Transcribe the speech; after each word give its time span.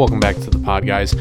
Welcome 0.00 0.18
back 0.18 0.36
to 0.36 0.48
the 0.48 0.58
pod, 0.60 0.86
guys. 0.86 1.14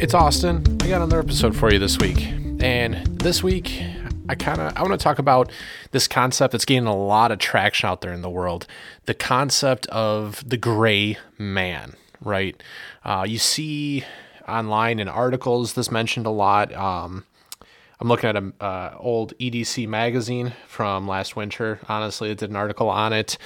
It's 0.00 0.12
Austin. 0.12 0.64
I 0.82 0.88
got 0.88 0.96
another 0.96 1.20
episode 1.20 1.54
for 1.54 1.72
you 1.72 1.78
this 1.78 1.98
week. 1.98 2.20
And 2.58 3.06
this 3.06 3.44
week, 3.44 3.80
I 4.28 4.34
kind 4.34 4.60
of 4.60 4.76
I 4.76 4.82
want 4.82 4.90
to 4.90 4.98
talk 4.98 5.20
about 5.20 5.52
this 5.92 6.08
concept 6.08 6.50
that's 6.50 6.64
gaining 6.64 6.88
a 6.88 6.96
lot 6.96 7.30
of 7.30 7.38
traction 7.38 7.88
out 7.88 8.00
there 8.00 8.12
in 8.12 8.22
the 8.22 8.28
world. 8.28 8.66
The 9.04 9.14
concept 9.14 9.86
of 9.86 10.42
the 10.44 10.56
gray 10.56 11.16
man, 11.38 11.94
right? 12.20 12.60
Uh, 13.04 13.24
you 13.24 13.38
see 13.38 14.02
online 14.48 14.98
in 14.98 15.06
articles 15.06 15.74
this 15.74 15.92
mentioned 15.92 16.26
a 16.26 16.30
lot. 16.30 16.74
Um, 16.74 17.24
I'm 18.00 18.08
looking 18.08 18.30
at 18.30 18.36
an 18.36 18.52
uh, 18.60 18.96
old 18.98 19.32
EDC 19.38 19.86
magazine 19.86 20.54
from 20.66 21.06
last 21.06 21.36
winter. 21.36 21.78
Honestly, 21.88 22.32
it 22.32 22.38
did 22.38 22.50
an 22.50 22.56
article 22.56 22.90
on 22.90 23.12
it. 23.12 23.38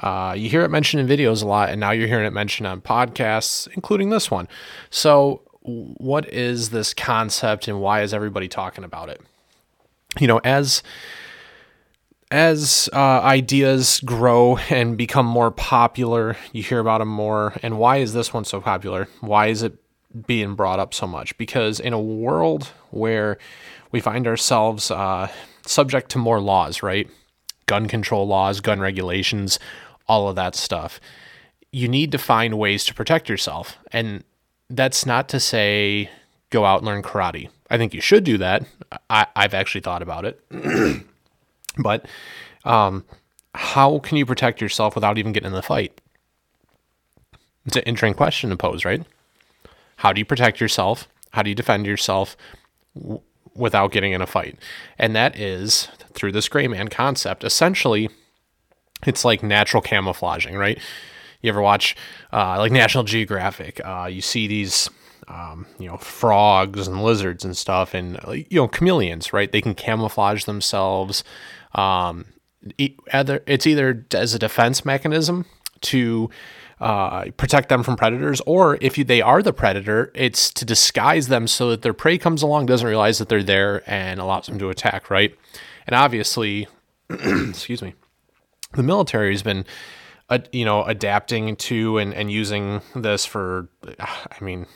Uh, 0.00 0.34
you 0.36 0.48
hear 0.48 0.62
it 0.62 0.70
mentioned 0.70 1.08
in 1.08 1.18
videos 1.18 1.42
a 1.42 1.46
lot, 1.46 1.68
and 1.68 1.78
now 1.78 1.90
you're 1.90 2.08
hearing 2.08 2.26
it 2.26 2.32
mentioned 2.32 2.66
on 2.66 2.80
podcasts, 2.80 3.68
including 3.74 4.10
this 4.10 4.30
one. 4.30 4.48
So, 4.90 5.42
what 5.62 6.28
is 6.32 6.70
this 6.70 6.94
concept, 6.94 7.68
and 7.68 7.80
why 7.80 8.02
is 8.02 8.14
everybody 8.14 8.48
talking 8.48 8.84
about 8.84 9.10
it? 9.10 9.20
You 10.18 10.26
know, 10.26 10.40
as 10.42 10.82
as 12.30 12.88
uh, 12.92 13.20
ideas 13.22 14.00
grow 14.04 14.56
and 14.70 14.96
become 14.96 15.26
more 15.26 15.50
popular, 15.50 16.36
you 16.52 16.62
hear 16.62 16.78
about 16.78 16.98
them 16.98 17.08
more. 17.08 17.54
And 17.62 17.78
why 17.78 17.96
is 17.96 18.12
this 18.12 18.32
one 18.32 18.44
so 18.44 18.60
popular? 18.60 19.08
Why 19.20 19.48
is 19.48 19.62
it 19.62 19.74
being 20.26 20.54
brought 20.54 20.78
up 20.78 20.94
so 20.94 21.06
much? 21.06 21.36
Because 21.38 21.80
in 21.80 21.92
a 21.92 22.00
world 22.00 22.68
where 22.90 23.38
we 23.90 24.00
find 24.00 24.26
ourselves 24.26 24.90
uh, 24.90 25.28
subject 25.66 26.10
to 26.12 26.18
more 26.18 26.40
laws, 26.40 26.82
right? 26.82 27.08
Gun 27.66 27.88
control 27.88 28.26
laws, 28.26 28.60
gun 28.60 28.80
regulations, 28.80 29.58
all 30.10 30.28
of 30.28 30.34
that 30.34 30.56
stuff. 30.56 31.00
You 31.70 31.86
need 31.86 32.10
to 32.10 32.18
find 32.18 32.58
ways 32.58 32.84
to 32.86 32.94
protect 32.94 33.28
yourself. 33.28 33.78
And 33.92 34.24
that's 34.68 35.06
not 35.06 35.28
to 35.28 35.38
say 35.38 36.10
go 36.50 36.64
out 36.64 36.78
and 36.78 36.86
learn 36.86 37.00
karate. 37.00 37.48
I 37.70 37.78
think 37.78 37.94
you 37.94 38.00
should 38.00 38.24
do 38.24 38.36
that. 38.38 38.64
I, 39.08 39.28
have 39.36 39.54
actually 39.54 39.82
thought 39.82 40.02
about 40.02 40.24
it. 40.24 40.42
but 41.78 42.06
um, 42.64 43.04
how 43.54 44.00
can 44.00 44.16
you 44.16 44.26
protect 44.26 44.60
yourself 44.60 44.96
without 44.96 45.16
even 45.16 45.30
getting 45.30 45.46
in 45.46 45.52
the 45.52 45.62
fight? 45.62 46.00
It's 47.64 47.76
an 47.76 47.84
interesting 47.84 48.14
question 48.14 48.50
to 48.50 48.56
pose, 48.56 48.84
right? 48.84 49.04
How 49.96 50.12
do 50.12 50.18
you 50.18 50.24
protect 50.24 50.60
yourself? 50.60 51.06
How 51.30 51.44
do 51.44 51.50
you 51.50 51.54
defend 51.54 51.86
yourself 51.86 52.36
w- 52.96 53.20
without 53.54 53.92
getting 53.92 54.10
in 54.10 54.22
a 54.22 54.26
fight? 54.26 54.58
And 54.98 55.14
that 55.14 55.38
is 55.38 55.86
through 56.14 56.32
this 56.32 56.48
gray 56.48 56.66
man 56.66 56.88
concept. 56.88 57.44
Essentially, 57.44 58.08
it's 59.06 59.24
like 59.24 59.42
natural 59.42 59.82
camouflaging, 59.82 60.56
right? 60.56 60.78
You 61.42 61.50
ever 61.50 61.62
watch 61.62 61.96
uh, 62.32 62.58
like 62.58 62.72
National 62.72 63.04
Geographic? 63.04 63.80
Uh, 63.84 64.08
you 64.10 64.20
see 64.20 64.46
these, 64.46 64.90
um, 65.28 65.66
you 65.78 65.88
know, 65.88 65.96
frogs 65.96 66.86
and 66.86 67.02
lizards 67.02 67.44
and 67.44 67.56
stuff, 67.56 67.94
and 67.94 68.18
you 68.28 68.60
know, 68.60 68.68
chameleons, 68.68 69.32
right? 69.32 69.50
They 69.50 69.62
can 69.62 69.74
camouflage 69.74 70.44
themselves. 70.44 71.24
Um, 71.74 72.26
either 72.78 73.42
it's 73.46 73.66
either 73.66 74.04
as 74.12 74.34
a 74.34 74.38
defense 74.38 74.84
mechanism 74.84 75.46
to 75.82 76.28
uh, 76.80 77.30
protect 77.36 77.68
them 77.68 77.82
from 77.82 77.96
predators, 77.96 78.40
or 78.46 78.78
if 78.80 78.96
you, 78.96 79.04
they 79.04 79.20
are 79.20 79.42
the 79.42 79.52
predator, 79.52 80.10
it's 80.14 80.50
to 80.50 80.64
disguise 80.64 81.28
them 81.28 81.46
so 81.46 81.70
that 81.70 81.82
their 81.82 81.92
prey 81.92 82.16
comes 82.16 82.42
along, 82.42 82.66
doesn't 82.66 82.86
realize 82.86 83.18
that 83.18 83.28
they're 83.28 83.42
there, 83.42 83.82
and 83.86 84.18
allows 84.18 84.46
them 84.46 84.58
to 84.58 84.70
attack, 84.70 85.10
right? 85.10 85.36
And 85.86 85.94
obviously, 85.94 86.68
excuse 87.10 87.82
me, 87.82 87.94
the 88.74 88.82
military 88.82 89.32
has 89.32 89.42
been 89.42 89.64
uh, 90.28 90.38
you 90.52 90.64
know 90.64 90.84
adapting 90.84 91.56
to 91.56 91.98
and, 91.98 92.14
and 92.14 92.30
using 92.30 92.80
this 92.94 93.26
for 93.26 93.68
i 93.98 94.44
mean 94.44 94.66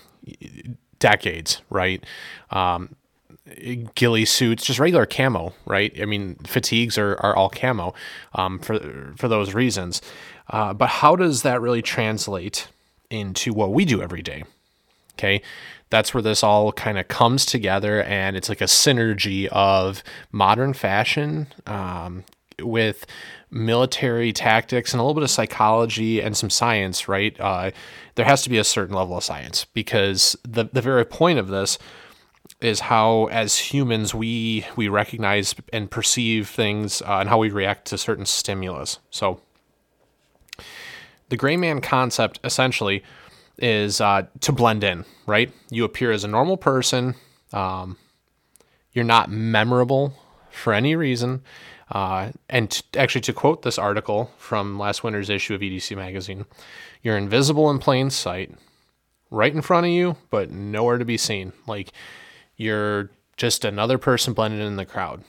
decades 0.98 1.60
right? 1.70 2.02
Um, 2.50 2.96
ghillie 3.94 4.24
suits 4.24 4.64
just 4.64 4.78
regular 4.78 5.04
camo 5.04 5.52
right? 5.66 5.92
I 6.00 6.06
mean 6.06 6.36
fatigues 6.46 6.96
are, 6.96 7.16
are 7.20 7.36
all 7.36 7.50
camo 7.50 7.94
um, 8.34 8.58
for 8.58 9.12
for 9.16 9.28
those 9.28 9.54
reasons. 9.54 10.00
Uh, 10.48 10.72
but 10.72 10.88
how 10.88 11.16
does 11.16 11.42
that 11.42 11.60
really 11.60 11.82
translate 11.82 12.68
into 13.10 13.52
what 13.52 13.72
we 13.72 13.84
do 13.84 14.02
every 14.02 14.22
day? 14.22 14.44
Okay 15.14 15.42
that's 15.90 16.12
where 16.12 16.22
this 16.22 16.42
all 16.42 16.72
kind 16.72 16.98
of 16.98 17.06
comes 17.06 17.46
together 17.46 18.02
and 18.02 18.36
it's 18.36 18.48
like 18.48 18.60
a 18.60 18.64
synergy 18.64 19.46
of 19.52 20.02
modern 20.32 20.72
fashion 20.72 21.46
um, 21.66 22.24
with 22.60 23.06
military 23.54 24.32
tactics 24.32 24.92
and 24.92 25.00
a 25.00 25.02
little 25.02 25.14
bit 25.14 25.22
of 25.22 25.30
psychology 25.30 26.20
and 26.20 26.36
some 26.36 26.50
science, 26.50 27.08
right? 27.08 27.38
Uh, 27.40 27.70
there 28.16 28.26
has 28.26 28.42
to 28.42 28.50
be 28.50 28.58
a 28.58 28.64
certain 28.64 28.94
level 28.94 29.16
of 29.16 29.24
science 29.24 29.64
because 29.72 30.36
the 30.42 30.64
the 30.72 30.82
very 30.82 31.04
point 31.04 31.38
of 31.38 31.48
this 31.48 31.78
is 32.60 32.80
how, 32.80 33.26
as 33.26 33.56
humans, 33.56 34.14
we 34.14 34.66
we 34.76 34.88
recognize 34.88 35.54
and 35.72 35.90
perceive 35.90 36.48
things 36.48 37.02
uh, 37.02 37.18
and 37.20 37.28
how 37.28 37.38
we 37.38 37.50
react 37.50 37.86
to 37.86 37.98
certain 37.98 38.26
stimulus. 38.26 38.98
So, 39.10 39.40
the 41.28 41.36
gray 41.36 41.56
man 41.56 41.80
concept 41.80 42.40
essentially 42.44 43.02
is 43.58 44.00
uh, 44.00 44.26
to 44.40 44.52
blend 44.52 44.82
in, 44.82 45.04
right? 45.26 45.52
You 45.70 45.84
appear 45.84 46.10
as 46.10 46.24
a 46.24 46.28
normal 46.28 46.56
person. 46.56 47.14
Um, 47.52 47.98
you're 48.92 49.04
not 49.04 49.30
memorable 49.30 50.14
for 50.50 50.72
any 50.72 50.96
reason. 50.96 51.42
Uh, 51.94 52.32
and 52.50 52.72
t- 52.72 52.82
actually, 52.98 53.20
to 53.22 53.32
quote 53.32 53.62
this 53.62 53.78
article 53.78 54.30
from 54.36 54.78
last 54.78 55.04
winter's 55.04 55.30
issue 55.30 55.54
of 55.54 55.60
EDC 55.60 55.96
magazine, 55.96 56.44
you're 57.02 57.16
invisible 57.16 57.70
in 57.70 57.78
plain 57.78 58.10
sight, 58.10 58.52
right 59.30 59.54
in 59.54 59.62
front 59.62 59.86
of 59.86 59.92
you, 59.92 60.16
but 60.28 60.50
nowhere 60.50 60.98
to 60.98 61.04
be 61.04 61.16
seen. 61.16 61.52
Like 61.68 61.92
you're 62.56 63.10
just 63.36 63.64
another 63.64 63.96
person 63.96 64.32
blended 64.32 64.60
in 64.60 64.76
the 64.76 64.84
crowd. 64.84 65.22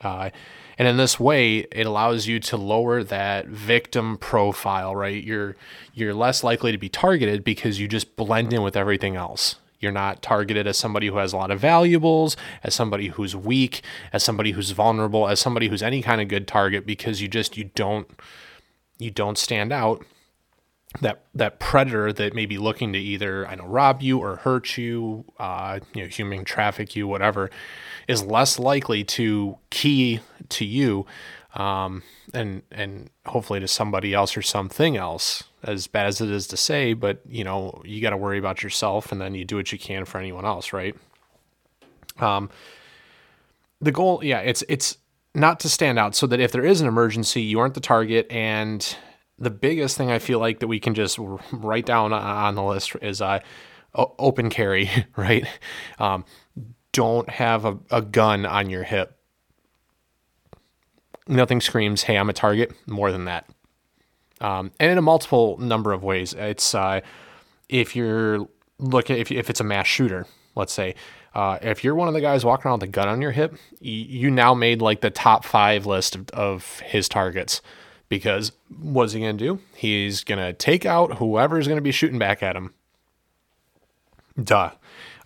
Uh, 0.00 0.30
and 0.78 0.88
in 0.88 0.96
this 0.96 1.20
way, 1.20 1.58
it 1.70 1.86
allows 1.86 2.26
you 2.26 2.40
to 2.40 2.56
lower 2.56 3.04
that 3.04 3.46
victim 3.48 4.16
profile, 4.16 4.96
right? 4.96 5.22
You're 5.22 5.54
you're 5.92 6.14
less 6.14 6.42
likely 6.42 6.72
to 6.72 6.78
be 6.78 6.88
targeted 6.88 7.44
because 7.44 7.78
you 7.78 7.86
just 7.86 8.16
blend 8.16 8.54
in 8.54 8.62
with 8.62 8.76
everything 8.76 9.16
else. 9.16 9.56
You're 9.80 9.92
not 9.92 10.22
targeted 10.22 10.66
as 10.66 10.76
somebody 10.76 11.08
who 11.08 11.16
has 11.16 11.32
a 11.32 11.36
lot 11.36 11.50
of 11.50 11.58
valuables, 11.58 12.36
as 12.62 12.74
somebody 12.74 13.08
who's 13.08 13.34
weak, 13.34 13.82
as 14.12 14.22
somebody 14.22 14.52
who's 14.52 14.70
vulnerable, 14.72 15.26
as 15.26 15.40
somebody 15.40 15.68
who's 15.68 15.82
any 15.82 16.02
kind 16.02 16.20
of 16.20 16.28
good 16.28 16.46
target 16.46 16.86
because 16.86 17.20
you 17.20 17.28
just 17.28 17.56
you 17.56 17.64
don't 17.74 18.08
you 18.98 19.10
don't 19.10 19.38
stand 19.38 19.72
out. 19.72 20.04
That 21.00 21.22
that 21.34 21.60
predator 21.60 22.12
that 22.12 22.34
may 22.34 22.46
be 22.46 22.58
looking 22.58 22.92
to 22.92 22.98
either 22.98 23.46
I 23.46 23.54
know 23.54 23.64
rob 23.64 24.02
you 24.02 24.18
or 24.18 24.36
hurt 24.36 24.76
you, 24.76 25.24
uh, 25.38 25.78
you 25.94 26.02
know, 26.02 26.08
human 26.08 26.44
traffic 26.44 26.96
you, 26.96 27.06
whatever, 27.06 27.48
is 28.08 28.24
less 28.24 28.58
likely 28.58 29.04
to 29.04 29.56
key 29.70 30.20
to 30.48 30.64
you 30.64 31.06
um, 31.54 32.02
and 32.34 32.62
and 32.70 33.10
hopefully 33.26 33.60
to 33.60 33.68
somebody 33.68 34.14
else 34.14 34.36
or 34.36 34.42
something 34.42 34.96
else. 34.96 35.44
As 35.62 35.86
bad 35.86 36.06
as 36.06 36.20
it 36.20 36.30
is 36.30 36.46
to 36.48 36.56
say, 36.56 36.94
but 36.94 37.20
you 37.28 37.44
know 37.44 37.82
you 37.84 38.00
got 38.00 38.10
to 38.10 38.16
worry 38.16 38.38
about 38.38 38.62
yourself, 38.62 39.12
and 39.12 39.20
then 39.20 39.34
you 39.34 39.44
do 39.44 39.56
what 39.56 39.72
you 39.72 39.78
can 39.78 40.04
for 40.04 40.18
anyone 40.18 40.44
else, 40.44 40.72
right? 40.72 40.96
Um, 42.18 42.50
the 43.80 43.92
goal, 43.92 44.20
yeah, 44.22 44.40
it's 44.40 44.64
it's 44.68 44.98
not 45.34 45.60
to 45.60 45.68
stand 45.68 45.98
out, 45.98 46.14
so 46.14 46.26
that 46.26 46.40
if 46.40 46.52
there 46.52 46.64
is 46.64 46.80
an 46.80 46.88
emergency, 46.88 47.42
you 47.42 47.60
aren't 47.60 47.74
the 47.74 47.80
target. 47.80 48.26
And 48.30 48.96
the 49.38 49.50
biggest 49.50 49.96
thing 49.96 50.10
I 50.10 50.18
feel 50.18 50.38
like 50.38 50.60
that 50.60 50.68
we 50.68 50.80
can 50.80 50.94
just 50.94 51.18
write 51.52 51.86
down 51.86 52.12
on 52.12 52.54
the 52.54 52.62
list 52.62 52.96
is 53.02 53.20
uh, 53.20 53.40
open 53.94 54.50
carry, 54.50 54.90
right? 55.16 55.46
Um, 55.98 56.24
don't 56.92 57.28
have 57.28 57.64
a, 57.64 57.78
a 57.90 58.02
gun 58.02 58.46
on 58.46 58.70
your 58.70 58.82
hip 58.82 59.20
nothing 61.30 61.60
screams, 61.60 62.02
"Hey, 62.02 62.16
I'm 62.16 62.28
a 62.28 62.34
target." 62.34 62.72
More 62.86 63.12
than 63.12 63.24
that, 63.24 63.48
um, 64.40 64.72
and 64.80 64.92
in 64.92 64.98
a 64.98 65.02
multiple 65.02 65.58
number 65.58 65.92
of 65.92 66.02
ways. 66.02 66.34
It's 66.34 66.74
uh, 66.74 67.00
if 67.68 67.94
you're 67.94 68.48
looking 68.78 69.18
if 69.18 69.30
if 69.30 69.50
it's 69.50 69.60
a 69.60 69.64
mass 69.64 69.86
shooter, 69.86 70.26
let's 70.54 70.72
say. 70.72 70.94
Uh, 71.32 71.58
if 71.62 71.84
you're 71.84 71.94
one 71.94 72.08
of 72.08 72.14
the 72.14 72.20
guys 72.20 72.44
walking 72.44 72.66
around 72.66 72.80
with 72.80 72.88
a 72.88 72.92
gun 72.92 73.06
on 73.06 73.22
your 73.22 73.30
hip, 73.30 73.54
you 73.80 74.30
now 74.32 74.52
made 74.52 74.82
like 74.82 75.00
the 75.00 75.10
top 75.10 75.44
five 75.44 75.86
list 75.86 76.16
of, 76.16 76.28
of 76.30 76.80
his 76.80 77.08
targets 77.08 77.62
because 78.08 78.50
what's 78.80 79.12
he 79.12 79.20
going 79.20 79.38
to 79.38 79.44
do? 79.44 79.60
He's 79.76 80.24
going 80.24 80.40
to 80.40 80.52
take 80.52 80.84
out 80.84 81.18
whoever's 81.18 81.68
going 81.68 81.78
to 81.78 81.82
be 81.82 81.92
shooting 81.92 82.18
back 82.18 82.42
at 82.42 82.56
him. 82.56 82.74
Duh. 84.42 84.72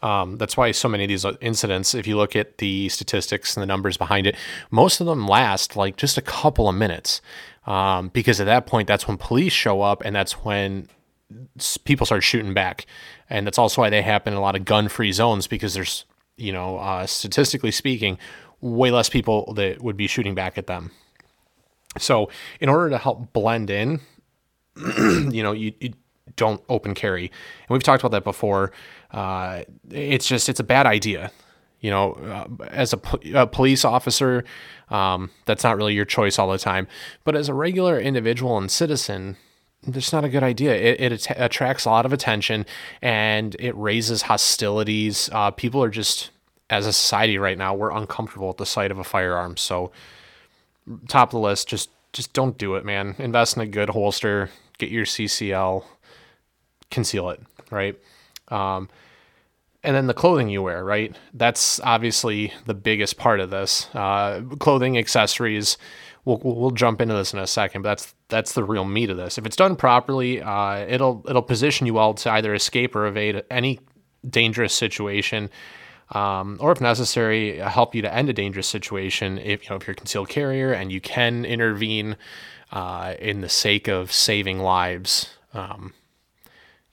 Um, 0.03 0.37
that's 0.37 0.55
why 0.55 0.71
so 0.73 0.87
many 0.87 1.05
of 1.05 1.09
these 1.09 1.25
incidents, 1.41 1.95
if 1.95 2.07
you 2.07 2.19
look 2.19 2.37
at 2.37 2.59
the 2.59 2.91
statistics 2.91 3.57
and 3.57 3.63
the 3.63 3.67
numbers 3.67 3.97
behind 3.97 4.27
it, 4.27 4.37
most 4.71 5.01
of 5.01 5.07
them 5.07 5.27
last 5.27 5.77
like 5.77 5.97
just 5.97 6.19
a 6.19 6.23
couple 6.23 6.69
of 6.69 6.75
minutes. 6.75 7.23
Um, 7.67 8.09
because 8.09 8.41
at 8.41 8.47
that 8.47 8.67
point, 8.67 8.89
that's 8.89 9.09
when 9.09 9.17
police 9.17 9.53
show 9.53 9.81
up 9.81 10.03
and 10.05 10.15
that's 10.15 10.45
when 10.45 10.89
people 11.85 12.07
start 12.07 12.23
shooting 12.23 12.55
back. 12.55 12.87
And 13.31 13.47
that's 13.47 13.59
also 13.59 13.83
why 13.83 13.91
they 13.91 14.03
happen 14.03 14.35
in 14.35 14.39
a 14.39 14.43
lot 14.43 14.57
of 14.57 14.65
gun 14.65 14.89
free 14.89 15.13
zones 15.13 15.47
because 15.47 15.75
there's, 15.75 16.05
you 16.37 16.53
know, 16.53 16.79
uh, 16.79 17.07
statistically 17.07 17.71
speaking, 17.71 18.19
way 18.61 18.91
less 18.91 19.09
people 19.09 19.53
that 19.55 19.83
would 19.83 19.97
be 19.97 20.07
shooting 20.07 20.35
back 20.35 20.59
at 20.59 20.67
them. 20.67 20.91
So, 21.99 22.29
in 22.61 22.69
order 22.69 22.91
to 22.91 22.99
help 22.99 23.33
blend 23.33 23.71
in, 23.71 24.01
you 24.77 25.43
know, 25.43 25.53
you, 25.53 25.73
you 25.81 25.93
don't 26.37 26.61
open 26.69 26.95
carry. 26.95 27.27
And 27.27 27.71
we've 27.71 27.83
talked 27.83 28.03
about 28.03 28.13
that 28.13 28.25
before. 28.25 28.73
Uh, 29.11 29.63
it's 29.91 30.27
just 30.27 30.49
it's 30.49 30.61
a 30.61 30.65
bad 30.65 30.87
idea. 30.87 31.31
You 31.85 31.91
know, 31.91 32.13
uh, 32.15 32.65
as 32.69 32.95
a, 32.95 33.01
a, 33.35 33.47
police 33.47 33.85
officer, 33.85 34.43
um, 34.89 35.29
that's 35.45 35.63
not 35.65 35.77
really 35.77 35.93
your 35.93 36.07
choice 36.07 36.39
all 36.39 36.51
the 36.51 36.57
time. 36.57 36.89
But 37.25 37.37
as 37.37 37.51
a 37.51 37.53
regular 37.53 38.01
individual 38.01 38.57
and 38.57 38.71
citizen, 38.71 39.37
that's 39.87 40.11
not 40.11 40.25
a 40.25 40.31
good 40.31 40.43
idea. 40.43 40.75
It, 40.75 40.99
it 40.99 41.13
att- 41.13 41.37
attracts 41.39 41.85
a 41.85 41.91
lot 41.91 42.07
of 42.07 42.13
attention 42.15 42.65
and 43.03 43.55
it 43.59 43.77
raises 43.77 44.23
hostilities. 44.23 45.29
Uh, 45.31 45.51
people 45.51 45.85
are 45.85 45.91
just, 45.91 46.31
as 46.71 46.87
a 46.87 46.93
society 46.95 47.37
right 47.37 47.59
now, 47.59 47.75
we're 47.75 47.93
uncomfortable 47.93 48.49
at 48.49 48.57
the 48.57 48.65
sight 48.65 48.91
of 48.91 48.99
a 48.99 49.05
firearm. 49.05 49.59
So, 49.59 49.93
top 51.07 51.29
of 51.29 51.33
the 51.33 51.39
list, 51.41 51.69
just 51.69 51.91
just 52.15 52.33
don't 52.33 52.57
do 52.57 52.77
it, 52.77 52.85
man. 52.87 53.15
Invest 53.19 53.57
in 53.57 53.63
a 53.63 53.67
good 53.67 53.91
holster. 53.91 54.49
Get 54.79 54.89
your 54.89 55.05
CCL. 55.05 55.85
Conceal 56.91 57.29
it, 57.29 57.43
right? 57.71 57.99
Um, 58.49 58.89
and 59.85 59.95
then 59.95 60.07
the 60.07 60.15
clothing 60.15 60.49
you 60.49 60.63
wear, 60.63 60.85
right? 60.85 61.15
That's 61.35 61.79
obviously 61.81 62.53
the 62.67 62.75
biggest 62.75 63.19
part 63.19 63.39
of 63.39 63.51
this. 63.51 63.89
Uh, 63.95 64.43
clothing, 64.59 64.99
accessories. 64.99 65.77
We'll, 66.25 66.41
we'll 66.43 66.71
jump 66.71 67.03
into 67.03 67.15
this 67.15 67.35
in 67.35 67.39
a 67.39 67.47
second, 67.47 67.83
but 67.83 67.91
that's 67.91 68.15
that's 68.29 68.53
the 68.55 68.65
real 68.65 68.87
meat 68.87 69.11
of 69.11 69.19
this. 69.19 69.37
If 69.37 69.45
it's 69.45 69.57
done 69.57 69.77
properly, 69.77 70.41
uh, 70.41 70.79
it'll 70.89 71.23
it'll 71.29 71.43
position 71.43 71.87
you 71.87 71.95
well 71.95 72.15
to 72.15 72.31
either 72.33 72.55
escape 72.55 72.97
or 72.97 73.07
evade 73.07 73.45
any 73.51 73.79
dangerous 74.29 74.73
situation, 74.73 75.51
um, 76.13 76.57
or 76.61 76.73
if 76.73 76.81
necessary, 76.81 77.59
help 77.59 77.95
you 77.95 78.01
to 78.03 78.13
end 78.13 78.31
a 78.31 78.33
dangerous 78.33 78.67
situation. 78.67 79.39
If 79.39 79.65
you 79.65 79.71
know 79.71 79.77
if 79.77 79.87
you're 79.87 79.93
a 79.93 79.97
concealed 79.97 80.31
carrier 80.31 80.73
and 80.73 80.91
you 80.91 81.01
can 81.03 81.45
intervene 81.45 82.17
uh, 82.73 83.15
in 83.19 83.43
the 83.43 83.51
sake 83.51 83.87
of 83.87 84.11
saving 84.11 84.61
lives. 84.61 85.29
Um, 85.53 85.93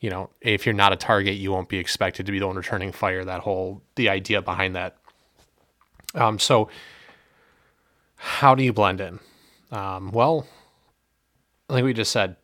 you 0.01 0.09
know, 0.09 0.31
if 0.42 0.65
you're 0.65 0.74
not 0.74 0.92
a 0.92 0.95
target, 0.95 1.36
you 1.36 1.51
won't 1.51 1.69
be 1.69 1.77
expected 1.77 2.25
to 2.25 2.31
be 2.31 2.39
the 2.39 2.48
one 2.48 2.57
returning 2.57 2.92
fire. 2.92 3.24
That 3.24 3.42
whole 3.42 3.81
the 3.95 4.09
idea 4.09 4.42
behind 4.42 4.75
that. 4.75 4.98
Um, 6.15 6.39
so, 6.39 6.68
how 8.15 8.56
do 8.56 8.63
you 8.63 8.74
blend 8.74 9.00
in? 9.00 9.19
Um, 9.71 10.12
well, 10.12 10.48
like 11.69 11.83
we 11.83 11.94
just 11.94 12.12
said, 12.12 12.36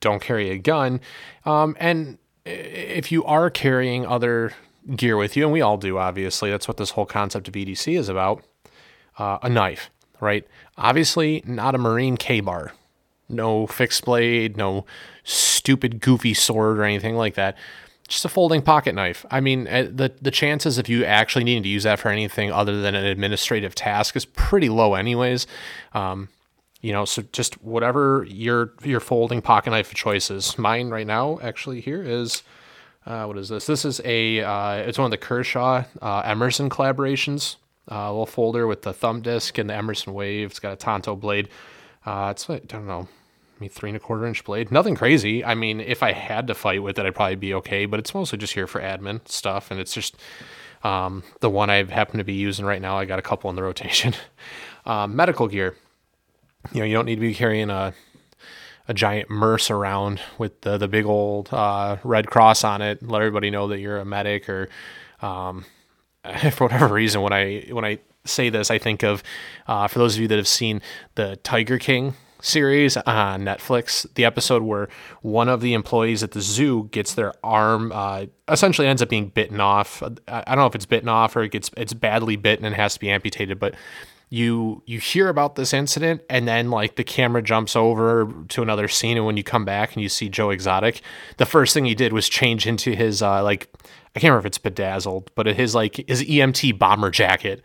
don't 0.00 0.20
carry 0.20 0.50
a 0.50 0.58
gun. 0.58 1.00
Um, 1.46 1.76
and 1.78 2.18
if 2.44 3.10
you 3.10 3.24
are 3.24 3.48
carrying 3.48 4.06
other 4.06 4.52
gear 4.94 5.16
with 5.16 5.36
you, 5.36 5.44
and 5.44 5.52
we 5.52 5.62
all 5.62 5.78
do, 5.78 5.96
obviously, 5.96 6.50
that's 6.50 6.68
what 6.68 6.76
this 6.76 6.90
whole 6.90 7.06
concept 7.06 7.48
of 7.48 7.54
EDC 7.54 7.96
is 7.96 8.08
about. 8.08 8.44
Uh, 9.16 9.38
a 9.42 9.48
knife, 9.48 9.90
right? 10.20 10.46
Obviously, 10.76 11.44
not 11.46 11.76
a 11.76 11.78
Marine 11.78 12.16
Ka-Bar 12.16 12.72
no 13.28 13.66
fixed 13.66 14.04
blade, 14.04 14.56
no 14.56 14.84
stupid 15.22 16.00
goofy 16.00 16.34
sword 16.34 16.78
or 16.78 16.84
anything 16.84 17.16
like 17.16 17.34
that. 17.34 17.56
Just 18.06 18.24
a 18.24 18.28
folding 18.28 18.60
pocket 18.60 18.94
knife. 18.94 19.24
I 19.30 19.40
mean, 19.40 19.66
eh, 19.66 19.88
the 19.90 20.12
the 20.20 20.30
chances 20.30 20.76
of 20.76 20.88
you 20.88 21.04
actually 21.04 21.44
needing 21.44 21.62
to 21.62 21.68
use 21.68 21.84
that 21.84 21.98
for 21.98 22.10
anything 22.10 22.52
other 22.52 22.80
than 22.82 22.94
an 22.94 23.04
administrative 23.04 23.74
task 23.74 24.14
is 24.14 24.26
pretty 24.26 24.68
low, 24.68 24.94
anyways. 24.94 25.46
Um, 25.94 26.28
you 26.82 26.92
know, 26.92 27.06
so 27.06 27.24
just 27.32 27.62
whatever 27.62 28.26
your 28.28 28.74
your 28.82 29.00
folding 29.00 29.40
pocket 29.40 29.70
knife 29.70 29.94
choices. 29.94 30.58
Mine 30.58 30.90
right 30.90 31.06
now, 31.06 31.38
actually, 31.42 31.80
here 31.80 32.02
is. 32.02 32.42
Uh, 33.06 33.24
what 33.24 33.36
is 33.36 33.48
this? 33.50 33.66
This 33.66 33.84
is 33.84 34.00
a. 34.04 34.42
Uh, 34.42 34.76
it's 34.76 34.98
one 34.98 35.06
of 35.06 35.10
the 35.10 35.18
Kershaw 35.18 35.84
uh, 36.02 36.20
Emerson 36.20 36.68
collaborations. 36.68 37.56
Uh, 37.90 37.96
a 37.96 38.10
little 38.10 38.26
folder 38.26 38.66
with 38.66 38.82
the 38.82 38.92
thumb 38.94 39.20
disc 39.20 39.56
and 39.58 39.68
the 39.68 39.74
Emerson 39.74 40.14
Wave. 40.14 40.50
It's 40.50 40.60
got 40.60 40.72
a 40.72 40.76
Tonto 40.76 41.16
blade. 41.16 41.48
Uh, 42.04 42.28
it's 42.30 42.48
like, 42.48 42.62
I 42.62 42.66
don't 42.66 42.86
know, 42.86 43.08
maybe 43.58 43.68
three 43.68 43.90
and 43.90 43.96
a 43.96 44.00
quarter 44.00 44.26
inch 44.26 44.44
blade. 44.44 44.70
Nothing 44.70 44.94
crazy. 44.94 45.44
I 45.44 45.54
mean, 45.54 45.80
if 45.80 46.02
I 46.02 46.12
had 46.12 46.46
to 46.48 46.54
fight 46.54 46.82
with 46.82 46.98
it, 46.98 47.06
I'd 47.06 47.14
probably 47.14 47.36
be 47.36 47.54
okay. 47.54 47.86
But 47.86 48.00
it's 48.00 48.14
mostly 48.14 48.38
just 48.38 48.54
here 48.54 48.66
for 48.66 48.80
admin 48.80 49.26
stuff, 49.28 49.70
and 49.70 49.80
it's 49.80 49.94
just 49.94 50.16
um, 50.82 51.22
the 51.40 51.50
one 51.50 51.70
I 51.70 51.84
happen 51.84 52.18
to 52.18 52.24
be 52.24 52.34
using 52.34 52.64
right 52.64 52.80
now. 52.82 52.98
I 52.98 53.04
got 53.04 53.18
a 53.18 53.22
couple 53.22 53.50
in 53.50 53.56
the 53.56 53.62
rotation. 53.62 54.14
um, 54.86 55.16
medical 55.16 55.48
gear. 55.48 55.76
You 56.72 56.80
know, 56.80 56.86
you 56.86 56.94
don't 56.94 57.06
need 57.06 57.16
to 57.16 57.20
be 57.20 57.34
carrying 57.34 57.70
a 57.70 57.94
a 58.86 58.92
giant 58.92 59.30
merce 59.30 59.70
around 59.70 60.20
with 60.36 60.60
the 60.60 60.76
the 60.76 60.88
big 60.88 61.06
old 61.06 61.48
uh, 61.52 61.96
red 62.04 62.26
cross 62.26 62.64
on 62.64 62.82
it. 62.82 63.02
Let 63.02 63.22
everybody 63.22 63.50
know 63.50 63.68
that 63.68 63.78
you're 63.80 63.98
a 63.98 64.04
medic 64.04 64.48
or. 64.48 64.68
Um, 65.22 65.64
for 66.52 66.64
whatever 66.64 66.88
reason, 66.88 67.20
when 67.20 67.32
I 67.32 67.66
when 67.70 67.84
I 67.84 67.98
say 68.24 68.50
this, 68.50 68.70
I 68.70 68.78
think 68.78 69.02
of 69.02 69.22
uh, 69.66 69.88
for 69.88 69.98
those 69.98 70.14
of 70.14 70.20
you 70.20 70.28
that 70.28 70.38
have 70.38 70.48
seen 70.48 70.80
the 71.14 71.36
Tiger 71.36 71.78
King 71.78 72.14
series 72.44 72.96
on 72.96 73.42
Netflix, 73.42 74.06
the 74.14 74.24
episode 74.24 74.62
where 74.62 74.88
one 75.22 75.48
of 75.48 75.60
the 75.60 75.74
employees 75.74 76.22
at 76.22 76.32
the 76.32 76.40
zoo 76.40 76.88
gets 76.92 77.14
their 77.14 77.32
arm 77.42 77.90
uh, 77.92 78.26
essentially 78.48 78.86
ends 78.86 79.00
up 79.02 79.08
being 79.08 79.28
bitten 79.28 79.60
off. 79.60 80.02
I 80.28 80.42
don't 80.46 80.58
know 80.58 80.66
if 80.66 80.74
it's 80.74 80.86
bitten 80.86 81.08
off 81.08 81.34
or 81.36 81.42
it 81.42 81.52
gets 81.52 81.70
it's 81.76 81.94
badly 81.94 82.36
bitten 82.36 82.64
and 82.64 82.74
has 82.74 82.94
to 82.94 83.00
be 83.00 83.10
amputated, 83.10 83.58
but 83.58 83.74
you 84.30 84.82
you 84.86 84.98
hear 84.98 85.28
about 85.28 85.54
this 85.54 85.72
incident 85.72 86.22
and 86.28 86.48
then 86.48 86.70
like 86.70 86.96
the 86.96 87.04
camera 87.04 87.42
jumps 87.42 87.76
over 87.76 88.30
to 88.48 88.62
another 88.62 88.88
scene 88.88 89.16
and 89.16 89.24
when 89.24 89.36
you 89.36 89.44
come 89.44 89.64
back 89.64 89.94
and 89.94 90.02
you 90.02 90.08
see 90.08 90.28
Joe 90.28 90.50
Exotic, 90.50 91.00
the 91.36 91.46
first 91.46 91.72
thing 91.72 91.84
he 91.84 91.94
did 91.94 92.12
was 92.12 92.28
change 92.28 92.66
into 92.66 92.94
his 92.94 93.22
uh, 93.22 93.42
like 93.42 93.72
I 94.16 94.20
can't 94.20 94.30
remember 94.30 94.40
if 94.40 94.46
it's 94.46 94.58
bedazzled, 94.58 95.30
but 95.34 95.46
his 95.46 95.74
like 95.74 96.04
his 96.08 96.22
EMT 96.22 96.78
bomber 96.78 97.10
jacket 97.10 97.62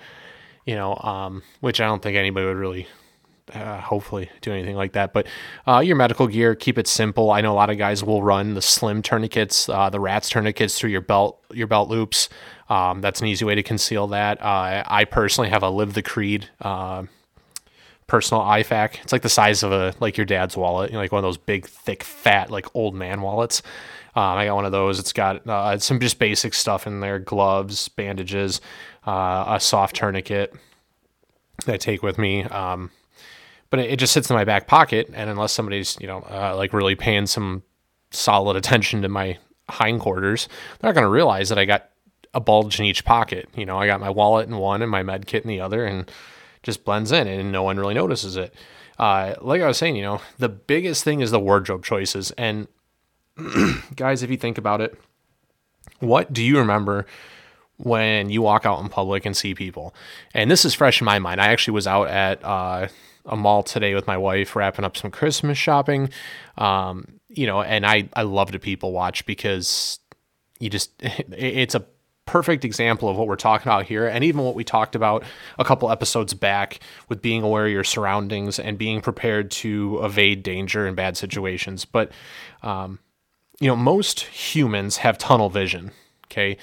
you 0.69 0.75
know, 0.75 0.95
um, 0.97 1.41
which 1.61 1.81
I 1.81 1.85
don't 1.85 1.99
think 1.99 2.15
anybody 2.15 2.45
would 2.45 2.55
really, 2.55 2.87
uh, 3.55 3.81
hopefully, 3.81 4.29
do 4.41 4.53
anything 4.53 4.75
like 4.75 4.93
that. 4.93 5.13
But 5.13 5.25
uh, 5.65 5.79
your 5.79 5.95
medical 5.95 6.27
gear, 6.27 6.53
keep 6.53 6.77
it 6.77 6.87
simple. 6.87 7.31
I 7.31 7.41
know 7.41 7.51
a 7.51 7.55
lot 7.55 7.71
of 7.71 7.79
guys 7.79 8.03
will 8.03 8.21
run 8.21 8.53
the 8.53 8.61
slim 8.61 9.01
tourniquets, 9.01 9.67
uh, 9.67 9.89
the 9.89 9.99
rats 9.99 10.29
tourniquets 10.29 10.77
through 10.77 10.91
your 10.91 11.01
belt, 11.01 11.43
your 11.51 11.65
belt 11.65 11.89
loops. 11.89 12.29
Um, 12.69 13.01
that's 13.01 13.19
an 13.19 13.25
easy 13.25 13.45
way 13.45 13.55
to 13.55 13.63
conceal 13.63 14.05
that. 14.09 14.39
Uh, 14.43 14.83
I 14.85 15.05
personally 15.05 15.49
have 15.49 15.63
a 15.63 15.71
Live 15.71 15.95
the 15.95 16.03
Creed 16.03 16.47
uh, 16.61 17.05
personal 18.05 18.43
IFAK. 18.43 19.01
It's 19.01 19.11
like 19.11 19.23
the 19.23 19.29
size 19.29 19.63
of 19.63 19.71
a 19.71 19.95
like 19.99 20.17
your 20.17 20.25
dad's 20.25 20.55
wallet, 20.55 20.91
you 20.91 20.97
know, 20.97 20.99
like 21.01 21.11
one 21.11 21.17
of 21.17 21.27
those 21.27 21.37
big, 21.37 21.65
thick, 21.65 22.03
fat, 22.03 22.51
like 22.51 22.67
old 22.75 22.93
man 22.93 23.21
wallets. 23.21 23.63
Um, 24.15 24.37
I 24.37 24.45
got 24.45 24.55
one 24.55 24.65
of 24.65 24.71
those. 24.71 24.99
It's 24.99 25.13
got 25.13 25.47
uh, 25.47 25.77
some 25.79 25.99
just 25.99 26.19
basic 26.19 26.53
stuff 26.53 26.85
in 26.85 26.99
there: 26.99 27.19
gloves, 27.19 27.89
bandages, 27.89 28.59
uh, 29.05 29.45
a 29.47 29.59
soft 29.59 29.95
tourniquet 29.95 30.53
that 31.65 31.73
I 31.73 31.77
take 31.77 32.03
with 32.03 32.17
me. 32.17 32.43
Um, 32.43 32.91
but 33.69 33.79
it, 33.79 33.91
it, 33.91 33.99
just 33.99 34.13
sits 34.13 34.29
in 34.29 34.35
my 34.35 34.45
back 34.45 34.67
pocket, 34.67 35.09
and 35.13 35.29
unless 35.29 35.51
somebody's 35.51 35.97
you 35.99 36.07
know 36.07 36.25
uh, 36.29 36.55
like 36.55 36.73
really 36.73 36.95
paying 36.95 37.27
some 37.27 37.63
solid 38.11 38.55
attention 38.55 39.01
to 39.03 39.09
my 39.09 39.37
hindquarters, 39.69 40.47
they're 40.79 40.89
not 40.89 40.95
going 40.95 41.05
to 41.05 41.11
realize 41.11 41.49
that 41.49 41.59
I 41.59 41.65
got 41.65 41.89
a 42.33 42.39
bulge 42.39 42.79
in 42.79 42.85
each 42.85 43.05
pocket. 43.05 43.49
You 43.55 43.65
know, 43.65 43.77
I 43.77 43.87
got 43.87 43.99
my 43.99 44.09
wallet 44.09 44.47
in 44.47 44.57
one 44.57 44.81
and 44.81 44.91
my 44.91 45.03
med 45.03 45.27
kit 45.27 45.43
in 45.43 45.49
the 45.49 45.61
other, 45.61 45.85
and 45.85 46.11
just 46.63 46.83
blends 46.83 47.11
in, 47.11 47.27
and 47.27 47.51
no 47.51 47.63
one 47.63 47.77
really 47.77 47.93
notices 47.93 48.35
it. 48.35 48.53
Uh, 48.97 49.35
like 49.39 49.61
I 49.61 49.67
was 49.67 49.77
saying, 49.77 49.95
you 49.95 50.01
know, 50.01 50.21
the 50.37 50.49
biggest 50.49 51.05
thing 51.05 51.21
is 51.21 51.31
the 51.31 51.39
wardrobe 51.39 51.85
choices. 51.85 52.31
And 52.31 52.67
guys, 53.95 54.23
if 54.23 54.29
you 54.29 54.35
think 54.35 54.57
about 54.57 54.81
it, 54.81 54.99
what 55.99 56.33
do 56.33 56.43
you 56.43 56.57
remember 56.57 57.05
when 57.79 58.29
you 58.29 58.41
walk 58.41 58.65
out 58.65 58.81
in 58.81 58.89
public 58.89 59.25
and 59.25 59.35
see 59.35 59.55
people. 59.55 59.95
And 60.33 60.51
this 60.51 60.65
is 60.65 60.73
fresh 60.73 61.01
in 61.01 61.05
my 61.05 61.17
mind. 61.17 61.39
I 61.39 61.47
actually 61.47 61.75
was 61.75 61.87
out 61.87 62.09
at 62.09 62.43
uh, 62.43 62.87
a 63.25 63.35
mall 63.37 63.63
today 63.63 63.95
with 63.95 64.05
my 64.05 64.17
wife, 64.17 64.55
wrapping 64.55 64.85
up 64.85 64.97
some 64.97 65.11
Christmas 65.11 65.57
shopping. 65.57 66.09
Um, 66.57 67.19
you 67.29 67.47
know, 67.47 67.61
and 67.61 67.85
I 67.85 68.09
I 68.13 68.23
love 68.23 68.51
to 68.51 68.59
people 68.59 68.91
watch 68.91 69.25
because 69.25 69.99
you 70.59 70.69
just 70.69 70.91
it's 71.01 71.75
a 71.75 71.85
perfect 72.25 72.63
example 72.63 73.09
of 73.09 73.17
what 73.17 73.27
we're 73.27 73.35
talking 73.35 73.67
about 73.67 73.85
here 73.85 74.05
and 74.05 74.23
even 74.23 74.43
what 74.43 74.53
we 74.53 74.63
talked 74.63 74.95
about 74.95 75.23
a 75.57 75.65
couple 75.65 75.89
episodes 75.89 76.31
back 76.31 76.79
with 77.07 77.23
being 77.23 77.41
aware 77.41 77.65
of 77.65 77.71
your 77.71 77.83
surroundings 77.83 78.59
and 78.59 78.77
being 78.77 79.01
prepared 79.01 79.49
to 79.49 79.99
evade 80.03 80.43
danger 80.43 80.85
in 80.85 80.93
bad 80.93 81.17
situations 81.17 81.85
but 81.85 82.11
um, 82.61 82.99
you 83.59 83.67
know 83.67 83.75
most 83.75 84.19
humans 84.19 84.97
have 84.97 85.17
tunnel 85.17 85.49
vision 85.49 85.89
okay 86.25 86.55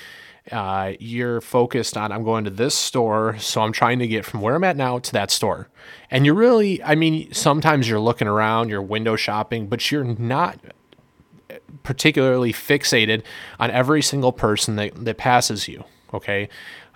uh, 0.53 0.93
you're 1.01 1.41
focused 1.41 1.97
on 1.97 2.13
I'm 2.13 2.23
going 2.23 2.45
to 2.45 2.51
this 2.51 2.75
store, 2.75 3.37
so 3.39 3.63
I'm 3.63 3.73
trying 3.73 3.99
to 3.99 4.07
get 4.07 4.25
from 4.25 4.41
where 4.41 4.55
I'm 4.55 4.65
at 4.65 4.77
now 4.77 4.99
to 4.99 5.13
that 5.13 5.31
store. 5.31 5.69
And 6.11 6.25
you're 6.25 6.35
really, 6.35 6.83
I 6.83 6.95
mean, 6.95 7.33
sometimes 7.33 7.89
you're 7.89 8.01
looking 8.01 8.29
around, 8.29 8.69
you're 8.69 8.83
window 8.83 9.17
shopping, 9.17 9.67
but 9.67 9.91
you're 9.91 10.05
not 10.05 10.59
particularly 11.83 12.53
fixated 12.53 13.23
on 13.59 13.71
every 13.71 14.03
single 14.03 14.33
person 14.33 14.77
that, 14.77 15.05
that 15.05 15.17
passes 15.17 15.69
you. 15.69 15.85
Okay. 16.15 16.49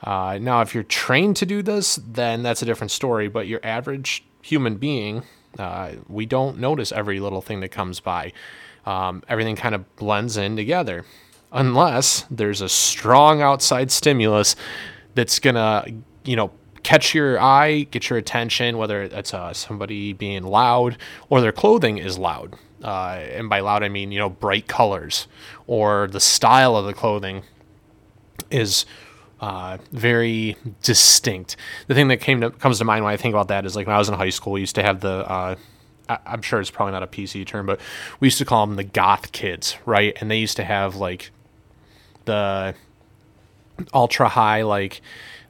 Uh, 0.02 0.38
now, 0.40 0.61
if 0.61 0.75
you're 0.75 0.85
trained 0.85 1.37
to 1.37 1.47
do 1.47 1.62
this, 1.62 1.99
then 2.07 2.42
that's 2.42 2.62
a 2.62 2.64
different 2.64 2.90
story. 2.90 3.28
But 3.28 3.49
your 3.49 3.61
average 3.64 4.25
human 4.42 4.76
being, 4.76 5.25
uh, 5.59 5.92
we 6.09 6.25
don't 6.25 6.59
notice 6.59 6.92
every 6.92 7.21
little 7.21 7.42
thing 7.42 7.61
that 7.61 7.71
comes 7.71 8.00
by. 8.00 8.33
Um, 8.87 9.23
everything 9.28 9.57
kind 9.57 9.75
of 9.75 9.97
blends 9.97 10.37
in 10.37 10.57
together 10.57 11.04
unless 11.52 12.25
there's 12.30 12.61
a 12.61 12.69
strong 12.69 13.42
outside 13.42 13.90
stimulus 13.90 14.57
that's 15.14 15.38
to, 15.57 15.92
you 16.25 16.37
know, 16.37 16.50
catch 16.83 17.14
your 17.14 17.40
eye, 17.40 17.83
get 17.90 18.09
your 18.09 18.19
attention, 18.19 18.78
whether 18.78 19.02
it's 19.02 19.35
uh, 19.35 19.52
somebody 19.52 20.12
being 20.12 20.42
loud 20.42 20.97
or 21.28 21.40
their 21.40 21.52
clothing 21.52 21.99
is 21.99 22.19
loud. 22.19 22.54
Uh, 22.83 23.21
and 23.33 23.49
by 23.49 23.61
loud, 23.61 23.83
I 23.83 23.88
mean, 23.88 24.11
you 24.12 24.19
know, 24.19 24.30
bright 24.30 24.66
colors 24.66 25.28
or 25.66 26.09
the 26.09 26.21
style 26.21 26.76
of 26.76 26.87
the 26.87 26.95
clothing 26.95 27.42
is 28.50 28.87
uh, 29.40 29.78
very 29.92 30.57
distinct. 30.83 31.57
The 31.88 31.95
thing 31.95 32.09
that 32.09 32.19
came 32.21 32.40
to, 32.40 32.50
comes 32.50 32.78
to 32.78 32.85
mind 32.85 33.04
when 33.04 33.12
I 33.12 33.16
think 33.16 33.35
about 33.35 33.49
that 33.49 33.66
is 33.66 33.76
like 33.76 33.87
when 33.87 33.97
I 33.97 33.99
was 33.99 34.09
in 34.09 34.14
high 34.14 34.30
school, 34.30 34.54
we 34.54 34.61
used 34.61 34.76
to 34.76 34.83
have 34.83 35.00
the, 35.00 35.30
uh, 35.30 35.57
I'm 36.09 36.42
sure 36.42 36.61
it's 36.61 36.71
probably 36.71 36.92
not 36.92 37.02
a 37.02 37.07
PC 37.07 37.47
term, 37.47 37.66
but 37.66 37.80
we 38.19 38.26
used 38.26 38.38
to 38.38 38.45
call 38.45 38.66
them 38.66 38.76
the 38.76 38.85
goth 38.85 39.33
kids, 39.33 39.76
right? 39.85 40.16
And 40.21 40.30
they 40.30 40.38
used 40.38 40.57
to 40.57 40.64
have 40.64 40.97
like 40.97 41.30
the 42.25 42.75
ultra 43.93 44.29
high, 44.29 44.62
like, 44.62 45.00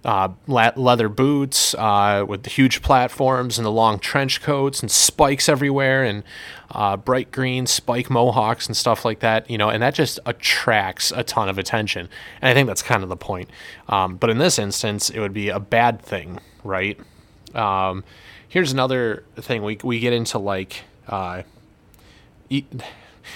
uh, 0.04 0.28
leather 0.46 1.08
boots 1.08 1.74
uh, 1.74 2.24
with 2.26 2.44
the 2.44 2.50
huge 2.50 2.80
platforms 2.80 3.58
and 3.58 3.66
the 3.66 3.70
long 3.70 3.98
trench 3.98 4.40
coats 4.40 4.80
and 4.80 4.90
spikes 4.90 5.48
everywhere 5.48 6.02
and 6.04 6.22
uh, 6.70 6.96
bright 6.96 7.30
green 7.30 7.66
spike 7.66 8.08
mohawks 8.08 8.66
and 8.66 8.76
stuff 8.76 9.04
like 9.04 9.20
that. 9.20 9.50
You 9.50 9.58
know, 9.58 9.68
and 9.68 9.82
that 9.82 9.94
just 9.94 10.18
attracts 10.24 11.12
a 11.14 11.22
ton 11.22 11.48
of 11.48 11.58
attention. 11.58 12.08
And 12.40 12.48
I 12.48 12.54
think 12.54 12.66
that's 12.66 12.82
kind 12.82 13.02
of 13.02 13.08
the 13.08 13.16
point. 13.16 13.50
Um, 13.88 14.16
but 14.16 14.30
in 14.30 14.38
this 14.38 14.58
instance, 14.58 15.10
it 15.10 15.20
would 15.20 15.34
be 15.34 15.50
a 15.50 15.60
bad 15.60 16.00
thing, 16.00 16.40
right? 16.64 16.98
Um, 17.54 18.04
here's 18.48 18.72
another 18.72 19.24
thing 19.36 19.62
we 19.62 19.78
we 19.82 20.00
get 20.00 20.12
into 20.12 20.38
like. 20.38 20.84
Uh, 21.06 21.42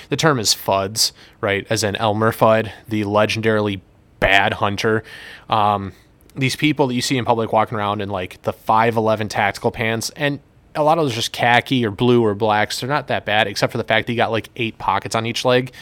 the 0.08 0.16
term 0.16 0.38
is 0.38 0.54
FUDDs, 0.54 1.12
right? 1.40 1.66
As 1.70 1.84
in 1.84 1.96
Elmer 1.96 2.32
Fudd, 2.32 2.70
the 2.88 3.02
legendarily 3.04 3.80
bad 4.20 4.54
hunter. 4.54 5.02
Um, 5.48 5.92
these 6.34 6.56
people 6.56 6.86
that 6.88 6.94
you 6.94 7.02
see 7.02 7.16
in 7.16 7.24
public 7.24 7.52
walking 7.52 7.78
around 7.78 8.00
in 8.00 8.08
like 8.08 8.42
the 8.42 8.52
511 8.52 9.28
tactical 9.28 9.70
pants 9.70 10.10
and 10.16 10.40
a 10.74 10.82
lot 10.82 10.98
of 10.98 11.04
those 11.04 11.12
are 11.12 11.16
just 11.16 11.32
khaki 11.32 11.86
or 11.86 11.90
blue 11.90 12.24
or 12.24 12.34
blacks 12.34 12.80
they're 12.80 12.88
not 12.88 13.06
that 13.08 13.24
bad 13.24 13.46
except 13.46 13.70
for 13.70 13.78
the 13.78 13.84
fact 13.84 14.06
that 14.06 14.12
you 14.12 14.16
got 14.16 14.30
like 14.30 14.48
eight 14.56 14.76
pockets 14.78 15.14
on 15.14 15.26
each 15.26 15.44
leg 15.44 15.72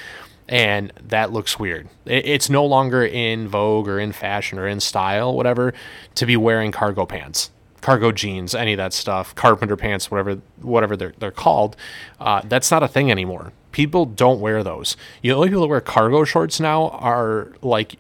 and 0.49 0.93
that 1.09 1.33
looks 1.33 1.59
weird 1.59 1.89
it's 2.05 2.51
no 2.51 2.65
longer 2.65 3.05
in 3.05 3.49
vogue 3.49 3.89
or 3.89 3.99
in 3.99 4.13
fashion 4.13 4.59
or 4.59 4.67
in 4.67 4.81
style 4.81 5.35
whatever 5.35 5.73
to 6.15 6.27
be 6.27 6.37
wearing 6.37 6.71
cargo 6.71 7.07
pants 7.07 7.51
cargo 7.81 8.13
jeans 8.13 8.55
any 8.55 8.75
of 8.75 8.77
that 8.77 8.93
stuff 8.93 9.35
carpenter 9.35 9.77
pants 9.77 10.11
whatever 10.11 10.41
whatever 10.61 10.97
they're, 10.97 11.15
they're 11.19 11.31
called 11.31 11.77
uh, 12.21 12.43
that's 12.45 12.71
not 12.71 12.83
a 12.83 12.89
thing 12.89 13.11
anymore 13.11 13.53
people 13.73 14.07
don't 14.07 14.41
wear 14.41 14.63
those. 14.63 14.97
You 15.23 15.31
know, 15.31 15.37
the 15.37 15.39
only 15.39 15.49
people 15.49 15.63
that 15.63 15.69
wear 15.69 15.81
cargo 15.81 16.25
shorts 16.25 16.61
now 16.61 16.91
are 16.91 17.53
like 17.63 17.97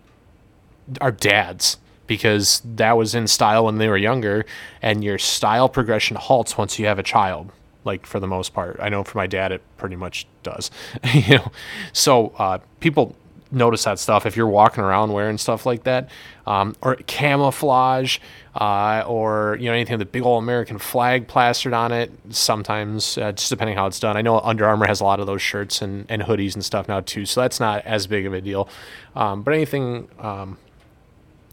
are 1.00 1.12
dads 1.12 1.78
because 2.06 2.60
that 2.64 2.96
was 2.96 3.14
in 3.14 3.26
style 3.26 3.64
when 3.64 3.78
they 3.78 3.88
were 3.88 3.96
younger 3.96 4.44
and 4.82 5.02
your 5.02 5.18
style 5.18 5.68
progression 5.68 6.16
halts 6.16 6.58
once 6.58 6.78
you 6.78 6.86
have 6.86 6.98
a 6.98 7.02
child 7.02 7.50
like 7.84 8.06
for 8.06 8.20
the 8.20 8.26
most 8.26 8.54
part. 8.54 8.76
I 8.80 8.88
know 8.88 9.02
for 9.02 9.18
my 9.18 9.26
dad 9.26 9.52
it 9.52 9.62
pretty 9.76 9.96
much 9.96 10.26
does 10.42 10.70
you 11.14 11.38
know? 11.38 11.52
So 11.92 12.32
uh, 12.38 12.58
people 12.80 13.16
notice 13.52 13.84
that 13.84 13.98
stuff 13.98 14.26
if 14.26 14.36
you're 14.36 14.48
walking 14.48 14.82
around 14.82 15.12
wearing 15.12 15.38
stuff 15.38 15.66
like 15.66 15.84
that 15.84 16.08
um, 16.46 16.74
or 16.80 16.96
camouflage 17.06 18.18
uh, 18.54 19.04
or 19.06 19.56
you 19.60 19.66
know 19.66 19.72
anything 19.72 19.94
with 19.98 20.06
the 20.06 20.10
big 20.10 20.22
old 20.22 20.42
american 20.42 20.78
flag 20.78 21.28
plastered 21.28 21.72
on 21.72 21.92
it. 21.92 22.10
Sometimes 22.30 23.18
uh, 23.18 23.32
just 23.32 23.50
depending 23.50 23.76
how 23.76 23.86
it's 23.86 24.00
done. 24.00 24.16
I 24.16 24.22
know 24.22 24.40
Under 24.40 24.66
Armour 24.66 24.86
has 24.86 25.00
a 25.00 25.04
lot 25.04 25.20
of 25.20 25.26
those 25.26 25.42
shirts 25.42 25.82
and, 25.82 26.06
and 26.08 26.22
hoodies 26.22 26.54
and 26.54 26.64
stuff 26.64 26.88
now 26.88 27.00
too 27.00 27.26
so 27.26 27.40
that's 27.40 27.60
not 27.60 27.84
as 27.84 28.06
big 28.06 28.26
of 28.26 28.34
a 28.34 28.40
deal. 28.40 28.68
Um, 29.14 29.42
but 29.42 29.54
anything 29.54 30.08
um, 30.18 30.58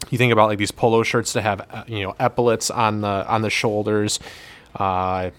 you 0.10 0.18
think 0.18 0.32
about 0.32 0.48
like 0.48 0.58
these 0.58 0.72
polo 0.72 1.04
shirts 1.04 1.34
to 1.34 1.42
have 1.42 1.62
uh, 1.70 1.84
you 1.88 2.04
know 2.04 2.16
epaulets 2.20 2.72
on 2.72 3.02
the 3.02 3.28
on 3.28 3.42
the 3.42 3.50
shoulders 3.50 4.20
uh, 4.76 5.30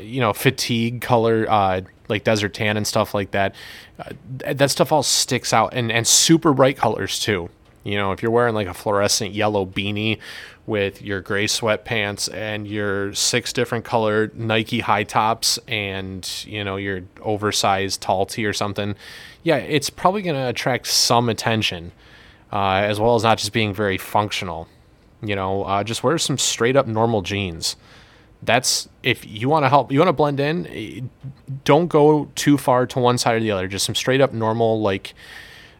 you 0.00 0.20
know 0.20 0.32
fatigue 0.32 1.00
color 1.00 1.46
uh, 1.48 1.80
like 2.12 2.24
desert 2.24 2.54
tan 2.54 2.76
and 2.76 2.86
stuff 2.86 3.14
like 3.14 3.30
that 3.32 3.54
uh, 3.98 4.10
that 4.38 4.70
stuff 4.70 4.92
all 4.92 5.02
sticks 5.02 5.52
out 5.52 5.72
and 5.74 5.90
and 5.90 6.06
super 6.06 6.52
bright 6.52 6.76
colors 6.76 7.18
too 7.18 7.48
you 7.84 7.96
know 7.96 8.12
if 8.12 8.22
you're 8.22 8.30
wearing 8.30 8.54
like 8.54 8.68
a 8.68 8.74
fluorescent 8.74 9.32
yellow 9.32 9.66
beanie 9.66 10.18
with 10.66 11.02
your 11.02 11.20
gray 11.20 11.46
sweatpants 11.46 12.32
and 12.32 12.68
your 12.68 13.12
six 13.14 13.52
different 13.52 13.84
colored 13.84 14.38
Nike 14.38 14.80
high 14.80 15.02
tops 15.04 15.58
and 15.66 16.44
you 16.46 16.62
know 16.62 16.76
your 16.76 17.02
oversized 17.20 18.00
tall 18.00 18.26
tee 18.26 18.46
or 18.46 18.52
something 18.52 18.94
yeah 19.42 19.56
it's 19.56 19.90
probably 19.90 20.22
going 20.22 20.36
to 20.36 20.48
attract 20.48 20.86
some 20.86 21.28
attention 21.28 21.90
uh, 22.52 22.82
as 22.84 23.00
well 23.00 23.14
as 23.14 23.22
not 23.22 23.38
just 23.38 23.52
being 23.52 23.72
very 23.72 23.98
functional. 23.98 24.68
You 25.22 25.34
know, 25.34 25.64
uh, 25.64 25.84
just 25.84 26.04
wear 26.04 26.18
some 26.18 26.36
straight 26.36 26.76
up 26.76 26.86
normal 26.86 27.22
jeans. 27.22 27.76
That's 28.42 28.88
if 29.02 29.26
you 29.26 29.48
want 29.48 29.64
to 29.64 29.68
help, 29.68 29.92
you 29.92 29.98
want 29.98 30.08
to 30.08 30.12
blend 30.12 30.40
in. 30.40 30.66
Eh, 30.66 31.00
don't 31.64 31.88
go 31.88 32.28
too 32.34 32.58
far 32.58 32.86
to 32.86 32.98
one 32.98 33.18
side 33.18 33.36
or 33.36 33.40
the 33.40 33.50
other. 33.50 33.68
Just 33.68 33.86
some 33.86 33.94
straight 33.94 34.20
up 34.20 34.32
normal 34.32 34.80
like 34.80 35.14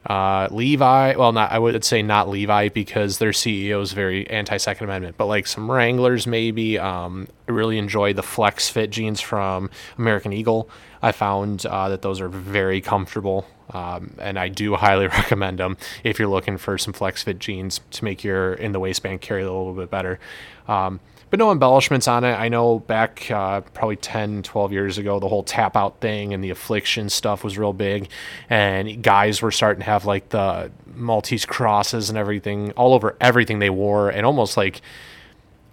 uh, 0.07 0.49
Levi. 0.51 1.17
Well, 1.17 1.33
not 1.33 1.51
I 1.51 1.59
would 1.59 1.85
say 1.85 2.03
not 2.03 2.29
Levi 2.29 2.69
because 2.69 3.19
their 3.19 3.31
CEO 3.31 3.81
is 3.83 3.93
very 3.93 4.29
anti 4.31 4.57
Second 4.57 4.85
Amendment, 4.85 5.17
but 5.17 5.27
like 5.27 5.47
some 5.47 5.71
Wranglers 5.71 6.27
maybe. 6.27 6.79
Um, 6.79 7.29
I 7.49 7.53
really 7.53 7.79
enjoy 7.79 8.13
the 8.13 8.23
Flex 8.23 8.69
Fit 8.69 8.91
jeans 8.91 9.21
from 9.21 9.71
American 9.99 10.33
Eagle. 10.33 10.69
I 11.03 11.13
found 11.13 11.67
uh, 11.67 11.89
that 11.89 12.03
those 12.03 12.21
are 12.21 12.29
very 12.29 12.81
comfortable. 12.81 13.47
Um, 13.71 14.15
and 14.19 14.39
I 14.39 14.49
do 14.49 14.75
highly 14.75 15.07
recommend 15.09 15.59
them 15.59 15.77
if 16.05 16.19
you're 16.19 16.29
looking 16.29 16.59
for 16.59 16.79
some 16.79 16.93
flex 16.93 17.23
fit 17.23 17.39
jeans 17.39 17.81
to 17.93 18.05
make 18.05 18.23
your 18.23 18.55
in 18.55 18.73
the 18.73 18.81
waistband 18.81 19.21
carry 19.21 19.43
a 19.43 19.45
little 19.45 19.75
bit 19.75 19.91
better. 19.91 20.21
Um, 20.69 21.01
but 21.33 21.39
no 21.39 21.51
embellishments 21.51 22.09
on 22.09 22.25
it. 22.25 22.35
I 22.35 22.51
know 22.51 22.81
back 22.81 23.31
uh, 23.31 23.63
probably 23.63 23.97
10, 23.97 24.43
12 24.43 24.71
years 24.71 24.99
ago, 24.99 25.19
the 25.19 25.29
whole 25.29 25.43
tap 25.43 25.79
out 25.79 25.99
thing 25.99 26.35
and 26.35 26.45
the 26.45 26.51
affliction 26.51 27.09
stuff 27.09 27.43
was 27.43 27.57
real 27.57 27.73
big. 27.73 28.11
And 28.51 29.03
guys 29.03 29.41
were 29.41 29.51
starting 29.51 29.81
to 29.81 29.87
have 29.87 30.05
like 30.05 30.29
the 30.29 30.71
Maltese 30.95 31.47
crosses 31.47 32.11
and 32.11 32.19
everything 32.19 32.73
all 32.73 32.93
over 32.93 33.17
everything 33.19 33.61
they 33.61 33.71
wore, 33.71 34.11
and 34.11 34.27
almost 34.27 34.59
like 34.59 34.83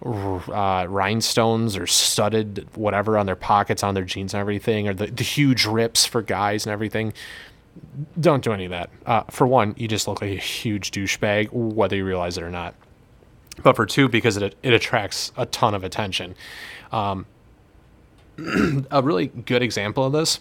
uh, 0.02 0.86
rhinestones 0.88 1.76
or 1.76 1.86
studded 1.86 2.66
whatever 2.74 3.18
on 3.18 3.26
their 3.26 3.36
pockets, 3.36 3.82
on 3.82 3.92
their 3.92 4.04
jeans 4.04 4.32
and 4.32 4.40
everything, 4.40 4.88
or 4.88 4.94
the, 4.94 5.08
the 5.08 5.24
huge 5.24 5.66
rips 5.66 6.06
for 6.06 6.22
guys 6.22 6.64
and 6.64 6.72
everything 6.72 7.12
don't 8.18 8.42
do 8.42 8.54
any 8.54 8.64
of 8.64 8.70
that. 8.70 8.88
Uh, 9.04 9.24
for 9.24 9.46
one, 9.46 9.74
you 9.76 9.88
just 9.88 10.08
look 10.08 10.22
like 10.22 10.30
a 10.30 10.36
huge 10.36 10.90
douchebag, 10.90 11.52
whether 11.52 11.96
you 11.96 12.06
realize 12.06 12.38
it 12.38 12.42
or 12.42 12.50
not. 12.50 12.74
But 13.62 13.76
for 13.76 13.86
two, 13.86 14.08
because 14.08 14.36
it 14.36 14.54
it 14.62 14.72
attracts 14.72 15.32
a 15.36 15.46
ton 15.46 15.74
of 15.74 15.84
attention. 15.84 16.34
Um, 16.92 17.26
a 18.90 19.02
really 19.02 19.28
good 19.28 19.62
example 19.62 20.04
of 20.04 20.12
this 20.12 20.40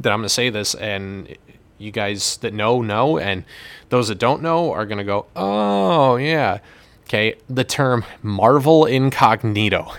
that 0.00 0.12
I'm 0.12 0.20
going 0.20 0.26
to 0.26 0.34
say 0.34 0.50
this, 0.50 0.74
and 0.74 1.36
you 1.78 1.90
guys 1.90 2.38
that 2.38 2.54
know 2.54 2.80
know, 2.80 3.18
and 3.18 3.44
those 3.88 4.08
that 4.08 4.18
don't 4.18 4.42
know 4.42 4.72
are 4.72 4.86
going 4.86 4.98
to 4.98 5.04
go, 5.04 5.26
oh 5.36 6.16
yeah. 6.16 6.58
Okay, 7.04 7.34
the 7.48 7.64
term 7.64 8.04
Marvel 8.22 8.86
incognito. 8.86 9.92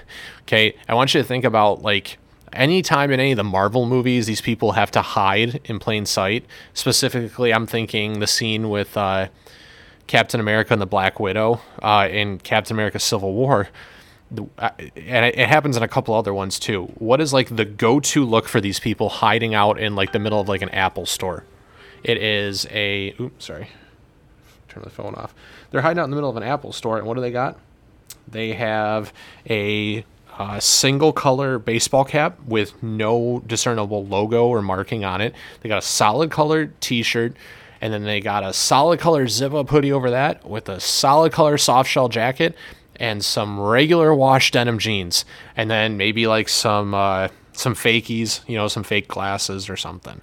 Okay, 0.43 0.75
I 0.87 0.95
want 0.95 1.13
you 1.13 1.21
to 1.21 1.27
think 1.27 1.43
about 1.43 1.81
like 1.81 2.17
anytime 2.53 3.11
in 3.11 3.19
any 3.19 3.31
of 3.31 3.37
the 3.37 3.43
Marvel 3.43 3.85
movies, 3.85 4.25
these 4.25 4.41
people 4.41 4.71
have 4.73 4.89
to 4.91 5.01
hide 5.01 5.61
in 5.65 5.79
plain 5.79 6.05
sight. 6.05 6.45
Specifically, 6.73 7.53
I'm 7.53 7.67
thinking 7.67 8.19
the 8.19 8.27
scene 8.27 8.69
with 8.69 8.95
uh, 8.97 9.27
Captain 10.07 10.39
America 10.39 10.73
and 10.73 10.81
the 10.81 10.87
Black 10.87 11.19
Widow 11.19 11.61
uh, 11.81 12.07
in 12.09 12.39
Captain 12.39 12.75
America 12.75 12.99
Civil 12.99 13.33
War. 13.33 13.69
Uh, 14.57 14.69
and 14.95 15.25
it 15.25 15.47
happens 15.47 15.77
in 15.77 15.83
a 15.83 15.87
couple 15.87 16.15
other 16.15 16.33
ones 16.33 16.57
too. 16.57 16.85
What 16.95 17.21
is 17.21 17.33
like 17.33 17.55
the 17.55 17.65
go-to 17.65 18.25
look 18.25 18.47
for 18.47 18.59
these 18.59 18.79
people 18.79 19.09
hiding 19.09 19.53
out 19.53 19.79
in 19.79 19.95
like 19.95 20.11
the 20.11 20.19
middle 20.19 20.39
of 20.39 20.49
like 20.49 20.61
an 20.61 20.69
Apple 20.69 21.05
store? 21.05 21.43
It 22.03 22.17
is 22.17 22.65
a 22.71 23.15
oops, 23.19 23.45
sorry. 23.45 23.69
Turn 24.67 24.83
the 24.83 24.89
phone 24.89 25.13
off. 25.15 25.35
They're 25.69 25.81
hiding 25.81 25.99
out 25.99 26.05
in 26.05 26.09
the 26.09 26.15
middle 26.15 26.31
of 26.31 26.37
an 26.37 26.43
Apple 26.43 26.73
store, 26.73 26.97
and 26.97 27.05
what 27.05 27.13
do 27.13 27.21
they 27.21 27.31
got? 27.31 27.59
They 28.27 28.53
have 28.53 29.13
a 29.49 30.03
a 30.39 30.59
single 30.59 31.13
color 31.13 31.59
baseball 31.59 32.05
cap 32.05 32.39
with 32.47 32.81
no 32.81 33.43
discernible 33.45 34.05
logo 34.05 34.47
or 34.47 34.61
marking 34.61 35.05
on 35.05 35.21
it. 35.21 35.35
They 35.61 35.69
got 35.69 35.77
a 35.77 35.85
solid 35.85 36.31
colored 36.31 36.79
t 36.81 37.03
shirt, 37.03 37.35
and 37.83 37.91
then 37.91 38.05
they 38.05 38.21
got 38.21 38.45
a 38.45 38.53
solid 38.53 38.97
color 38.97 39.27
zip 39.27 39.53
up 39.53 39.69
hoodie 39.69 39.91
over 39.91 40.09
that 40.09 40.47
with 40.49 40.69
a 40.69 40.79
solid 40.79 41.33
color 41.33 41.57
soft 41.57 41.89
shell 41.89 42.07
jacket 42.07 42.55
and 42.95 43.25
some 43.25 43.59
regular 43.59 44.15
wash 44.15 44.51
denim 44.51 44.79
jeans, 44.79 45.25
and 45.57 45.69
then 45.69 45.97
maybe 45.97 46.25
like 46.25 46.47
some 46.47 46.93
uh, 46.93 47.27
some 47.51 47.75
fakies, 47.75 48.39
you 48.47 48.55
know, 48.55 48.69
some 48.69 48.83
fake 48.83 49.09
glasses 49.09 49.69
or 49.69 49.75
something. 49.75 50.21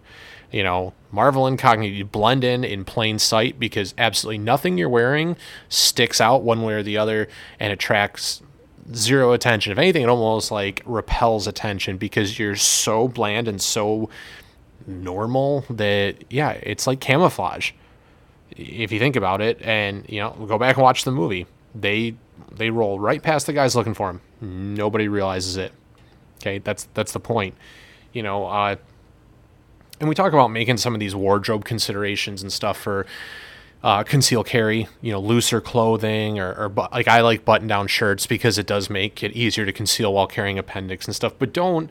You 0.50 0.62
know, 0.62 0.94
Marvel 1.12 1.46
Incognito, 1.46 1.94
you 1.94 2.06
blend 2.06 2.44
in 2.44 2.64
in 2.64 2.86
plain 2.86 3.18
sight 3.18 3.60
because 3.60 3.92
absolutely 3.98 4.38
nothing 4.38 4.78
you're 4.78 4.88
wearing 4.88 5.36
sticks 5.68 6.18
out 6.18 6.42
one 6.42 6.62
way 6.62 6.72
or 6.72 6.82
the 6.82 6.96
other 6.96 7.28
and 7.58 7.74
attracts 7.74 8.40
zero 8.94 9.32
attention. 9.32 9.70
If 9.70 9.76
anything, 9.76 10.04
it 10.04 10.08
almost 10.08 10.50
like 10.50 10.82
repels 10.86 11.46
attention 11.46 11.98
because 11.98 12.38
you're 12.38 12.56
so 12.56 13.06
bland 13.06 13.48
and 13.48 13.60
so 13.60 14.08
normal 14.90 15.64
that 15.70 16.16
yeah, 16.30 16.50
it's 16.50 16.86
like 16.86 17.00
camouflage. 17.00 17.72
If 18.56 18.92
you 18.92 18.98
think 18.98 19.16
about 19.16 19.40
it, 19.40 19.62
and 19.62 20.04
you 20.08 20.20
know, 20.20 20.30
go 20.46 20.58
back 20.58 20.76
and 20.76 20.82
watch 20.82 21.04
the 21.04 21.12
movie. 21.12 21.46
They 21.74 22.14
they 22.52 22.70
roll 22.70 22.98
right 22.98 23.22
past 23.22 23.46
the 23.46 23.52
guys 23.52 23.76
looking 23.76 23.94
for 23.94 24.08
them. 24.08 24.74
Nobody 24.74 25.08
realizes 25.08 25.56
it. 25.56 25.72
Okay, 26.38 26.58
that's 26.58 26.88
that's 26.94 27.12
the 27.12 27.20
point. 27.20 27.54
You 28.12 28.22
know, 28.22 28.46
uh, 28.46 28.76
and 30.00 30.08
we 30.08 30.14
talk 30.14 30.32
about 30.32 30.48
making 30.48 30.78
some 30.78 30.94
of 30.94 31.00
these 31.00 31.14
wardrobe 31.14 31.64
considerations 31.64 32.42
and 32.42 32.52
stuff 32.52 32.78
for 32.78 33.06
uh, 33.82 34.02
conceal 34.02 34.44
carry, 34.44 34.88
you 35.00 35.12
know, 35.12 35.20
looser 35.20 35.60
clothing 35.60 36.38
or, 36.38 36.54
or 36.54 36.68
bu- 36.68 36.88
like 36.92 37.08
I 37.08 37.20
like 37.20 37.44
button 37.44 37.68
down 37.68 37.86
shirts 37.86 38.26
because 38.26 38.58
it 38.58 38.66
does 38.66 38.90
make 38.90 39.22
it 39.22 39.32
easier 39.32 39.64
to 39.64 39.72
conceal 39.72 40.12
while 40.12 40.26
carrying 40.26 40.58
appendix 40.58 41.06
and 41.06 41.14
stuff. 41.14 41.34
But 41.38 41.52
don't, 41.52 41.90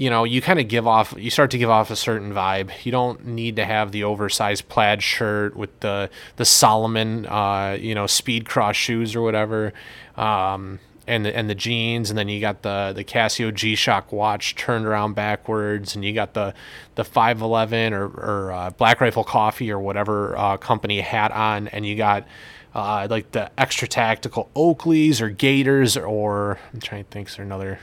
you 0.00 0.08
know, 0.08 0.24
you 0.24 0.40
kind 0.40 0.58
of 0.58 0.66
give 0.66 0.86
off, 0.86 1.12
you 1.18 1.28
start 1.28 1.50
to 1.50 1.58
give 1.58 1.68
off 1.68 1.90
a 1.90 1.96
certain 1.96 2.32
vibe. 2.32 2.70
You 2.86 2.90
don't 2.90 3.26
need 3.26 3.56
to 3.56 3.66
have 3.66 3.92
the 3.92 4.02
oversized 4.04 4.66
plaid 4.70 5.02
shirt 5.02 5.54
with 5.54 5.78
the 5.80 6.08
the 6.36 6.46
Salomon, 6.46 7.26
uh, 7.26 7.76
you 7.78 7.94
know, 7.94 8.06
speed 8.06 8.46
cross 8.46 8.76
shoes 8.76 9.14
or 9.14 9.20
whatever. 9.20 9.74
Um, 10.16 10.78
and 11.06 11.26
the, 11.26 11.36
and 11.36 11.50
the 11.50 11.54
jeans, 11.54 12.08
and 12.08 12.18
then 12.18 12.30
you 12.30 12.40
got 12.40 12.62
the 12.62 12.94
the 12.96 13.04
Casio 13.04 13.52
G 13.52 13.74
Shock 13.74 14.10
watch 14.10 14.54
turned 14.54 14.86
around 14.86 15.16
backwards, 15.16 15.94
and 15.94 16.02
you 16.02 16.14
got 16.14 16.32
the 16.32 16.54
the 16.94 17.04
511 17.04 17.92
or, 17.92 18.06
or 18.06 18.52
uh, 18.52 18.70
Black 18.70 19.02
Rifle 19.02 19.24
Coffee 19.24 19.70
or 19.70 19.80
whatever 19.80 20.34
uh, 20.34 20.56
company 20.56 21.02
hat 21.02 21.30
on, 21.30 21.68
and 21.68 21.84
you 21.84 21.94
got 21.94 22.26
uh, 22.74 23.06
like 23.10 23.32
the 23.32 23.50
extra 23.60 23.86
tactical 23.86 24.48
Oakleys 24.56 25.20
or 25.20 25.30
Gatorz, 25.30 26.02
or 26.02 26.58
I'm 26.72 26.80
trying 26.80 27.04
to 27.04 27.10
think, 27.10 27.28
is 27.28 27.36
there 27.36 27.44
another? 27.44 27.80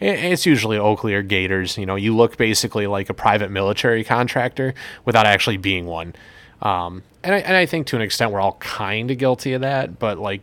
It's 0.00 0.44
usually 0.44 0.76
Oakley 0.76 1.14
or 1.14 1.22
Gatorz. 1.22 1.78
You 1.78 1.86
know, 1.86 1.96
you 1.96 2.14
look 2.14 2.36
basically 2.36 2.86
like 2.86 3.08
a 3.10 3.14
private 3.14 3.50
military 3.50 4.04
contractor 4.04 4.74
without 5.04 5.26
actually 5.26 5.56
being 5.56 5.86
one. 5.86 6.14
Um, 6.62 7.02
and 7.22 7.34
I, 7.34 7.38
and 7.38 7.56
I 7.56 7.66
think 7.66 7.86
to 7.88 7.96
an 7.96 8.02
extent 8.02 8.32
we're 8.32 8.40
all 8.40 8.54
kind 8.54 9.10
of 9.10 9.18
guilty 9.18 9.52
of 9.52 9.60
that, 9.60 9.98
but 9.98 10.18
like, 10.18 10.40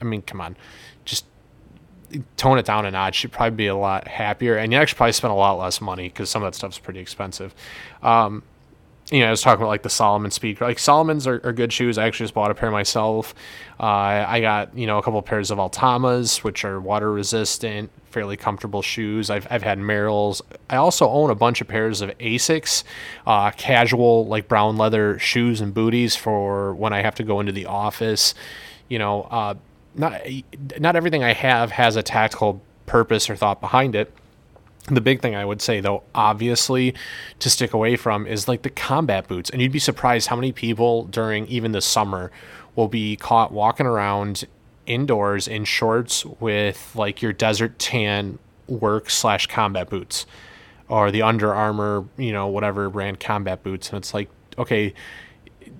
I 0.00 0.04
mean, 0.04 0.22
come 0.22 0.40
on, 0.40 0.56
just 1.04 1.26
tone 2.36 2.58
it 2.58 2.64
down 2.64 2.86
a 2.86 2.90
notch, 2.90 3.22
you'd 3.22 3.32
probably 3.32 3.56
be 3.56 3.66
a 3.66 3.76
lot 3.76 4.08
happier, 4.08 4.56
and 4.56 4.72
you 4.72 4.78
actually 4.78 4.96
probably 4.96 5.12
spend 5.12 5.32
a 5.32 5.36
lot 5.36 5.58
less 5.58 5.80
money 5.80 6.08
because 6.08 6.30
some 6.30 6.42
of 6.42 6.50
that 6.50 6.56
stuff's 6.56 6.78
pretty 6.78 7.00
expensive. 7.00 7.54
Um, 8.02 8.42
you 9.10 9.20
know, 9.20 9.26
I 9.26 9.30
was 9.30 9.42
talking 9.42 9.60
about 9.60 9.68
like 9.68 9.82
the 9.82 9.90
Salomon 9.90 10.30
Speed. 10.30 10.60
Like 10.60 10.78
Salomon's 10.78 11.26
are, 11.26 11.40
are, 11.44 11.52
good 11.52 11.72
shoes. 11.72 11.98
I 11.98 12.06
actually 12.06 12.24
just 12.24 12.34
bought 12.34 12.50
a 12.50 12.54
pair 12.54 12.70
myself. 12.70 13.34
Uh, 13.78 13.84
I 14.26 14.40
got 14.40 14.76
you 14.76 14.86
know 14.86 14.98
a 14.98 15.02
couple 15.02 15.18
of 15.18 15.24
pairs 15.24 15.50
of 15.50 15.58
Altamas, 15.58 16.42
which 16.44 16.64
are 16.64 16.80
water 16.80 17.12
resistant, 17.12 17.90
fairly 18.12 18.36
comfortable 18.36 18.82
shoes. 18.82 19.30
I've 19.30 19.46
I've 19.50 19.62
had 19.62 19.78
Merrells. 19.78 20.42
I 20.70 20.76
also 20.76 21.08
own 21.08 21.30
a 21.30 21.34
bunch 21.34 21.60
of 21.60 21.68
pairs 21.68 22.00
of 22.00 22.10
Asics, 22.18 22.84
uh, 23.26 23.50
casual 23.52 24.26
like 24.26 24.48
brown 24.48 24.76
leather 24.76 25.18
shoes 25.18 25.60
and 25.60 25.74
booties 25.74 26.14
for 26.14 26.74
when 26.74 26.92
I 26.92 27.02
have 27.02 27.14
to 27.16 27.24
go 27.24 27.40
into 27.40 27.52
the 27.52 27.66
office. 27.66 28.34
You 28.88 28.98
know, 28.98 29.22
uh, 29.22 29.54
not 29.94 30.20
not 30.78 30.96
everything 30.96 31.24
I 31.24 31.32
have 31.32 31.72
has 31.72 31.96
a 31.96 32.02
tactical 32.02 32.62
purpose 32.86 33.28
or 33.30 33.36
thought 33.36 33.60
behind 33.60 33.94
it. 33.94 34.12
The 34.88 35.00
big 35.00 35.20
thing 35.20 35.36
I 35.36 35.44
would 35.44 35.62
say, 35.62 35.80
though, 35.80 36.02
obviously, 36.12 36.94
to 37.38 37.48
stick 37.48 37.72
away 37.72 37.94
from 37.94 38.26
is 38.26 38.48
like 38.48 38.62
the 38.62 38.70
combat 38.70 39.28
boots. 39.28 39.48
And 39.48 39.62
you'd 39.62 39.70
be 39.70 39.78
surprised 39.78 40.26
how 40.26 40.34
many 40.34 40.50
people 40.50 41.04
during 41.04 41.46
even 41.46 41.70
the 41.70 41.80
summer 41.80 42.32
will 42.74 42.88
be 42.88 43.14
caught 43.16 43.52
walking 43.52 43.86
around 43.86 44.44
indoors 44.86 45.48
in 45.48 45.64
shorts 45.64 46.24
with 46.24 46.94
like 46.94 47.22
your 47.22 47.32
desert 47.32 47.78
tan 47.78 48.38
work 48.66 49.10
slash 49.10 49.46
combat 49.46 49.88
boots 49.88 50.26
or 50.88 51.10
the 51.10 51.22
Under 51.22 51.54
Armour, 51.54 52.06
you 52.16 52.32
know, 52.32 52.46
whatever 52.48 52.88
brand 52.90 53.20
combat 53.20 53.62
boots. 53.62 53.90
And 53.90 53.98
it's 53.98 54.12
like, 54.12 54.28
okay, 54.58 54.94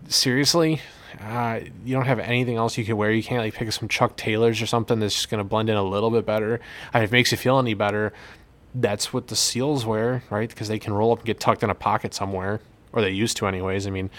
seriously? 0.09 0.81
uh, 1.21 1.61
you 1.85 1.95
don't 1.95 2.07
have 2.07 2.19
anything 2.19 2.57
else 2.57 2.77
you 2.79 2.85
can 2.85 2.97
wear. 2.97 3.11
You 3.11 3.23
can't 3.23 3.43
like 3.43 3.55
pick 3.55 3.71
some 3.73 3.89
Chuck 3.89 4.17
Taylors 4.17 4.61
or 4.61 4.67
something 4.67 4.99
that's 4.99 5.15
just 5.15 5.31
going 5.31 5.39
to 5.39 5.45
blend 5.45 5.71
in 5.71 5.77
a 5.77 5.83
little 5.83 6.11
bit 6.11 6.27
better. 6.27 6.61
I 6.93 6.99
mean, 6.99 7.05
if 7.05 7.11
it 7.11 7.13
makes 7.13 7.33
you 7.33 7.39
feel 7.39 7.59
any 7.59 7.75
better, 7.75 8.13
that's 8.75 9.13
what 9.13 9.29
the 9.29 9.37
SEALs 9.37 9.85
wear, 9.85 10.23
right? 10.31 10.49
Because 10.49 10.69
they 10.69 10.79
can 10.79 10.93
roll 10.93 11.13
up 11.13 11.19
and 11.19 11.27
get 11.27 11.41
tucked 11.41 11.63
in 11.63 11.71
a 11.71 11.75
pocket 11.75 12.15
somewhere, 12.15 12.61
or 12.93 13.03
they 13.03 13.11
used 13.11 13.37
to, 13.39 13.47
anyways. 13.47 13.87
I 13.87 13.91
mean, 13.91 14.11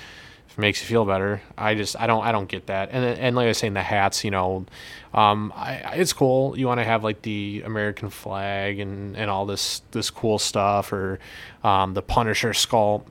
if 0.53 0.59
it 0.59 0.61
makes 0.61 0.81
you 0.81 0.87
feel 0.87 1.03
better, 1.03 1.41
I 1.57 1.73
just 1.73 1.99
I 1.99 2.05
don't 2.05 2.23
I 2.23 2.31
don't 2.31 2.47
get 2.47 2.67
that. 2.67 2.89
And 2.91 3.03
and 3.03 3.35
like 3.35 3.45
I 3.45 3.47
was 3.47 3.57
saying, 3.57 3.73
the 3.73 3.81
hats, 3.81 4.23
you 4.23 4.29
know, 4.29 4.67
um, 5.11 5.51
I, 5.55 5.77
it's 5.95 6.13
cool. 6.13 6.55
You 6.55 6.67
want 6.67 6.79
to 6.79 6.83
have 6.83 7.03
like 7.03 7.23
the 7.23 7.63
American 7.65 8.11
flag 8.11 8.79
and 8.79 9.17
and 9.17 9.31
all 9.31 9.47
this 9.47 9.81
this 9.89 10.11
cool 10.11 10.37
stuff, 10.37 10.93
or 10.93 11.17
um, 11.63 11.95
the 11.95 12.03
Punisher 12.03 12.53
skull, 12.53 13.03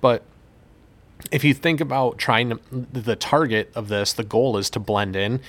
but 0.00 0.22
if 1.30 1.44
you 1.44 1.52
think 1.52 1.82
about 1.82 2.16
trying 2.16 2.48
to, 2.48 2.60
the 2.70 3.16
target 3.16 3.70
of 3.74 3.88
this, 3.88 4.14
the 4.14 4.24
goal 4.24 4.56
is 4.56 4.70
to 4.70 4.80
blend 4.80 5.14
in. 5.14 5.40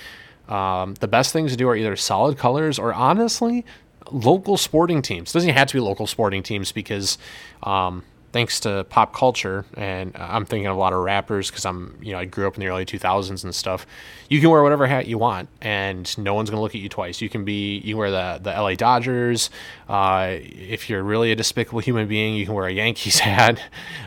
Um, 0.46 0.92
the 0.94 1.08
best 1.08 1.32
things 1.32 1.52
to 1.52 1.56
do 1.56 1.66
are 1.70 1.76
either 1.76 1.96
solid 1.96 2.36
colors 2.36 2.78
or 2.78 2.92
honestly, 2.92 3.64
local 4.10 4.58
sporting 4.58 5.00
teams. 5.00 5.30
It 5.30 5.32
doesn't 5.32 5.54
have 5.54 5.68
to 5.68 5.74
be 5.74 5.80
local 5.80 6.06
sporting 6.06 6.42
teams 6.42 6.70
because, 6.70 7.16
um, 7.62 8.02
thanks 8.32 8.60
to 8.60 8.84
pop 8.88 9.14
culture, 9.14 9.64
and 9.74 10.12
I'm 10.16 10.44
thinking 10.44 10.66
of 10.66 10.76
a 10.76 10.78
lot 10.78 10.92
of 10.92 11.00
rappers 11.00 11.50
because 11.50 11.64
I'm, 11.64 11.98
you 12.00 12.12
know, 12.12 12.18
I 12.18 12.24
grew 12.24 12.46
up 12.46 12.54
in 12.54 12.60
the 12.60 12.68
early 12.68 12.84
2000s 12.84 13.44
and 13.44 13.54
stuff. 13.54 13.86
You 14.28 14.40
can 14.40 14.50
wear 14.50 14.62
whatever 14.62 14.86
hat 14.86 15.06
you 15.06 15.18
want, 15.18 15.48
and 15.60 16.16
no 16.18 16.34
one's 16.34 16.50
gonna 16.50 16.62
look 16.62 16.74
at 16.74 16.80
you 16.80 16.88
twice. 16.88 17.20
You 17.20 17.28
can 17.28 17.44
be, 17.44 17.78
you 17.78 17.94
can 17.94 17.98
wear 17.98 18.10
the 18.10 18.40
the 18.42 18.50
LA 18.50 18.74
Dodgers. 18.74 19.50
Uh, 19.88 20.36
if 20.40 20.88
you're 20.88 21.02
really 21.02 21.32
a 21.32 21.36
despicable 21.36 21.80
human 21.80 22.06
being, 22.06 22.34
you 22.34 22.44
can 22.44 22.54
wear 22.54 22.66
a 22.66 22.72
Yankees 22.72 23.18
hat. 23.20 23.60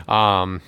Um, 0.08 0.62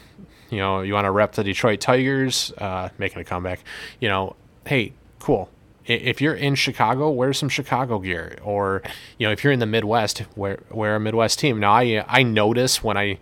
you 0.50 0.58
know, 0.58 0.82
you 0.82 0.94
want 0.94 1.06
to 1.06 1.10
rep 1.10 1.32
the 1.32 1.44
Detroit 1.44 1.80
Tigers, 1.80 2.52
uh, 2.58 2.90
making 2.98 3.20
a 3.20 3.24
comeback. 3.24 3.60
You 4.00 4.08
know, 4.08 4.36
hey, 4.64 4.92
cool. 5.18 5.50
If 5.86 6.20
you're 6.20 6.34
in 6.34 6.54
Chicago, 6.54 7.10
wear 7.10 7.32
some 7.32 7.48
Chicago 7.48 7.98
gear, 7.98 8.38
or 8.42 8.82
you 9.18 9.26
know, 9.26 9.32
if 9.32 9.44
you're 9.44 9.52
in 9.52 9.60
the 9.60 9.66
Midwest, 9.66 10.22
wear 10.34 10.58
wear 10.70 10.96
a 10.96 11.00
Midwest 11.00 11.38
team. 11.38 11.60
Now, 11.60 11.72
I 11.72 12.04
I 12.08 12.22
notice 12.22 12.82
when 12.82 12.96
I 12.96 13.18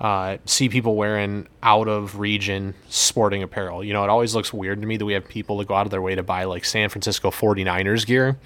uh, 0.00 0.38
see 0.46 0.68
people 0.68 0.96
wearing 0.96 1.46
out 1.62 1.86
of 1.86 2.18
region 2.18 2.74
sporting 2.88 3.42
apparel. 3.42 3.84
You 3.84 3.92
know, 3.92 4.02
it 4.02 4.08
always 4.08 4.34
looks 4.34 4.52
weird 4.52 4.80
to 4.80 4.86
me 4.86 4.96
that 4.96 5.04
we 5.04 5.12
have 5.12 5.28
people 5.28 5.58
that 5.58 5.68
go 5.68 5.74
out 5.74 5.86
of 5.86 5.90
their 5.90 6.00
way 6.00 6.14
to 6.14 6.22
buy 6.22 6.44
like 6.44 6.64
San 6.64 6.88
Francisco 6.88 7.30
49ers 7.30 8.06
gear, 8.06 8.38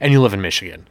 and 0.00 0.12
you 0.12 0.20
live 0.20 0.34
in 0.34 0.40
Michigan 0.40 0.86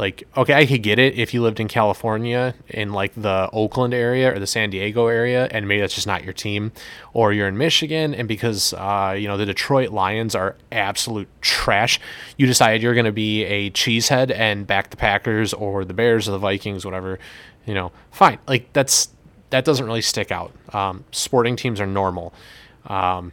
like 0.00 0.26
okay 0.36 0.54
i 0.54 0.66
could 0.66 0.82
get 0.82 0.98
it 0.98 1.16
if 1.16 1.32
you 1.32 1.40
lived 1.40 1.60
in 1.60 1.68
california 1.68 2.54
in 2.68 2.92
like 2.92 3.12
the 3.14 3.48
oakland 3.52 3.94
area 3.94 4.34
or 4.34 4.38
the 4.40 4.46
san 4.46 4.70
diego 4.70 5.06
area 5.06 5.46
and 5.52 5.68
maybe 5.68 5.80
that's 5.80 5.94
just 5.94 6.06
not 6.06 6.24
your 6.24 6.32
team 6.32 6.72
or 7.12 7.32
you're 7.32 7.46
in 7.46 7.56
michigan 7.56 8.12
and 8.14 8.26
because 8.26 8.72
uh, 8.74 9.14
you 9.16 9.28
know 9.28 9.36
the 9.36 9.46
detroit 9.46 9.90
lions 9.90 10.34
are 10.34 10.56
absolute 10.72 11.28
trash 11.40 12.00
you 12.36 12.46
decided 12.46 12.82
you're 12.82 12.94
going 12.94 13.04
to 13.04 13.12
be 13.12 13.44
a 13.44 13.70
cheesehead 13.70 14.34
and 14.34 14.66
back 14.66 14.90
the 14.90 14.96
packers 14.96 15.52
or 15.54 15.84
the 15.84 15.94
bears 15.94 16.26
or 16.26 16.32
the 16.32 16.38
vikings 16.38 16.84
whatever 16.84 17.18
you 17.66 17.74
know 17.74 17.92
fine. 18.10 18.38
Like 18.46 18.72
that's 18.72 19.10
that 19.50 19.64
doesn't 19.64 19.84
really 19.84 20.02
stick 20.02 20.30
out. 20.30 20.52
Um, 20.72 21.04
sporting 21.12 21.56
teams 21.56 21.80
are 21.80 21.86
normal. 21.86 22.32
Um, 22.86 23.32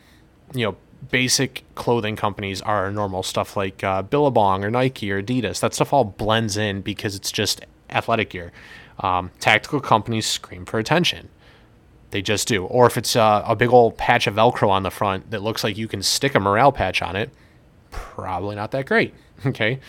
you 0.54 0.66
know 0.66 0.78
basic 1.12 1.64
clothing 1.76 2.16
companies 2.16 2.62
are 2.62 2.92
normal 2.92 3.24
stuff 3.24 3.56
like 3.56 3.84
uh, 3.84 4.02
Billabong 4.02 4.64
or 4.64 4.72
Nike 4.72 5.12
or 5.12 5.22
Adidas. 5.22 5.60
That 5.60 5.74
stuff 5.74 5.94
all 5.94 6.04
blends 6.04 6.58
in 6.58 6.82
because 6.82 7.16
it's 7.16 7.32
just 7.32 7.62
athletic 7.90 8.32
gear. 8.32 8.52
Um, 9.00 9.32
tactical 9.40 9.80
companies 9.80 10.26
scream 10.26 10.66
for 10.66 10.80
attention. 10.80 11.30
They 12.12 12.22
just 12.22 12.48
do. 12.48 12.66
Or 12.66 12.88
if 12.88 12.98
it's 12.98 13.16
uh, 13.16 13.44
a 13.46 13.56
big 13.56 13.70
old 13.70 13.98
patch 13.98 14.28
of 14.28 14.36
Velcro 14.36 14.70
on 14.70 14.84
the 14.84 14.92
front 14.92 15.32
that 15.32 15.42
looks 15.42 15.64
like 15.64 15.78
you 15.78 15.88
can 15.88 16.02
stick 16.02 16.36
a 16.36 16.40
morale 16.40 16.72
patch 16.72 17.02
on 17.02 17.16
it, 17.16 17.30
probably 17.92 18.56
not 18.56 18.72
that 18.72 18.86
great. 18.86 19.14
Okay. 19.46 19.80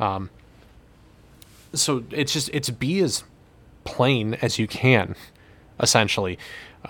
Um, 0.00 0.30
so 1.72 2.02
it's 2.10 2.32
just, 2.32 2.50
it's 2.52 2.70
be 2.70 2.98
as 3.02 3.22
plain 3.84 4.34
as 4.42 4.58
you 4.58 4.66
can, 4.66 5.14
essentially. 5.78 6.40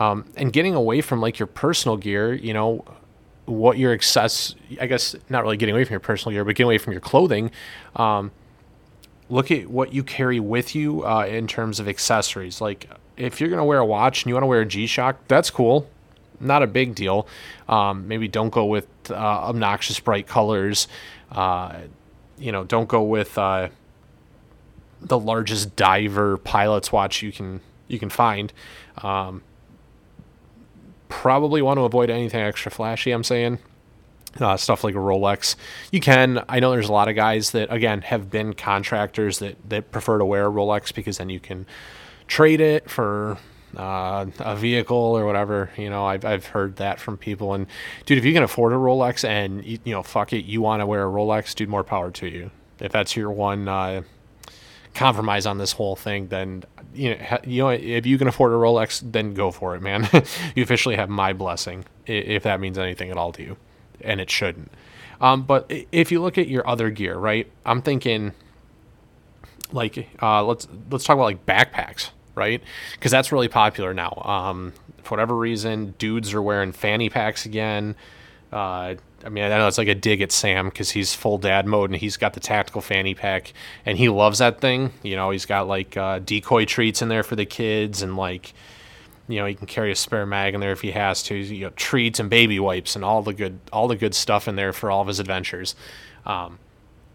Um, 0.00 0.24
and 0.34 0.50
getting 0.50 0.74
away 0.74 1.02
from 1.02 1.20
like 1.20 1.38
your 1.38 1.46
personal 1.46 1.98
gear, 1.98 2.32
you 2.32 2.54
know, 2.54 2.86
what 3.46 3.78
your 3.78 3.92
excess 3.92 4.54
i 4.80 4.87
guess 4.87 5.16
not 5.28 5.42
really 5.42 5.56
getting 5.56 5.74
away 5.74 5.85
from 5.85 5.92
your 5.92 6.00
personal 6.00 6.32
gear 6.32 6.44
but 6.44 6.54
getting 6.54 6.66
away 6.66 6.78
from 6.78 6.92
your 6.92 7.00
clothing 7.00 7.50
um, 7.96 8.30
look 9.28 9.50
at 9.50 9.68
what 9.68 9.92
you 9.92 10.02
carry 10.02 10.40
with 10.40 10.74
you 10.74 11.06
uh, 11.06 11.26
in 11.26 11.46
terms 11.46 11.80
of 11.80 11.88
accessories. 11.88 12.61
Like 12.61 12.88
if 13.16 13.40
you're 13.40 13.48
going 13.50 13.61
to 13.61 13.64
wear 13.64 13.78
a 13.78 13.87
watch 13.87 14.22
and 14.22 14.28
you 14.28 14.35
want 14.35 14.42
to 14.42 14.48
wear 14.48 14.61
a 14.61 14.66
g-shock 14.66 15.26
that's 15.28 15.50
cool. 15.50 15.88
Not 16.38 16.62
a 16.62 16.66
big 16.66 16.94
deal. 16.94 17.26
Um, 17.66 18.06
maybe 18.06 18.28
don't 18.28 18.50
go 18.50 18.66
with 18.66 18.87
uh, 19.11 19.14
obnoxious 19.14 19.98
bright 20.00 20.26
colors. 20.26 20.87
Uh, 21.32 21.80
you 22.38 22.52
know 22.52 22.64
don't 22.64 22.88
go 22.88 23.02
with 23.02 23.38
uh, 23.38 23.70
the 25.00 25.18
largest 25.18 25.74
diver 25.76 26.37
pilot's 26.37 26.92
watch 26.92 27.22
you 27.22 27.32
can 27.32 27.61
you 27.88 27.98
can 27.98 28.11
find. 28.11 28.52
Um, 28.98 29.42
probably 31.16 31.62
want 31.62 31.79
to 31.79 31.83
avoid 31.83 32.11
anything 32.11 32.40
extra 32.40 32.70
flashy. 32.70 33.11
I'm 33.11 33.24
saying. 33.24 33.59
Uh, 34.38 34.55
stuff 34.55 34.85
like 34.85 34.94
a 34.94 34.98
Rolex. 34.98 35.57
You 35.90 36.00
can. 36.00 36.44
I 36.46 36.61
know 36.61 36.70
there's 36.70 36.90
a 36.90 36.92
lot 36.92 37.09
of 37.09 37.16
guys 37.16 37.52
that 37.52 37.72
again 37.72 38.02
have 38.02 38.31
been 38.31 38.52
contractors 38.52 39.38
that 39.38 39.57
that 39.70 39.90
prefer 39.90 40.18
to 40.18 40.26
wear 40.26 40.46
a 40.46 40.50
Rolex 40.50 40.94
because 40.94 41.16
then 41.16 41.31
you 41.31 41.40
can 41.40 41.64
trade 42.26 42.61
it 42.61 42.90
for 42.90 43.38
uh, 43.79 44.26
a 44.40 44.55
vehicle 44.57 44.94
or 44.94 45.24
whatever. 45.24 45.70
You 45.79 45.88
know, 45.88 46.05
I've 46.05 46.26
I've 46.26 46.44
heard 46.44 46.76
that 46.76 47.00
from 47.00 47.16
people. 47.16 47.55
And 47.55 47.66
dude, 48.05 48.18
if 48.18 48.26
you 48.26 48.35
can 48.35 48.42
afford 48.42 48.74
a 48.74 48.76
Rolex 48.76 49.26
and 49.26 49.64
you, 49.64 49.79
you 49.85 49.92
know, 49.94 50.02
fuck 50.02 50.35
it, 50.35 50.44
you 50.44 50.61
want 50.61 50.81
to 50.81 50.87
wear 50.87 51.09
a 51.09 51.11
Rolex, 51.11 51.55
dude, 51.55 51.70
more 51.70 51.85
power 51.85 52.11
to 52.11 52.29
you. 52.29 52.50
If 52.79 52.92
that's 52.92 53.16
your 53.16 53.31
one 53.31 53.68
uh, 53.68 54.02
compromise 54.96 55.46
on 55.46 55.59
this 55.59 55.72
whole 55.72 55.94
thing, 55.94 56.28
then 56.28 56.64
you 56.94 57.11
know, 57.11 57.38
you 57.44 57.62
know, 57.62 57.68
if 57.68 58.06
you 58.06 58.18
can 58.18 58.26
afford 58.26 58.52
a 58.52 58.56
Rolex, 58.56 59.00
then 59.12 59.35
go 59.35 59.50
for 59.50 59.76
it, 59.76 59.82
man. 59.82 60.09
you 60.56 60.62
officially 60.62 60.96
have 60.96 61.09
my 61.09 61.32
blessing, 61.32 61.85
if 62.06 62.42
that 62.42 62.59
means 62.59 62.78
anything 62.78 63.11
at 63.11 63.16
all 63.16 63.32
to 63.32 63.42
you, 63.42 63.56
and 64.00 64.20
it 64.20 64.30
shouldn't. 64.30 64.72
Um, 65.20 65.44
but 65.44 65.70
if 65.92 66.11
you 66.11 66.20
look 66.20 66.38
at 66.38 66.48
your 66.48 66.66
other 66.68 66.90
gear, 66.90 67.16
right? 67.16 67.50
I'm 67.64 67.82
thinking, 67.82 68.32
like, 69.72 70.09
uh, 70.20 70.42
let's 70.44 70.66
let's 70.90 71.04
talk 71.04 71.14
about 71.14 71.24
like 71.24 71.46
backpacks, 71.46 72.11
right? 72.35 72.62
Because 72.94 73.12
that's 73.12 73.30
really 73.30 73.48
popular 73.48 73.94
now. 73.94 74.22
Um, 74.24 74.72
for 75.02 75.12
whatever 75.12 75.37
reason, 75.37 75.94
dudes 75.98 76.35
are 76.35 76.42
wearing 76.42 76.72
fanny 76.72 77.09
packs 77.09 77.46
again. 77.46 77.94
Uh, 78.52 78.96
I 79.24 79.29
mean, 79.29 79.44
I 79.44 79.48
know 79.48 79.66
it's 79.66 79.79
like 79.79 79.88
a 79.88 79.94
dig 79.94 80.20
at 80.20 80.31
Sam 80.31 80.66
because 80.66 80.90
he's 80.90 81.14
full 81.14 81.38
dad 81.38 81.66
mode 81.66 81.90
and 81.90 81.98
he's 81.98 82.16
got 82.16 82.35
the 82.35 82.40
tactical 82.40 82.81
fanny 82.81 83.14
pack 83.14 83.52
and 83.85 83.98
he 83.98 84.09
loves 84.09 84.38
that 84.38 84.61
thing. 84.61 84.92
You 85.02 85.16
know, 85.16 85.31
he's 85.31 85.46
got 85.46 85.66
like 85.66 85.96
uh, 85.96 86.20
decoy 86.20 86.64
treats 86.64 87.02
in 87.02 87.09
there 87.09 87.22
for 87.22 87.35
the 87.35 87.46
kids 87.46 88.02
and 88.02 88.16
like, 88.16 88.52
you 89.26 89.38
know, 89.38 89.46
he 89.46 89.55
can 89.55 89.66
carry 89.66 89.90
a 89.90 89.96
spare 89.96 90.26
mag 90.26 90.55
in 90.55 90.61
there 90.61 90.72
if 90.72 90.83
he 90.83 90.92
has 90.92 91.22
to. 91.24 91.35
You 91.35 91.66
know, 91.66 91.70
treats 91.70 92.20
and 92.20 92.31
baby 92.31 92.61
wipes 92.61 92.94
and 92.94 93.05
all 93.05 93.22
the 93.22 93.33
good, 93.33 93.59
all 93.72 93.88
the 93.88 93.96
good 93.96 94.14
stuff 94.14 94.46
in 94.46 94.57
there 94.57 94.72
for 94.72 94.90
all 94.90 95.00
of 95.00 95.09
his 95.09 95.18
adventures. 95.18 95.74
Um, 96.24 96.59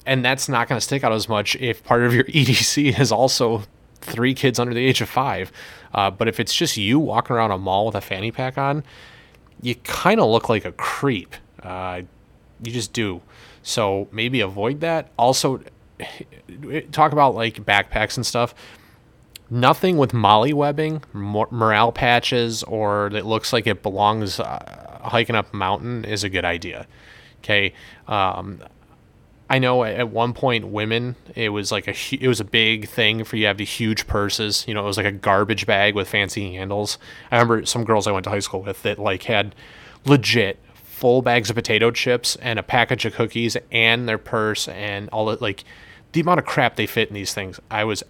and 0.06 0.26
that's 0.26 0.50
not 0.50 0.68
going 0.68 0.80
to 0.80 0.84
stick 0.84 1.04
out 1.04 1.12
as 1.12 1.30
much 1.30 1.56
if 1.58 1.84
part 1.84 2.04
of 2.04 2.14
your 2.14 2.24
EDC 2.26 3.00
is 3.00 3.12
also 3.12 3.64
three 4.02 4.34
kids 4.34 4.60
under 4.60 4.74
the 4.74 4.86
age 4.86 5.02
of 5.02 5.10
five. 5.10 5.52
Uh, 5.94 6.10
but 6.10 6.28
if 6.28 6.40
it's 6.40 6.54
just 6.54 6.78
you 6.78 7.00
walking 7.00 7.36
around 7.36 7.52
a 7.52 7.58
mall 7.58 7.86
with 7.86 7.96
a 7.96 8.02
fanny 8.02 8.32
pack 8.32 8.58
on, 8.58 8.84
you 9.62 9.76
kind 9.76 10.20
of 10.20 10.30
look 10.30 10.50
like 10.50 10.66
a 10.66 10.72
creep. 10.72 11.36
Uh, 11.64 12.02
you 12.64 12.72
just 12.72 12.94
do. 12.94 13.22
So 13.64 14.08
maybe 14.12 14.42
avoid 14.42 14.82
that. 14.82 15.10
Also, 15.18 15.62
talk 16.92 17.12
about 17.12 17.36
like 17.36 17.66
backpacks 17.66 18.18
and 18.18 18.26
stuff. 18.26 18.54
Nothing 19.50 19.98
with 19.98 20.14
MOLLE 20.14 20.54
webbing, 20.56 21.04
morale 21.12 21.92
patches, 21.92 22.64
or 22.64 23.10
that 23.12 23.26
looks 23.26 23.52
like 23.52 23.68
it 23.68 23.84
belongs 23.84 24.40
uh, 24.40 25.00
hiking 25.04 25.36
up 25.36 25.54
a 25.54 25.58
mountain 25.58 26.06
is 26.06 26.24
a 26.24 26.30
good 26.30 26.46
idea. 26.46 26.88
Okay. 27.40 27.74
Um, 28.08 28.62
I 29.50 29.60
know 29.60 29.84
at 29.84 30.10
one 30.10 30.32
point 30.32 30.68
women 30.68 31.18
it 31.36 31.50
was 31.50 31.74
like 31.74 31.86
a 31.90 32.16
it 32.16 32.26
was 32.26 32.40
a 32.40 32.46
big 32.46 32.88
thing 32.88 33.26
for 33.26 33.36
you 33.36 33.42
to 33.42 33.48
have 33.48 33.58
the 33.58 33.66
huge 33.66 34.08
purses. 34.08 34.64
You 34.66 34.74
know, 34.74 34.82
it 34.82 34.86
was 34.86 34.96
like 34.96 35.06
a 35.06 35.12
garbage 35.12 35.66
bag 35.66 35.94
with 35.94 36.08
fancy 36.08 36.54
handles. 36.54 36.98
I 37.30 37.36
remember 37.36 37.66
some 37.66 37.84
girls 37.84 38.08
I 38.08 38.14
went 38.14 38.24
to 38.24 38.30
high 38.30 38.40
school 38.40 38.62
with 38.62 38.82
that 38.84 38.98
like 38.98 39.24
had 39.24 39.54
legit 40.06 40.58
full 41.02 41.22
bags 41.22 41.50
of 41.50 41.56
potato 41.58 41.92
chips 41.92 42.38
and 42.38 42.58
a 42.58 42.64
package 42.64 43.04
of 43.06 43.14
cookies 43.14 43.58
and 43.72 44.08
their 44.08 44.18
purse 44.18 44.70
and 44.70 45.10
all 45.10 45.26
the 45.26 45.38
like 45.42 45.66
the 46.14 46.22
amount 46.22 46.40
of 46.40 46.46
crap 46.46 46.78
they 46.78 46.86
fit 46.86 47.10
in 47.10 47.14
these 47.14 47.34
things 47.34 47.60
i 47.70 47.84
was 47.84 48.04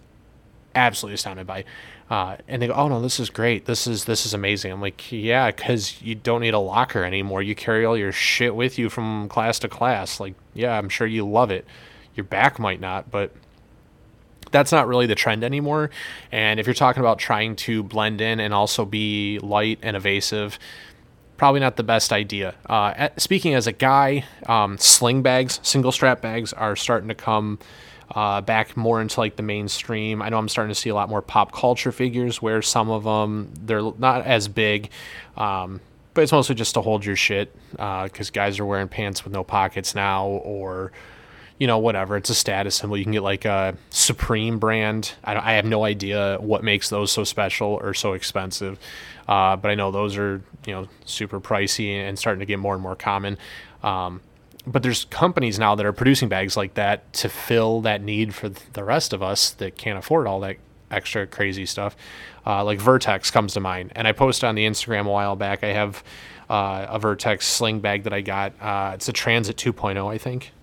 absolutely 0.75 1.15
astounded 1.15 1.47
by. 1.47 1.63
Uh, 2.09 2.35
and 2.47 2.61
they 2.61 2.67
go 2.67 2.73
oh 2.73 2.89
no 2.89 3.01
this 3.01 3.19
is 3.19 3.29
great. 3.29 3.65
This 3.65 3.87
is 3.87 4.03
this 4.03 4.25
is 4.25 4.33
amazing. 4.33 4.71
I'm 4.71 4.81
like 4.81 5.11
yeah 5.11 5.49
because 5.49 6.01
you 6.01 6.13
don't 6.13 6.41
need 6.41 6.53
a 6.53 6.59
locker 6.59 7.05
anymore. 7.05 7.41
You 7.41 7.55
carry 7.55 7.85
all 7.85 7.97
your 7.97 8.11
shit 8.11 8.53
with 8.53 8.77
you 8.77 8.89
from 8.89 9.29
class 9.29 9.59
to 9.59 9.69
class. 9.69 10.19
Like 10.19 10.35
yeah 10.53 10.77
i'm 10.77 10.89
sure 10.89 11.07
you 11.07 11.27
love 11.27 11.51
it. 11.51 11.65
Your 12.15 12.25
back 12.25 12.59
might 12.59 12.81
not 12.81 13.09
but 13.09 13.31
that's 14.51 14.73
not 14.73 14.89
really 14.89 15.05
the 15.05 15.15
trend 15.15 15.45
anymore. 15.45 15.89
And 16.29 16.59
if 16.59 16.67
you're 16.67 16.73
talking 16.73 16.99
about 16.99 17.17
trying 17.17 17.55
to 17.57 17.83
blend 17.83 18.19
in 18.19 18.41
and 18.41 18.53
also 18.53 18.83
be 18.83 19.39
light 19.39 19.79
and 19.81 19.95
evasive 19.95 20.59
probably 21.41 21.59
not 21.59 21.75
the 21.75 21.81
best 21.81 22.13
idea. 22.13 22.53
Uh, 22.67 23.09
speaking 23.17 23.55
as 23.55 23.65
a 23.65 23.71
guy, 23.71 24.23
um, 24.45 24.77
sling 24.77 25.23
bags, 25.23 25.59
single 25.63 25.91
strap 25.91 26.21
bags 26.21 26.53
are 26.53 26.75
starting 26.75 27.09
to 27.09 27.15
come 27.15 27.57
uh, 28.13 28.39
back 28.41 28.77
more 28.77 29.01
into 29.01 29.19
like 29.19 29.37
the 29.37 29.41
mainstream. 29.41 30.21
I 30.21 30.29
know 30.29 30.37
I'm 30.37 30.47
starting 30.47 30.71
to 30.71 30.79
see 30.79 30.91
a 30.91 30.93
lot 30.93 31.09
more 31.09 31.23
pop 31.23 31.51
culture 31.51 31.91
figures 31.91 32.43
where 32.43 32.61
some 32.61 32.91
of 32.91 33.05
them 33.05 33.51
they're 33.59 33.81
not 33.81 34.23
as 34.23 34.47
big, 34.47 34.91
um, 35.35 35.81
but 36.13 36.21
it's 36.21 36.31
mostly 36.31 36.53
just 36.53 36.75
to 36.75 36.81
hold 36.81 37.03
your 37.03 37.15
shit 37.15 37.51
because 37.71 38.29
uh, 38.29 38.33
guys 38.33 38.59
are 38.59 38.65
wearing 38.67 38.87
pants 38.87 39.23
with 39.23 39.33
no 39.33 39.43
pockets 39.43 39.95
now 39.95 40.27
or 40.27 40.91
you 41.61 41.67
know, 41.67 41.77
whatever. 41.77 42.17
It's 42.17 42.31
a 42.31 42.33
status 42.33 42.73
symbol. 42.73 42.97
You 42.97 43.03
can 43.03 43.13
get 43.13 43.21
like 43.21 43.45
a 43.45 43.77
Supreme 43.91 44.57
brand. 44.57 45.13
I, 45.23 45.35
I 45.35 45.53
have 45.53 45.65
no 45.65 45.85
idea 45.85 46.39
what 46.39 46.63
makes 46.63 46.89
those 46.89 47.11
so 47.11 47.23
special 47.23 47.77
or 47.79 47.93
so 47.93 48.13
expensive, 48.13 48.79
uh, 49.27 49.57
but 49.57 49.69
I 49.69 49.75
know 49.75 49.91
those 49.91 50.17
are 50.17 50.41
you 50.65 50.73
know 50.73 50.87
super 51.05 51.39
pricey 51.39 51.91
and 51.91 52.17
starting 52.17 52.39
to 52.39 52.47
get 52.47 52.57
more 52.57 52.73
and 52.73 52.81
more 52.81 52.95
common. 52.95 53.37
Um, 53.83 54.21
but 54.65 54.81
there's 54.81 55.05
companies 55.05 55.59
now 55.59 55.75
that 55.75 55.85
are 55.85 55.93
producing 55.93 56.29
bags 56.29 56.57
like 56.57 56.73
that 56.73 57.13
to 57.13 57.29
fill 57.29 57.81
that 57.81 58.01
need 58.01 58.33
for 58.33 58.49
the 58.49 58.83
rest 58.83 59.13
of 59.13 59.21
us 59.21 59.51
that 59.51 59.77
can't 59.77 59.99
afford 59.99 60.25
all 60.25 60.39
that 60.39 60.57
extra 60.89 61.27
crazy 61.27 61.67
stuff. 61.67 61.95
Uh, 62.43 62.63
like 62.63 62.79
Vertx 62.79 63.31
comes 63.31 63.53
to 63.53 63.59
mind, 63.59 63.91
and 63.95 64.07
I 64.07 64.13
posted 64.13 64.45
on 64.45 64.55
the 64.55 64.65
Instagram 64.65 65.05
a 65.05 65.11
while 65.11 65.35
back. 65.35 65.63
I 65.63 65.73
have 65.73 66.03
uh, 66.49 66.87
a 66.89 66.99
Vertx 66.99 67.43
sling 67.43 67.81
bag 67.81 68.05
that 68.05 68.13
I 68.13 68.21
got. 68.21 68.53
Uh, 68.59 68.93
it's 68.95 69.07
a 69.07 69.13
Transit 69.13 69.57
2.0, 69.57 70.11
I 70.11 70.17
think 70.17 70.53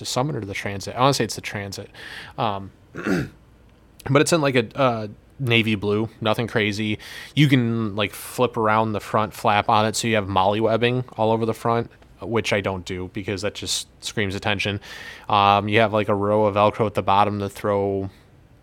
it's 0.00 0.10
a 0.10 0.12
Summit 0.12 0.36
or 0.36 0.40
the 0.40 0.54
Transit. 0.54 0.94
I 0.94 1.00
want 1.00 1.14
to 1.14 1.16
say 1.16 1.24
it's 1.24 1.36
the 1.36 1.40
Transit, 1.40 1.90
um, 2.36 2.70
but 2.94 4.20
it's 4.22 4.32
in 4.32 4.42
like 4.42 4.54
a 4.54 4.78
uh, 4.78 5.08
navy 5.38 5.74
blue, 5.74 6.10
nothing 6.20 6.46
crazy. 6.46 6.98
You 7.34 7.48
can 7.48 7.96
like 7.96 8.12
flip 8.12 8.56
around 8.58 8.92
the 8.92 9.00
front 9.00 9.32
flap 9.32 9.70
on 9.70 9.86
it, 9.86 9.96
so 9.96 10.06
you 10.08 10.16
have 10.16 10.28
MOLLE 10.28 10.60
webbing 10.60 11.04
all 11.16 11.32
over 11.32 11.46
the 11.46 11.54
front, 11.54 11.90
which 12.20 12.52
I 12.52 12.60
don't 12.60 12.84
do 12.84 13.10
because 13.14 13.40
that 13.42 13.54
just 13.54 13.88
screams 14.04 14.34
attention. 14.34 14.80
Um, 15.30 15.68
you 15.68 15.80
have 15.80 15.94
like 15.94 16.08
a 16.10 16.14
row 16.14 16.44
of 16.44 16.56
Velcro 16.56 16.86
at 16.86 16.94
the 16.94 17.02
bottom 17.02 17.38
to 17.38 17.48
throw 17.48 18.10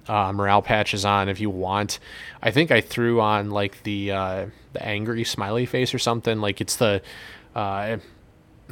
uh, 0.08 0.32
morale 0.34 0.62
patches 0.62 1.04
on 1.04 1.30
if 1.30 1.40
you 1.40 1.50
want. 1.50 1.98
I 2.44 2.52
think 2.52 2.70
I 2.70 2.82
threw 2.82 3.22
on 3.22 3.50
like 3.50 3.82
the 3.84 4.12
uh, 4.12 4.46
the 4.74 4.86
angry 4.86 5.24
smiley 5.24 5.66
face 5.66 5.96
or 5.96 6.00
something. 6.00 6.40
Like 6.42 6.62
it's 6.62 6.76
the 6.76 7.02
uh, 7.56 7.98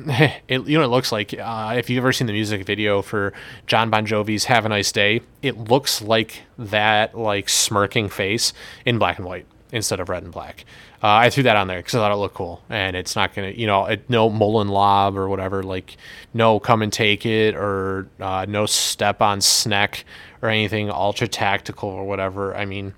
it 0.47 0.67
you 0.67 0.77
know 0.77 0.83
it 0.83 0.87
looks 0.87 1.11
like 1.11 1.33
uh, 1.37 1.73
if 1.77 1.89
you've 1.89 2.03
ever 2.03 2.13
seen 2.13 2.27
the 2.27 2.33
music 2.33 2.65
video 2.65 3.01
for 3.01 3.33
Jon 3.67 3.89
Bon 3.89 4.05
Jovi's 4.05 4.45
"Have 4.45 4.65
a 4.65 4.69
Nice 4.69 4.91
Day," 4.91 5.21
it 5.41 5.57
looks 5.57 6.01
like 6.01 6.41
that 6.57 7.17
like 7.17 7.49
smirking 7.49 8.09
face 8.09 8.53
in 8.85 8.97
black 8.97 9.17
and 9.17 9.25
white 9.25 9.45
instead 9.71 9.99
of 9.99 10.09
red 10.09 10.23
and 10.23 10.31
black. 10.31 10.65
Uh, 11.03 11.07
I 11.07 11.29
threw 11.29 11.43
that 11.43 11.55
on 11.55 11.67
there 11.67 11.79
because 11.79 11.95
I 11.95 11.97
thought 11.99 12.11
it 12.11 12.15
looked 12.15 12.35
cool, 12.35 12.61
and 12.69 12.95
it's 12.95 13.15
not 13.15 13.33
gonna 13.33 13.51
you 13.51 13.67
know 13.67 13.85
it, 13.85 14.09
no 14.09 14.29
Molon 14.29 14.69
Labe 14.69 15.17
or 15.17 15.29
whatever 15.29 15.63
like 15.63 15.97
no 16.33 16.59
come 16.59 16.81
and 16.81 16.91
take 16.91 17.25
it 17.25 17.55
or 17.55 18.07
uh, 18.19 18.45
no 18.47 18.65
step 18.65 19.21
on 19.21 19.41
snack 19.41 20.05
or 20.41 20.49
anything 20.49 20.89
ultra 20.89 21.27
tactical 21.27 21.89
or 21.89 22.05
whatever. 22.05 22.55
I 22.55 22.65
mean, 22.65 22.93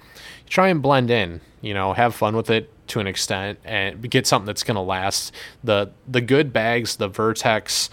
try 0.48 0.70
and 0.70 0.82
blend 0.82 1.12
in. 1.12 1.42
You 1.62 1.74
know, 1.74 1.94
have 1.94 2.14
fun 2.14 2.36
with 2.36 2.50
it 2.50 2.73
to 2.88 3.00
an 3.00 3.08
extent 3.08 3.60
and 3.64 4.10
get 4.10 4.28
something 4.28 4.46
that's 4.46 4.64
going 4.64 4.76
to 4.76 4.82
last. 4.82 5.34
The 5.64 5.92
the 6.08 6.22
good 6.22 6.54
bags, 6.54 6.98
the 6.98 7.10
Vertx, 7.10 7.90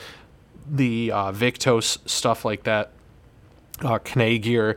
the 0.69 1.13
uh, 1.13 1.33
Victos 1.33 1.99
stuff 2.09 2.45
like 2.45 2.65
that, 2.65 2.93
uh, 3.83 3.99
gear, 3.99 4.77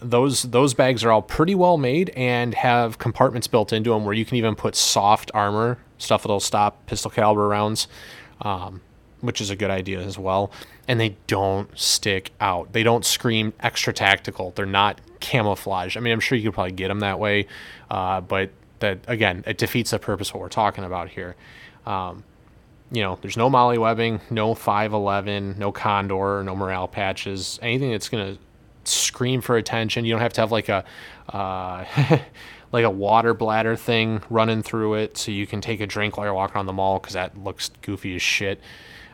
those 0.00 0.42
those 0.42 0.74
bags 0.74 1.04
are 1.04 1.12
all 1.12 1.22
pretty 1.22 1.54
well 1.54 1.78
made 1.78 2.10
and 2.10 2.54
have 2.54 2.98
compartments 2.98 3.46
built 3.46 3.72
into 3.72 3.90
them 3.90 4.04
where 4.04 4.14
you 4.14 4.24
can 4.24 4.36
even 4.36 4.54
put 4.54 4.76
soft 4.76 5.30
armor 5.34 5.78
stuff 5.98 6.22
that'll 6.22 6.40
stop 6.40 6.84
pistol 6.86 7.10
caliber 7.10 7.48
rounds. 7.48 7.86
Um, 8.40 8.80
which 9.22 9.40
is 9.40 9.50
a 9.50 9.56
good 9.56 9.70
idea 9.70 10.00
as 10.00 10.18
well. 10.18 10.50
And 10.86 11.00
they 11.00 11.16
don't 11.28 11.70
stick 11.78 12.32
out. 12.40 12.72
They 12.72 12.82
don't 12.82 13.04
scream 13.04 13.52
extra 13.60 13.92
tactical. 13.92 14.52
They're 14.54 14.66
not 14.66 15.00
camouflage. 15.20 15.96
I 15.96 16.00
mean, 16.00 16.12
I'm 16.12 16.20
sure 16.20 16.36
you 16.36 16.48
could 16.48 16.54
probably 16.54 16.72
get 16.72 16.88
them 16.88 17.00
that 17.00 17.18
way, 17.18 17.46
uh, 17.90 18.20
but 18.20 18.50
that 18.82 19.00
again 19.08 19.42
it 19.46 19.58
defeats 19.58 19.90
the 19.90 19.98
purpose 19.98 20.28
of 20.28 20.34
what 20.34 20.42
we're 20.42 20.48
talking 20.48 20.84
about 20.84 21.08
here. 21.08 21.34
Um, 21.86 22.24
you 22.92 23.02
know, 23.02 23.18
there's 23.22 23.38
no 23.38 23.48
MOLLE 23.48 23.80
webbing, 23.80 24.20
no 24.28 24.54
511, 24.54 25.56
no 25.58 25.72
condor, 25.72 26.44
no 26.44 26.54
morale 26.54 26.86
patches, 26.86 27.58
anything 27.62 27.90
that's 27.90 28.10
gonna 28.10 28.36
scream 28.84 29.40
for 29.40 29.56
attention. 29.56 30.04
You 30.04 30.12
don't 30.12 30.20
have 30.20 30.34
to 30.34 30.42
have 30.42 30.52
like 30.52 30.68
a 30.68 30.84
uh, 31.30 31.84
like 32.72 32.84
a 32.84 32.90
water 32.90 33.34
bladder 33.34 33.76
thing 33.76 34.22
running 34.30 34.62
through 34.62 34.94
it 34.94 35.16
so 35.16 35.30
you 35.30 35.46
can 35.46 35.60
take 35.60 35.80
a 35.80 35.86
drink 35.86 36.16
while 36.16 36.26
you're 36.26 36.34
walking 36.34 36.56
on 36.56 36.66
the 36.66 36.72
mall 36.72 36.98
because 36.98 37.14
that 37.14 37.36
looks 37.36 37.70
goofy 37.82 38.14
as 38.14 38.22
shit. 38.22 38.60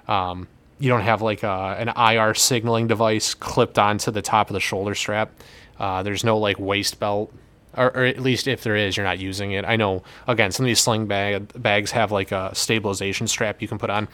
Um, 0.07 0.49
you 0.81 0.89
don't 0.89 1.03
have 1.03 1.23
like 1.23 1.43
a, 1.43 1.77
an 1.79 1.89
IR 1.89 2.35
signaling 2.35 2.87
device 2.87 3.35
clipped 3.35 3.79
onto 3.79 4.11
the 4.11 4.23
top 4.23 4.49
of 4.49 4.55
the 4.55 4.61
shoulder 4.61 4.95
strap. 4.95 5.31
Uh, 5.79 6.03
there's 6.03 6.25
no 6.25 6.39
like 6.39 6.59
waist 6.59 6.99
belt 6.99 7.33
or, 7.79 7.97
or, 7.97 8.05
at 8.05 8.21
least 8.21 8.49
if 8.49 8.63
there 8.63 8.77
is, 8.77 8.97
you're 8.97 9.07
not 9.07 9.19
using 9.19 9.53
it. 9.53 9.65
I 9.65 9.77
know, 9.77 10.03
again, 10.27 10.51
some 10.53 10.65
of 10.65 10.69
these 10.69 10.81
sling 10.81 11.07
bag, 11.07 11.53
bags 11.61 11.93
have 11.93 12.11
like 12.13 12.33
a 12.33 12.55
stabilization 12.55 13.27
strap 13.27 13.63
you 13.63 13.69
can 13.69 13.79
put 13.79 13.91
on. 13.91 14.09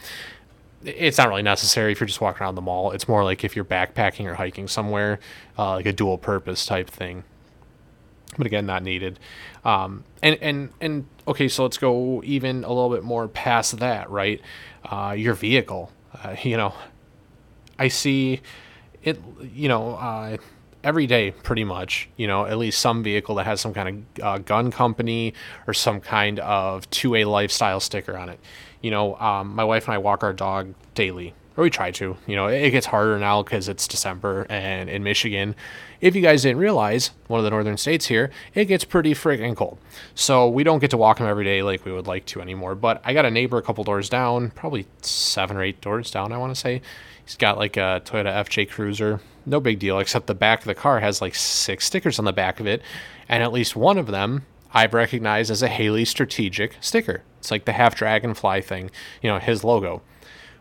It's 0.84 1.18
not 1.18 1.28
really 1.28 1.42
necessary 1.42 1.92
if 1.92 2.00
you're 2.00 2.06
just 2.06 2.20
walking 2.20 2.42
around 2.42 2.56
the 2.56 2.62
mall. 2.62 2.90
It's 2.92 3.08
more 3.08 3.24
like 3.24 3.42
if 3.42 3.56
you're 3.56 3.64
backpacking 3.64 4.26
or 4.26 4.34
hiking 4.34 4.68
somewhere, 4.68 5.18
uh, 5.58 5.72
like 5.72 5.86
a 5.86 5.92
dual 5.92 6.18
purpose 6.18 6.66
type 6.66 6.90
thing. 6.90 7.24
but 8.36 8.46
again, 8.46 8.66
not 8.66 8.82
needed. 8.82 9.18
Um, 9.64 10.04
and 10.22 10.38
and 10.40 10.70
and 10.80 11.06
okay, 11.26 11.48
so 11.48 11.62
let's 11.62 11.78
go 11.78 12.22
even 12.24 12.64
a 12.64 12.68
little 12.68 12.90
bit 12.90 13.02
more 13.02 13.28
past 13.28 13.78
that, 13.78 14.10
right? 14.10 14.40
Uh, 14.84 15.14
your 15.16 15.34
vehicle, 15.34 15.90
uh, 16.22 16.36
you 16.42 16.56
know, 16.56 16.74
I 17.78 17.88
see 17.88 18.40
it, 19.02 19.20
you 19.54 19.68
know, 19.68 19.94
uh, 19.94 20.36
every 20.84 21.06
day 21.06 21.30
pretty 21.30 21.64
much, 21.64 22.08
you 22.16 22.26
know, 22.26 22.46
at 22.46 22.58
least 22.58 22.80
some 22.80 23.02
vehicle 23.02 23.34
that 23.36 23.46
has 23.46 23.60
some 23.60 23.74
kind 23.74 24.06
of 24.18 24.24
uh, 24.24 24.38
gun 24.38 24.70
company 24.70 25.34
or 25.66 25.74
some 25.74 26.00
kind 26.00 26.38
of 26.40 26.88
2A 26.90 27.26
lifestyle 27.26 27.80
sticker 27.80 28.16
on 28.16 28.28
it. 28.28 28.38
You 28.82 28.90
know, 28.90 29.16
um, 29.16 29.54
my 29.54 29.64
wife 29.64 29.86
and 29.86 29.94
I 29.94 29.98
walk 29.98 30.22
our 30.22 30.34
dog 30.34 30.74
daily, 30.94 31.32
or 31.56 31.64
we 31.64 31.70
try 31.70 31.90
to. 31.92 32.16
You 32.26 32.36
know, 32.36 32.48
it 32.48 32.70
gets 32.70 32.84
harder 32.84 33.18
now 33.18 33.42
because 33.42 33.66
it's 33.66 33.88
December 33.88 34.46
and 34.50 34.90
in 34.90 35.02
Michigan, 35.02 35.54
if 36.02 36.14
you 36.14 36.20
guys 36.20 36.42
didn't 36.42 36.58
realize, 36.58 37.12
one 37.28 37.40
of 37.40 37.44
the 37.44 37.50
northern 37.50 37.78
states 37.78 38.06
here, 38.06 38.30
it 38.52 38.66
gets 38.66 38.84
pretty 38.84 39.14
freaking 39.14 39.56
cold. 39.56 39.78
So 40.14 40.50
we 40.50 40.64
don't 40.64 40.80
get 40.80 40.90
to 40.90 40.98
walk 40.98 41.18
him 41.18 41.26
every 41.26 41.44
day 41.44 41.62
like 41.62 41.86
we 41.86 41.92
would 41.92 42.06
like 42.06 42.26
to 42.26 42.42
anymore. 42.42 42.74
But 42.74 43.00
I 43.04 43.14
got 43.14 43.24
a 43.24 43.30
neighbor 43.30 43.56
a 43.56 43.62
couple 43.62 43.84
doors 43.84 44.10
down, 44.10 44.50
probably 44.50 44.86
seven 45.00 45.56
or 45.56 45.62
eight 45.62 45.80
doors 45.80 46.10
down, 46.10 46.30
I 46.30 46.36
want 46.36 46.54
to 46.54 46.60
say. 46.60 46.82
He's 47.24 47.36
got 47.36 47.58
like 47.58 47.76
a 47.76 48.02
Toyota 48.04 48.32
FJ 48.44 48.70
Cruiser. 48.70 49.20
No 49.46 49.60
big 49.60 49.78
deal, 49.78 49.98
except 49.98 50.26
the 50.26 50.34
back 50.34 50.60
of 50.60 50.66
the 50.66 50.74
car 50.74 51.00
has 51.00 51.20
like 51.20 51.34
six 51.34 51.86
stickers 51.86 52.18
on 52.18 52.24
the 52.24 52.32
back 52.32 52.60
of 52.60 52.66
it. 52.66 52.82
And 53.28 53.42
at 53.42 53.52
least 53.52 53.76
one 53.76 53.98
of 53.98 54.06
them 54.06 54.46
I've 54.72 54.94
recognized 54.94 55.50
as 55.50 55.62
a 55.62 55.68
Haley 55.68 56.04
Strategic 56.04 56.76
sticker. 56.80 57.22
It's 57.38 57.50
like 57.50 57.64
the 57.64 57.72
half 57.72 57.94
dragonfly 57.94 58.62
thing, 58.62 58.90
you 59.22 59.30
know, 59.30 59.38
his 59.38 59.64
logo 59.64 60.02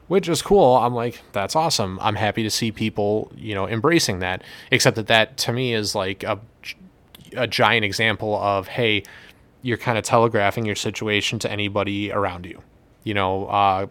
which 0.07 0.27
is 0.29 0.41
cool. 0.41 0.75
I'm 0.75 0.93
like, 0.93 1.21
that's 1.31 1.55
awesome. 1.55 1.97
I'm 2.01 2.15
happy 2.15 2.43
to 2.43 2.49
see 2.49 2.71
people, 2.71 3.31
you 3.35 3.55
know, 3.55 3.67
embracing 3.67 4.19
that. 4.19 4.43
Except 4.71 4.95
that 4.95 5.07
that 5.07 5.37
to 5.37 5.53
me 5.53 5.73
is 5.73 5.95
like 5.95 6.23
a, 6.23 6.39
a 7.35 7.47
giant 7.47 7.85
example 7.85 8.35
of, 8.35 8.67
hey, 8.67 9.03
you're 9.61 9.77
kind 9.77 9.97
of 9.97 10.03
telegraphing 10.03 10.65
your 10.65 10.75
situation 10.75 11.39
to 11.39 11.51
anybody 11.51 12.11
around 12.11 12.45
you. 12.45 12.61
You 13.03 13.13
know, 13.13 13.47
uh, 13.47 13.87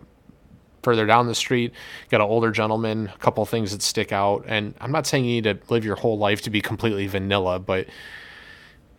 further 0.82 1.06
down 1.06 1.26
the 1.26 1.34
street, 1.34 1.72
got 2.10 2.20
an 2.20 2.26
older 2.26 2.50
gentleman, 2.50 3.10
a 3.14 3.18
couple 3.18 3.44
things 3.46 3.72
that 3.72 3.82
stick 3.82 4.12
out. 4.12 4.44
And 4.46 4.74
I'm 4.80 4.92
not 4.92 5.06
saying 5.06 5.24
you 5.24 5.40
need 5.40 5.44
to 5.44 5.58
live 5.72 5.84
your 5.84 5.96
whole 5.96 6.18
life 6.18 6.42
to 6.42 6.50
be 6.50 6.60
completely 6.60 7.06
vanilla, 7.06 7.58
but 7.58 7.86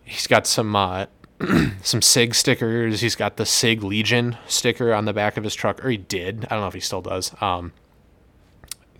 he's 0.04 0.26
got 0.26 0.46
some 0.46 0.74
uh, 0.74 1.06
some 1.82 2.02
SIG 2.02 2.34
stickers. 2.34 3.00
He's 3.00 3.16
got 3.16 3.36
the 3.36 3.46
SIG 3.46 3.82
Legion 3.82 4.36
sticker 4.46 4.92
on 4.92 5.04
the 5.04 5.12
back 5.12 5.36
of 5.36 5.44
his 5.44 5.54
truck, 5.54 5.84
or 5.84 5.90
he 5.90 5.96
did. 5.96 6.46
I 6.46 6.54
don't 6.54 6.60
know 6.60 6.68
if 6.68 6.74
he 6.74 6.80
still 6.80 7.02
does. 7.02 7.32
Um, 7.40 7.72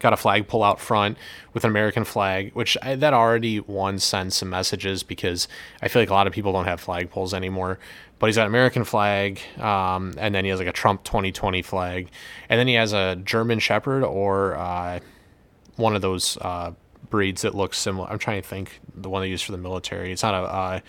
got 0.05 0.13
a 0.13 0.17
flagpole 0.17 0.63
out 0.63 0.81
front 0.81 1.17
with 1.55 1.65
an 1.65 1.71
American 1.71 2.05
flag, 2.05 2.53
which 2.53 2.77
I, 2.83 2.95
that 2.97 3.15
already 3.15 3.59
one 3.59 3.99
sends 3.99 4.37
some 4.37 4.51
messages 4.51 5.03
because 5.03 5.49
I 5.81 5.89
feel 5.89 6.03
like 6.03 6.11
a 6.11 6.15
lot 6.15 6.27
of 6.27 6.33
people 6.33 6.53
don't 6.53 6.67
have 6.67 6.85
flagpoles 6.85 7.33
anymore. 7.33 7.79
But 8.25 8.29
he's 8.29 8.37
got 8.37 8.45
an 8.45 8.53
American 8.53 8.85
flag, 8.85 9.39
um, 9.59 10.15
and 10.17 10.35
then 10.35 10.47
he 10.47 10.51
has 10.51 10.59
like 10.59 10.67
a 10.67 10.73
Trump 10.73 11.05
2020 11.05 11.61
flag, 11.61 12.09
and 12.49 12.59
then 12.59 12.67
he 12.67 12.73
has 12.73 12.95
a 12.95 13.17
German 13.17 13.59
Shepherd 13.59 14.03
or 14.03 14.57
uh, 14.57 15.01
one 15.77 15.95
of 15.95 16.01
those 16.01 16.39
uh, 16.39 16.73
breeds 17.11 17.43
that 17.43 17.55
looks 17.55 17.77
similar. 17.77 18.09
I'm 18.09 18.19
trying 18.19 18.41
to 18.41 18.49
think 18.49 18.81
the 18.95 19.11
one 19.11 19.21
they 19.21 19.29
use 19.29 19.43
for 19.43 19.53
the 19.53 19.59
military. 19.59 20.11
It's 20.11 20.23
not 20.23 20.33
a, 20.33 20.39
uh, 20.39 20.81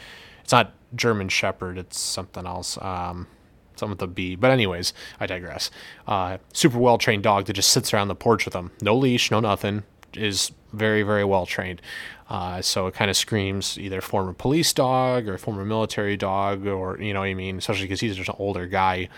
it's 0.43 0.53
not 0.53 0.75
German 0.95 1.27
Shepherd. 1.27 1.77
It's 1.77 1.99
something 1.99 2.47
else. 2.47 2.77
Um, 2.81 3.27
something 3.75 3.97
with 3.97 4.01
a 4.01 4.07
B. 4.07 4.37
But 4.37 4.51
anyways, 4.51 4.93
I 5.19 5.25
digress. 5.25 5.71
Uh, 6.07 6.37
super 6.53 6.77
well 6.79 6.97
trained 6.97 7.23
dog 7.23 7.47
that 7.47 7.53
just 7.53 7.71
sits 7.71 7.93
around 7.93 8.07
the 8.07 8.15
porch 8.15 8.45
with 8.45 8.53
him. 8.53 8.71
No 8.81 8.95
leash, 8.95 9.29
no 9.29 9.41
nothing. 9.41 9.83
Is 10.13 10.53
very 10.75 11.03
very 11.03 11.23
well 11.23 11.45
trained. 11.45 11.81
Uh, 12.29 12.61
so 12.61 12.88
it 12.88 12.93
kind 12.95 13.11
of 13.11 13.17
screams 13.17 13.77
either 13.77 14.01
former 14.01 14.33
police 14.33 14.73
dog 14.73 15.27
or 15.27 15.38
former 15.38 15.63
military 15.63 16.17
dog, 16.17 16.65
or 16.65 16.99
you 17.01 17.13
know 17.13 17.19
what 17.19 17.27
I 17.27 17.33
mean. 17.33 17.57
Especially 17.57 17.83
because 17.83 17.99
he's 17.99 18.15
just 18.15 18.29
an 18.29 18.35
older 18.39 18.65
guy. 18.65 19.09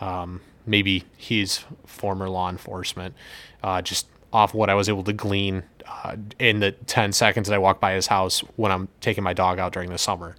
Um, 0.00 0.40
maybe 0.66 1.04
he's 1.16 1.64
former 1.86 2.28
law 2.28 2.50
enforcement. 2.50 3.14
Uh, 3.62 3.80
just 3.82 4.06
off 4.32 4.52
what 4.52 4.68
I 4.68 4.74
was 4.74 4.88
able 4.88 5.04
to 5.04 5.12
glean 5.12 5.62
uh, 5.86 6.16
in 6.38 6.60
the 6.60 6.72
10 6.72 7.12
seconds 7.12 7.48
that 7.48 7.54
I 7.54 7.58
walk 7.58 7.80
by 7.80 7.92
his 7.92 8.08
house 8.08 8.40
when 8.56 8.72
I'm 8.72 8.88
taking 9.00 9.24
my 9.24 9.32
dog 9.32 9.58
out 9.58 9.72
during 9.72 9.90
the 9.90 9.98
summer. 9.98 10.36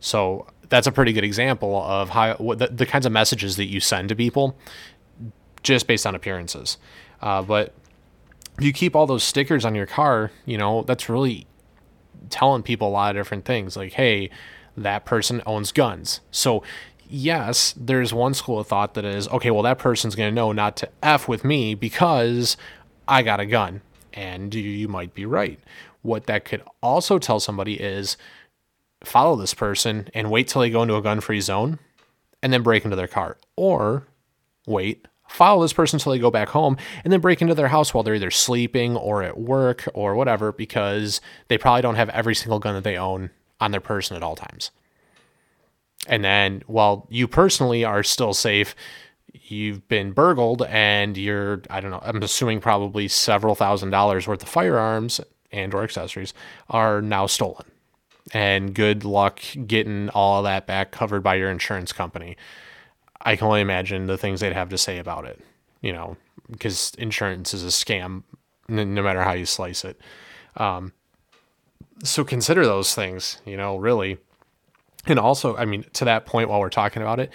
So 0.00 0.46
that's 0.68 0.86
a 0.86 0.92
pretty 0.92 1.12
good 1.12 1.24
example 1.24 1.80
of 1.82 2.10
how 2.10 2.34
what 2.34 2.58
the, 2.58 2.68
the 2.68 2.86
kinds 2.86 3.06
of 3.06 3.12
messages 3.12 3.56
that 3.56 3.66
you 3.66 3.80
send 3.80 4.08
to 4.08 4.16
people 4.16 4.56
just 5.62 5.86
based 5.86 6.06
on 6.06 6.14
appearances. 6.14 6.78
Uh, 7.20 7.42
but 7.42 7.74
if 8.58 8.64
you 8.64 8.72
keep 8.72 8.94
all 8.94 9.06
those 9.06 9.24
stickers 9.24 9.64
on 9.64 9.74
your 9.74 9.86
car, 9.86 10.30
you 10.44 10.56
know, 10.56 10.82
that's 10.82 11.08
really 11.08 11.46
telling 12.30 12.62
people 12.62 12.88
a 12.88 12.90
lot 12.90 13.14
of 13.14 13.20
different 13.20 13.44
things 13.44 13.76
like, 13.76 13.92
hey, 13.94 14.30
that 14.76 15.04
person 15.04 15.42
owns 15.46 15.72
guns. 15.72 16.20
So, 16.30 16.62
yes, 17.08 17.74
there's 17.76 18.14
one 18.14 18.34
school 18.34 18.58
of 18.58 18.66
thought 18.66 18.94
that 18.94 19.04
is, 19.04 19.28
okay, 19.28 19.50
well, 19.50 19.62
that 19.62 19.78
person's 19.78 20.14
going 20.14 20.30
to 20.30 20.34
know 20.34 20.52
not 20.52 20.76
to 20.78 20.88
F 21.02 21.28
with 21.28 21.44
me 21.44 21.74
because 21.74 22.56
I 23.06 23.22
got 23.22 23.40
a 23.40 23.46
gun. 23.46 23.82
And 24.12 24.54
you 24.54 24.86
might 24.88 25.14
be 25.14 25.26
right. 25.26 25.58
What 26.02 26.26
that 26.26 26.44
could 26.44 26.62
also 26.82 27.18
tell 27.18 27.40
somebody 27.40 27.80
is, 27.80 28.16
follow 29.02 29.36
this 29.36 29.54
person 29.54 30.08
and 30.14 30.30
wait 30.30 30.48
till 30.48 30.62
they 30.62 30.70
go 30.70 30.82
into 30.82 30.96
a 30.96 31.02
gun 31.02 31.20
free 31.20 31.40
zone 31.40 31.78
and 32.42 32.52
then 32.52 32.62
break 32.62 32.84
into 32.84 32.96
their 32.96 33.08
car. 33.08 33.36
Or 33.56 34.06
wait, 34.66 35.06
follow 35.34 35.62
this 35.62 35.72
person 35.72 35.96
until 35.96 36.12
they 36.12 36.18
go 36.18 36.30
back 36.30 36.48
home 36.48 36.76
and 37.02 37.12
then 37.12 37.20
break 37.20 37.42
into 37.42 37.54
their 37.54 37.68
house 37.68 37.92
while 37.92 38.04
they're 38.04 38.14
either 38.14 38.30
sleeping 38.30 38.96
or 38.96 39.22
at 39.22 39.38
work 39.38 39.88
or 39.92 40.14
whatever 40.14 40.52
because 40.52 41.20
they 41.48 41.58
probably 41.58 41.82
don't 41.82 41.96
have 41.96 42.08
every 42.10 42.34
single 42.34 42.60
gun 42.60 42.74
that 42.74 42.84
they 42.84 42.96
own 42.96 43.30
on 43.60 43.72
their 43.72 43.80
person 43.80 44.16
at 44.16 44.22
all 44.22 44.36
times. 44.36 44.70
And 46.06 46.24
then 46.24 46.62
while 46.66 47.06
you 47.10 47.26
personally 47.26 47.84
are 47.84 48.02
still 48.02 48.32
safe, 48.32 48.76
you've 49.32 49.86
been 49.88 50.12
burgled 50.12 50.62
and 50.62 51.16
you're, 51.16 51.62
I 51.68 51.80
don't 51.80 51.90
know, 51.90 52.00
I'm 52.02 52.22
assuming 52.22 52.60
probably 52.60 53.08
several 53.08 53.54
thousand 53.54 53.90
dollars 53.90 54.28
worth 54.28 54.42
of 54.42 54.48
firearms 54.48 55.20
and 55.50 55.74
or 55.74 55.82
accessories 55.82 56.32
are 56.70 57.02
now 57.02 57.26
stolen 57.26 57.66
and 58.32 58.74
good 58.74 59.04
luck 59.04 59.40
getting 59.66 60.08
all 60.10 60.42
that 60.44 60.66
back 60.66 60.92
covered 60.92 61.22
by 61.22 61.34
your 61.34 61.50
insurance 61.50 61.92
company. 61.92 62.36
I 63.24 63.36
can 63.36 63.46
only 63.46 63.60
imagine 63.60 64.06
the 64.06 64.18
things 64.18 64.40
they'd 64.40 64.52
have 64.52 64.68
to 64.70 64.78
say 64.78 64.98
about 64.98 65.24
it, 65.24 65.40
you 65.80 65.92
know, 65.92 66.16
because 66.50 66.92
insurance 66.98 67.54
is 67.54 67.64
a 67.64 67.68
scam 67.68 68.22
no 68.68 69.02
matter 69.02 69.22
how 69.22 69.32
you 69.32 69.46
slice 69.46 69.84
it. 69.84 70.00
Um, 70.56 70.92
so 72.02 72.24
consider 72.24 72.64
those 72.64 72.94
things, 72.94 73.40
you 73.44 73.56
know, 73.56 73.76
really. 73.76 74.18
And 75.06 75.18
also, 75.18 75.56
I 75.56 75.64
mean, 75.64 75.84
to 75.94 76.04
that 76.06 76.26
point, 76.26 76.48
while 76.48 76.60
we're 76.60 76.70
talking 76.70 77.02
about 77.02 77.20
it, 77.20 77.30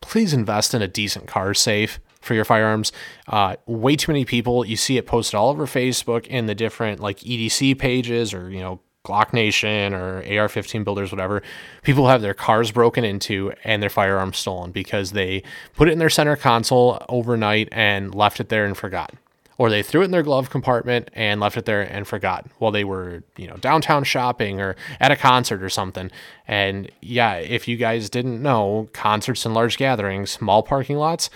please 0.00 0.32
invest 0.32 0.74
in 0.74 0.82
a 0.82 0.88
decent 0.88 1.26
car 1.26 1.54
safe 1.54 2.00
for 2.20 2.34
your 2.34 2.44
firearms. 2.44 2.92
Uh, 3.28 3.56
way 3.66 3.96
too 3.96 4.10
many 4.10 4.24
people, 4.24 4.64
you 4.64 4.76
see 4.76 4.96
it 4.96 5.06
posted 5.06 5.34
all 5.34 5.50
over 5.50 5.66
Facebook 5.66 6.26
in 6.26 6.46
the 6.46 6.54
different 6.54 7.00
like 7.00 7.18
EDC 7.20 7.78
pages 7.78 8.34
or, 8.34 8.50
you 8.50 8.60
know, 8.60 8.80
Glock 9.04 9.32
Nation 9.32 9.92
or 9.92 10.24
AR 10.26 10.48
15 10.48 10.82
builders, 10.82 11.12
whatever, 11.12 11.42
people 11.82 12.08
have 12.08 12.22
their 12.22 12.34
cars 12.34 12.72
broken 12.72 13.04
into 13.04 13.52
and 13.62 13.82
their 13.82 13.90
firearms 13.90 14.38
stolen 14.38 14.70
because 14.72 15.12
they 15.12 15.42
put 15.76 15.88
it 15.88 15.92
in 15.92 15.98
their 15.98 16.10
center 16.10 16.36
console 16.36 17.04
overnight 17.08 17.68
and 17.70 18.14
left 18.14 18.40
it 18.40 18.48
there 18.48 18.64
and 18.64 18.76
forgot. 18.76 19.12
Or 19.56 19.70
they 19.70 19.82
threw 19.82 20.00
it 20.00 20.06
in 20.06 20.10
their 20.10 20.22
glove 20.22 20.50
compartment 20.50 21.10
and 21.12 21.38
left 21.38 21.56
it 21.56 21.66
there 21.66 21.82
and 21.82 22.08
forgot 22.08 22.46
while 22.58 22.72
they 22.72 22.82
were, 22.82 23.22
you 23.36 23.46
know, 23.46 23.56
downtown 23.56 24.02
shopping 24.02 24.60
or 24.60 24.74
at 24.98 25.12
a 25.12 25.16
concert 25.16 25.62
or 25.62 25.68
something. 25.68 26.10
And 26.48 26.90
yeah, 27.00 27.34
if 27.34 27.68
you 27.68 27.76
guys 27.76 28.10
didn't 28.10 28.42
know, 28.42 28.88
concerts 28.92 29.44
and 29.44 29.54
large 29.54 29.76
gatherings, 29.76 30.40
mall 30.40 30.62
parking 30.64 30.96
lots, 30.96 31.30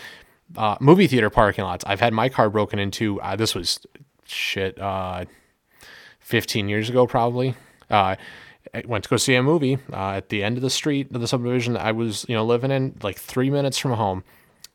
uh, 0.56 0.76
movie 0.80 1.06
theater 1.06 1.30
parking 1.30 1.64
lots. 1.64 1.84
I've 1.86 2.00
had 2.00 2.12
my 2.12 2.28
car 2.28 2.50
broken 2.50 2.78
into. 2.78 3.20
Uh, 3.20 3.36
this 3.36 3.54
was 3.54 3.86
shit. 4.24 4.80
Uh, 4.80 5.26
15 6.28 6.68
years 6.68 6.90
ago, 6.90 7.06
probably. 7.06 7.54
Uh, 7.88 8.14
I 8.74 8.82
went 8.86 9.04
to 9.04 9.10
go 9.10 9.16
see 9.16 9.34
a 9.34 9.42
movie 9.42 9.78
uh, 9.90 10.10
at 10.10 10.28
the 10.28 10.44
end 10.44 10.58
of 10.58 10.62
the 10.62 10.68
street 10.68 11.10
of 11.14 11.22
the 11.22 11.26
subdivision 11.26 11.74
I 11.74 11.92
was, 11.92 12.26
you 12.28 12.34
know, 12.34 12.44
living 12.44 12.70
in, 12.70 12.98
like 13.02 13.16
three 13.18 13.48
minutes 13.48 13.78
from 13.78 13.92
home. 13.92 14.24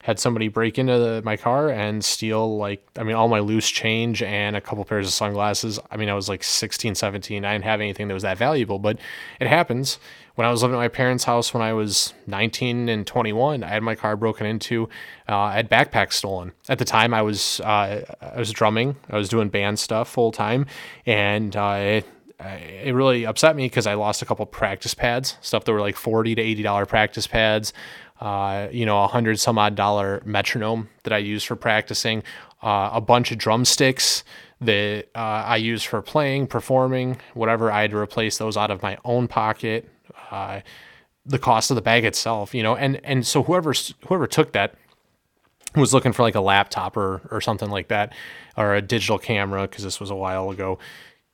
Had 0.01 0.19
somebody 0.19 0.47
break 0.47 0.79
into 0.79 0.97
the, 0.97 1.21
my 1.23 1.37
car 1.37 1.69
and 1.69 2.03
steal, 2.03 2.57
like, 2.57 2.83
I 2.97 3.03
mean, 3.03 3.15
all 3.15 3.27
my 3.27 3.39
loose 3.39 3.69
change 3.69 4.23
and 4.23 4.55
a 4.55 4.61
couple 4.61 4.83
pairs 4.83 5.05
of 5.05 5.13
sunglasses. 5.13 5.79
I 5.91 5.97
mean, 5.97 6.09
I 6.09 6.15
was 6.15 6.27
like 6.27 6.43
16, 6.43 6.95
17. 6.95 7.45
I 7.45 7.53
didn't 7.53 7.65
have 7.65 7.79
anything 7.79 8.07
that 8.07 8.15
was 8.15 8.23
that 8.23 8.39
valuable, 8.39 8.79
but 8.79 8.97
it 9.39 9.47
happens. 9.47 9.99
When 10.35 10.47
I 10.47 10.49
was 10.49 10.63
living 10.63 10.75
at 10.75 10.79
my 10.79 10.87
parents' 10.87 11.25
house 11.25 11.53
when 11.53 11.61
I 11.61 11.73
was 11.73 12.13
19 12.25 12.89
and 12.89 13.05
21, 13.05 13.63
I 13.63 13.67
had 13.67 13.83
my 13.83 13.93
car 13.93 14.15
broken 14.15 14.47
into. 14.47 14.89
Uh, 15.29 15.37
I 15.37 15.53
had 15.53 15.69
backpacks 15.69 16.13
stolen. 16.13 16.53
At 16.67 16.79
the 16.79 16.85
time, 16.85 17.13
I 17.13 17.21
was 17.21 17.59
uh, 17.59 18.03
I 18.19 18.39
was 18.39 18.51
drumming. 18.51 18.95
I 19.11 19.17
was 19.17 19.29
doing 19.29 19.49
band 19.49 19.77
stuff 19.77 20.09
full 20.09 20.31
time, 20.31 20.65
and 21.05 21.55
uh, 21.55 22.01
it 22.39 22.95
really 22.95 23.27
upset 23.27 23.55
me 23.55 23.65
because 23.65 23.85
I 23.85 23.93
lost 23.93 24.23
a 24.23 24.25
couple 24.25 24.45
practice 24.47 24.95
pads, 24.95 25.37
stuff 25.41 25.65
that 25.65 25.71
were 25.71 25.81
like 25.81 25.95
forty 25.95 26.33
to 26.33 26.41
eighty 26.41 26.63
dollar 26.63 26.87
practice 26.87 27.27
pads. 27.27 27.71
Uh, 28.19 28.69
you 28.71 28.87
know, 28.87 29.03
a 29.03 29.07
hundred 29.07 29.39
some 29.39 29.59
odd 29.59 29.75
dollar 29.75 30.23
metronome 30.25 30.89
that 31.03 31.13
I 31.13 31.19
use 31.19 31.43
for 31.43 31.55
practicing, 31.55 32.23
uh, 32.63 32.89
a 32.93 33.01
bunch 33.01 33.31
of 33.31 33.37
drumsticks 33.37 34.23
that 34.61 35.09
uh, 35.13 35.19
I 35.19 35.57
use 35.57 35.83
for 35.83 36.01
playing, 36.01 36.47
performing, 36.47 37.19
whatever. 37.35 37.71
I 37.71 37.81
had 37.81 37.91
to 37.91 37.97
replace 37.97 38.39
those 38.39 38.57
out 38.57 38.71
of 38.71 38.81
my 38.81 38.97
own 39.05 39.27
pocket 39.27 39.89
uh, 40.31 40.61
the 41.25 41.39
cost 41.39 41.71
of 41.71 41.75
the 41.75 41.81
bag 41.81 42.05
itself, 42.05 42.53
you 42.53 42.63
know, 42.63 42.75
and 42.75 42.99
and 43.03 43.25
so 43.25 43.43
whoever 43.43 43.73
whoever 44.07 44.27
took 44.27 44.51
that 44.53 44.75
was 45.75 45.93
looking 45.93 46.11
for 46.11 46.23
like 46.23 46.35
a 46.35 46.41
laptop 46.41 46.97
or 46.97 47.21
or 47.31 47.41
something 47.41 47.69
like 47.69 47.87
that, 47.87 48.13
or 48.57 48.75
a 48.75 48.81
digital 48.81 49.17
camera 49.17 49.63
because 49.63 49.83
this 49.83 49.99
was 49.99 50.09
a 50.09 50.15
while 50.15 50.49
ago. 50.49 50.79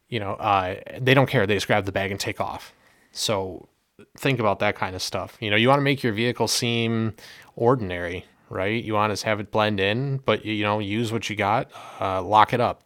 You 0.08 0.19
know, 0.19 0.34
uh, 0.34 0.75
they 0.99 1.13
don't 1.13 1.29
care. 1.29 1.45
They 1.45 1.53
just 1.53 1.67
grab 1.67 1.86
the 1.86 1.91
bag 1.91 2.10
and 2.10 2.19
take 2.19 2.41
off. 2.41 2.73
So 3.12 3.69
think 4.17 4.39
about 4.39 4.60
that 4.60 4.75
kind 4.75 4.95
of 4.95 5.01
stuff. 5.01 5.38
You 5.39 5.49
know, 5.51 5.55
you 5.55 5.67
want 5.67 5.79
to 5.79 5.84
make 5.84 6.01
your 6.01 6.13
vehicle 6.13 6.47
seem 6.47 7.13
ordinary, 7.55 8.25
right? 8.49 8.84
You 8.84 8.93
want 8.93 9.15
to 9.15 9.25
have 9.25 9.39
it 9.39 9.51
blend 9.51 9.79
in, 9.79 10.17
but 10.17 10.45
you 10.45 10.63
know, 10.63 10.79
use 10.79 11.12
what 11.12 11.29
you 11.29 11.36
got, 11.36 11.69
uh, 11.99 12.21
lock 12.23 12.53
it 12.53 12.62
up. 12.62 12.84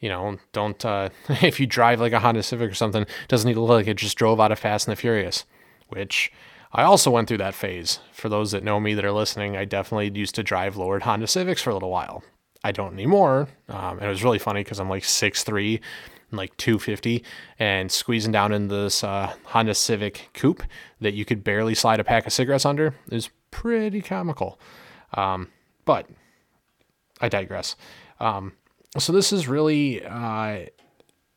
You 0.00 0.10
know, 0.10 0.38
don't 0.52 0.84
uh, 0.84 1.08
if 1.28 1.58
you 1.58 1.66
drive 1.66 2.00
like 2.00 2.12
a 2.12 2.20
Honda 2.20 2.42
Civic 2.42 2.70
or 2.70 2.74
something, 2.74 3.06
doesn't 3.28 3.46
need 3.46 3.54
to 3.54 3.60
look 3.60 3.70
like 3.70 3.86
it 3.86 3.96
just 3.96 4.18
drove 4.18 4.40
out 4.40 4.52
of 4.52 4.58
Fast 4.58 4.86
and 4.86 4.96
the 4.96 5.00
Furious, 5.00 5.44
which 5.88 6.32
I 6.72 6.82
also 6.82 7.10
went 7.10 7.28
through 7.28 7.38
that 7.38 7.54
phase. 7.54 8.00
For 8.12 8.28
those 8.28 8.52
that 8.52 8.64
know 8.64 8.80
me 8.80 8.94
that 8.94 9.04
are 9.04 9.12
listening, 9.12 9.56
I 9.56 9.64
definitely 9.64 10.10
used 10.18 10.34
to 10.34 10.42
drive 10.42 10.76
lowered 10.76 11.04
Honda 11.04 11.26
Civics 11.26 11.62
for 11.62 11.70
a 11.70 11.74
little 11.74 11.90
while. 11.90 12.22
I 12.64 12.72
don't 12.72 12.94
anymore. 12.94 13.48
Um, 13.68 13.98
and 13.98 14.04
it 14.04 14.08
was 14.08 14.24
really 14.24 14.38
funny 14.38 14.64
because 14.64 14.80
I'm 14.80 14.88
like 14.88 15.04
6'3 15.04 15.80
like 16.32 16.56
250 16.56 17.24
and 17.58 17.90
squeezing 17.90 18.32
down 18.32 18.52
in 18.52 18.68
this 18.68 19.04
uh, 19.04 19.32
Honda 19.44 19.74
Civic 19.74 20.30
coupe 20.34 20.62
that 21.00 21.14
you 21.14 21.24
could 21.24 21.44
barely 21.44 21.74
slide 21.74 22.00
a 22.00 22.04
pack 22.04 22.26
of 22.26 22.32
cigarettes 22.32 22.66
under 22.66 22.94
is 23.10 23.30
pretty 23.50 24.02
comical. 24.02 24.58
Um, 25.14 25.48
but 25.84 26.08
I 27.20 27.28
digress. 27.28 27.76
Um, 28.20 28.52
so 28.98 29.12
this 29.12 29.32
is 29.32 29.48
really 29.48 30.04
uh, 30.04 30.66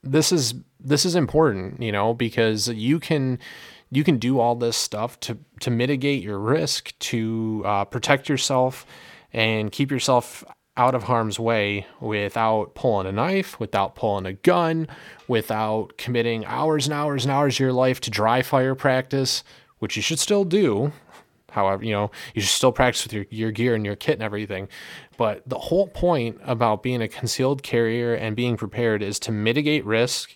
this 0.04 0.32
is 0.32 0.56
this 0.80 1.06
is 1.06 1.16
important, 1.16 1.82
you 1.82 1.92
know, 1.92 2.14
because 2.14 2.68
you 2.70 3.00
can 3.00 3.40
you 3.92 4.04
can 4.04 4.18
do 4.18 4.40
all 4.40 4.56
this 4.56 4.78
stuff 4.78 5.20
to 5.22 5.38
to 5.62 5.70
mitigate 5.70 6.24
your 6.24 6.40
risk, 6.40 6.98
to 7.00 7.64
uh, 7.66 7.86
protect 7.86 8.30
yourself, 8.30 8.86
and 9.34 9.72
keep 9.72 9.92
yourself 9.92 10.44
out 10.78 10.96
of 10.96 11.04
harm's 11.04 11.38
way 11.38 11.86
without 12.00 12.74
pulling 12.74 13.06
a 13.06 13.12
knife, 13.12 13.60
without 13.60 13.96
pulling 13.96 14.26
a 14.26 14.34
gun, 14.34 14.88
without 15.28 15.98
committing 15.98 16.46
hours 16.46 16.88
and 16.88 16.94
hours 16.94 17.26
and 17.26 17.34
hours 17.34 17.56
of 17.56 17.60
your 17.60 17.74
life 17.74 18.00
to 18.00 18.10
dry 18.10 18.42
fire 18.42 18.76
practice, 18.76 19.44
which 19.80 19.98
you 19.98 20.02
should 20.02 20.20
still 20.20 20.46
do. 20.46 20.94
However, 21.52 21.84
you 21.84 21.92
know, 21.92 22.12
you 22.34 22.42
should 22.42 22.52
still 22.52 22.72
practice 22.72 23.04
with 23.04 23.12
your, 23.12 23.26
your 23.30 23.52
gear 23.52 23.76
and 23.76 23.86
your 23.86 23.98
kit 23.98 24.14
and 24.14 24.24
everything. 24.24 24.70
But 25.20 25.44
the 25.46 25.60
whole 25.60 25.88
point 25.88 26.40
about 26.46 26.82
being 26.82 27.02
a 27.02 27.10
concealed 27.10 27.62
carrier 27.62 28.14
and 28.14 28.38
being 28.38 28.56
prepared 28.56 29.04
is 29.04 29.20
to 29.20 29.34
mitigate 29.34 29.84
risk 29.84 30.34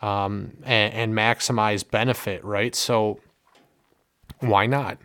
um, 0.00 0.56
and, 0.64 0.94
and 0.94 1.14
maximize 1.14 1.88
benefit, 1.88 2.42
right? 2.42 2.74
So 2.74 3.20
why 4.40 4.64
not? 4.64 4.96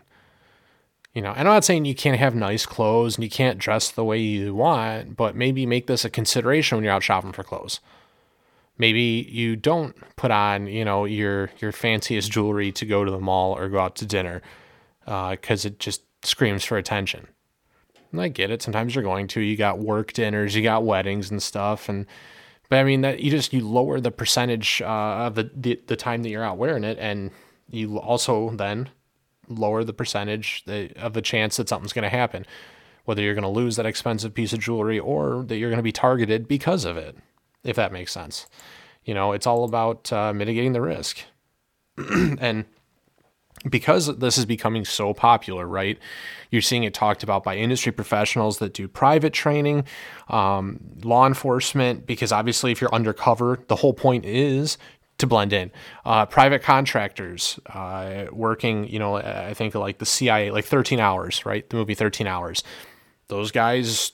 You 1.12 1.20
know, 1.20 1.34
I'm 1.36 1.44
not 1.44 1.62
saying 1.62 1.84
you 1.84 1.94
can't 1.94 2.18
have 2.18 2.34
nice 2.34 2.64
clothes 2.64 3.16
and 3.16 3.24
you 3.24 3.28
can't 3.28 3.58
dress 3.58 3.90
the 3.90 4.02
way 4.02 4.18
you 4.18 4.54
want, 4.54 5.14
but 5.14 5.36
maybe 5.36 5.66
make 5.66 5.88
this 5.88 6.06
a 6.06 6.10
consideration 6.10 6.76
when 6.76 6.84
you're 6.84 6.94
out 6.94 7.02
shopping 7.02 7.32
for 7.32 7.42
clothes. 7.44 7.80
Maybe 8.78 9.28
you 9.28 9.56
don't 9.56 9.94
put 10.16 10.30
on, 10.30 10.68
you 10.68 10.86
know, 10.86 11.04
your 11.04 11.50
your 11.58 11.72
fanciest 11.72 12.32
jewelry 12.32 12.72
to 12.72 12.86
go 12.86 13.04
to 13.04 13.10
the 13.10 13.20
mall 13.20 13.58
or 13.58 13.68
go 13.68 13.78
out 13.78 13.94
to 13.96 14.06
dinner, 14.06 14.40
because 15.04 15.66
uh, 15.66 15.68
it 15.68 15.78
just 15.80 16.00
screams 16.22 16.64
for 16.64 16.78
attention. 16.78 17.28
I 18.16 18.28
get 18.28 18.50
it. 18.50 18.62
Sometimes 18.62 18.94
you're 18.94 19.04
going 19.04 19.26
to. 19.28 19.40
You 19.40 19.56
got 19.56 19.78
work 19.78 20.12
dinners, 20.12 20.54
you 20.54 20.62
got 20.62 20.84
weddings 20.84 21.30
and 21.30 21.42
stuff, 21.42 21.88
and 21.88 22.06
but 22.68 22.78
I 22.78 22.84
mean 22.84 23.02
that 23.02 23.20
you 23.20 23.30
just 23.30 23.52
you 23.52 23.66
lower 23.66 24.00
the 24.00 24.10
percentage 24.10 24.80
uh, 24.82 24.86
of 25.26 25.34
the, 25.34 25.50
the 25.54 25.80
the 25.86 25.96
time 25.96 26.22
that 26.22 26.30
you're 26.30 26.44
out 26.44 26.58
wearing 26.58 26.84
it, 26.84 26.98
and 26.98 27.30
you 27.70 27.98
also 27.98 28.50
then 28.50 28.88
lower 29.48 29.84
the 29.84 29.92
percentage 29.92 30.64
of 30.96 31.12
the 31.12 31.22
chance 31.22 31.56
that 31.56 31.68
something's 31.68 31.92
going 31.92 32.02
to 32.02 32.08
happen, 32.08 32.46
whether 33.04 33.22
you're 33.22 33.34
going 33.34 33.42
to 33.42 33.48
lose 33.48 33.76
that 33.76 33.86
expensive 33.86 34.34
piece 34.34 34.52
of 34.52 34.60
jewelry 34.60 34.98
or 34.98 35.44
that 35.44 35.56
you're 35.56 35.70
going 35.70 35.78
to 35.78 35.82
be 35.82 35.92
targeted 35.92 36.46
because 36.46 36.84
of 36.84 36.96
it, 36.96 37.16
if 37.64 37.76
that 37.76 37.92
makes 37.92 38.12
sense. 38.12 38.46
You 39.04 39.14
know, 39.14 39.32
it's 39.32 39.46
all 39.46 39.64
about 39.64 40.12
uh, 40.12 40.32
mitigating 40.34 40.72
the 40.72 40.82
risk. 40.82 41.24
and 41.96 42.66
because 43.68 44.18
this 44.18 44.38
is 44.38 44.44
becoming 44.44 44.84
so 44.84 45.14
popular, 45.14 45.66
right? 45.66 45.98
You're 46.50 46.62
seeing 46.62 46.84
it 46.84 46.94
talked 46.94 47.22
about 47.22 47.44
by 47.44 47.56
industry 47.56 47.92
professionals 47.92 48.58
that 48.58 48.74
do 48.74 48.88
private 48.88 49.32
training, 49.32 49.84
um, 50.28 50.80
law 51.02 51.26
enforcement, 51.26 52.06
because 52.06 52.32
obviously, 52.32 52.72
if 52.72 52.80
you're 52.80 52.94
undercover, 52.94 53.58
the 53.68 53.76
whole 53.76 53.94
point 53.94 54.24
is 54.24 54.78
to 55.18 55.26
blend 55.26 55.52
in. 55.52 55.70
Uh, 56.04 56.24
private 56.26 56.62
contractors 56.62 57.58
uh, 57.66 58.26
working, 58.30 58.88
you 58.88 58.98
know, 58.98 59.16
I 59.16 59.52
think 59.54 59.74
like 59.74 59.98
the 59.98 60.06
CIA, 60.06 60.50
like 60.50 60.64
13 60.64 61.00
hours, 61.00 61.44
right? 61.44 61.68
The 61.68 61.76
movie 61.76 61.94
13 61.94 62.26
Hours. 62.26 62.62
Those 63.26 63.50
guys 63.50 64.12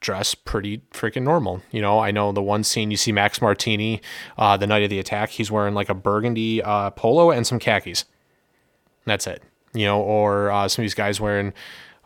dress 0.00 0.34
pretty 0.34 0.78
freaking 0.92 1.22
normal. 1.22 1.62
You 1.70 1.80
know, 1.80 1.98
I 1.98 2.10
know 2.10 2.32
the 2.32 2.42
one 2.42 2.62
scene 2.62 2.90
you 2.90 2.96
see 2.96 3.12
Max 3.12 3.40
Martini, 3.40 4.02
uh, 4.36 4.56
the 4.56 4.66
night 4.66 4.82
of 4.82 4.90
the 4.90 4.98
attack, 4.98 5.30
he's 5.30 5.50
wearing 5.50 5.74
like 5.74 5.88
a 5.88 5.94
burgundy 5.94 6.62
uh, 6.62 6.90
polo 6.90 7.30
and 7.30 7.46
some 7.46 7.58
khakis. 7.58 8.04
That's 9.04 9.26
it. 9.26 9.42
You 9.72 9.86
know, 9.86 10.00
or 10.00 10.50
uh, 10.50 10.68
some 10.68 10.82
of 10.82 10.84
these 10.84 10.94
guys 10.94 11.20
wearing 11.20 11.52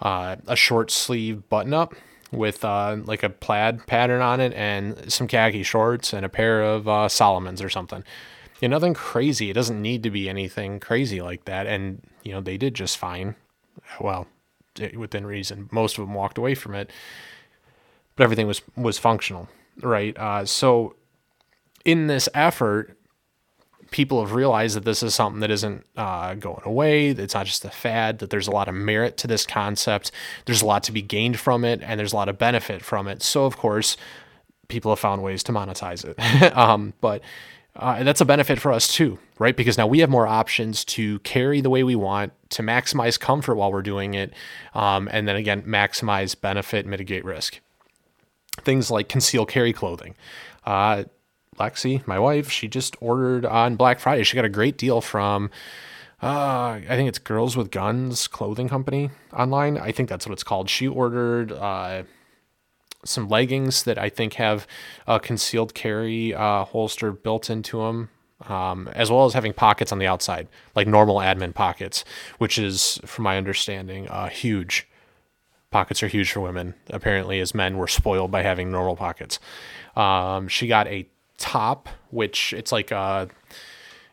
uh, 0.01 0.37
a 0.47 0.57
short 0.57 0.91
sleeve 0.91 1.49
button 1.49 1.75
up 1.75 1.95
with 2.31 2.65
uh, 2.65 2.97
like 3.05 3.23
a 3.23 3.31
plaid 3.31 3.87
pattern 3.87 4.21
on 4.21 4.41
it 4.41 4.53
and 4.55 5.11
some 5.11 5.27
khaki 5.27 5.63
shorts 5.63 6.13
and 6.13 6.25
a 6.27 6.29
pair 6.29 6.63
of 6.63 6.89
uh, 6.89 7.09
Salomons 7.09 7.63
or 7.63 7.69
something. 7.69 8.05
You 8.61 8.69
know, 8.69 8.77
nothing 8.77 8.95
crazy. 8.95 9.51
It 9.51 9.55
doesn't 9.55 9.81
need 9.81 10.03
to 10.03 10.11
be 10.11 10.29
anything 10.29 10.81
crazy 10.81 11.23
like 11.23 11.45
that. 11.45 11.67
And, 11.67 12.03
you 12.25 12.33
know, 12.33 12.41
they 12.41 12.57
did 12.57 12.75
just 12.75 12.99
fine. 12.99 13.37
Well, 14.01 14.27
within 14.97 15.27
reason. 15.27 15.69
Most 15.71 15.99
of 15.99 16.07
them 16.07 16.15
walked 16.15 16.39
away 16.39 16.55
from 16.55 16.75
it, 16.75 16.91
but 18.17 18.25
everything 18.25 18.47
was, 18.47 18.63
was 18.77 18.99
functional, 18.99 19.49
right? 19.81 20.17
Uh, 20.19 20.45
so 20.45 20.97
in 21.85 22.09
this 22.09 22.29
effort, 22.35 22.98
people 23.90 24.20
have 24.20 24.33
realized 24.33 24.77
that 24.77 24.85
this 24.85 25.03
is 25.03 25.14
something 25.14 25.40
that 25.40 25.51
isn't 25.51 25.85
uh, 25.96 26.35
going 26.35 26.62
away. 26.64 27.09
It's 27.09 27.35
not 27.35 27.46
just 27.46 27.64
a 27.64 27.70
fad, 27.70 28.18
that 28.18 28.31
there's 28.31 28.48
a 28.48 28.53
lot 28.53 28.68
of 28.68 28.74
merit 28.74 29.16
to 29.18 29.27
this 29.27 29.46
concept. 29.46 30.11
There's 30.44 30.62
a 30.62 30.66
lot 30.66 30.83
to 30.85 30.92
be 30.92 31.03
gained 31.03 31.38
from 31.38 31.64
it, 31.64 31.81
and 31.83 31.98
there's 31.98 32.12
a 32.12 32.16
lot 32.16 32.29
of 32.29 32.38
benefit 32.38 32.83
from 32.83 33.09
it. 33.09 33.22
So, 33.22 33.44
of 33.44 33.57
course, 33.57 33.96
people 34.68 34.90
have 34.92 34.98
found 34.98 35.22
ways 35.22 35.42
to 35.44 35.53
monetize 35.53 36.05
it. 36.05 36.57
um, 36.57 36.92
but 37.01 37.22
uh, 37.77 38.03
that's 38.03 38.20
a 38.20 38.24
benefit 38.24 38.61
for 38.61 38.72
us 38.72 38.92
too, 38.92 39.18
right? 39.38 39.57
Because 39.57 39.79
now 39.79 39.87
we 39.87 40.01
have 40.01 40.11
more 40.11 40.27
options 40.27 40.85
to 40.85 41.18
carry 41.20 41.61
the 41.61 41.70
way 41.70 41.85
we 41.85 41.94
want, 41.94 42.33
to 42.51 42.62
maximize 42.62 43.18
comfort 43.18 43.55
while 43.55 43.72
we're 43.72 43.83
doing 43.83 44.14
it, 44.14 44.33
um, 44.74 45.09
and 45.12 45.29
then 45.29 45.37
again, 45.37 45.62
maximize 45.62 46.38
benefit, 46.38 46.87
mitigate 46.87 47.24
risk. 47.24 47.61
Things 48.62 48.90
like 48.90 49.09
conceal 49.09 49.46
carry 49.46 49.72
clothing. 49.72 50.16
Uh, 50.66 51.05
Lexi, 51.59 52.07
my 52.07 52.18
wife, 52.18 52.51
she 52.51 52.68
just 52.68 52.97
ordered 53.01 53.44
on 53.44 53.77
Black 53.77 54.01
Friday. 54.01 54.23
She 54.23 54.37
got 54.37 54.44
a 54.44 54.49
great 54.49 54.79
deal 54.79 55.01
from, 55.01 55.51
uh, 56.23 56.81
I 56.88 56.97
think 56.97 57.09
it's 57.09 57.18
Girls 57.18 57.57
with 57.57 57.71
Guns 57.71 58.27
clothing 58.29 58.68
company 58.68 59.11
online. 59.33 59.79
I 59.79 59.92
think 59.92 60.09
that's 60.09 60.27
what 60.27 60.33
it's 60.33 60.44
called. 60.44 60.71
She 60.71 60.88
ordered 60.88 61.53
uh, 61.53 62.05
some 63.05 63.29
leggings 63.29 63.83
that 63.83 63.99
I 63.99 64.09
think 64.09 64.35
have 64.35 64.66
a 65.07 65.21
concealed 65.21 65.75
carry 65.75 66.35
uh, 66.35 66.64
holster 66.64 67.12
built 67.12 67.51
into 67.51 67.79
them. 67.79 68.11
Um, 68.49 68.88
as 68.94 69.11
well 69.11 69.25
as 69.25 69.35
having 69.35 69.53
pockets 69.53 69.90
on 69.90 69.99
the 69.99 70.07
outside, 70.07 70.47
like 70.77 70.87
normal 70.87 71.16
admin 71.16 71.53
pockets, 71.53 72.05
which 72.38 72.57
is, 72.57 73.01
from 73.05 73.25
my 73.25 73.37
understanding, 73.37 74.07
uh, 74.07 74.29
huge. 74.29 74.87
Pockets 75.73 76.05
are 76.05 76.07
huge 76.07 76.31
for 76.31 76.38
women. 76.38 76.75
Apparently, 76.88 77.40
as 77.40 77.53
men, 77.53 77.77
we're 77.77 77.88
spoiled 77.88 78.31
by 78.31 78.42
having 78.42 78.71
normal 78.71 78.94
pockets. 78.94 79.40
Um, 79.97 80.47
she 80.47 80.68
got 80.68 80.87
a 80.87 81.09
top, 81.38 81.88
which 82.11 82.53
it's 82.53 82.72
like 82.72 82.90
a 82.90 83.29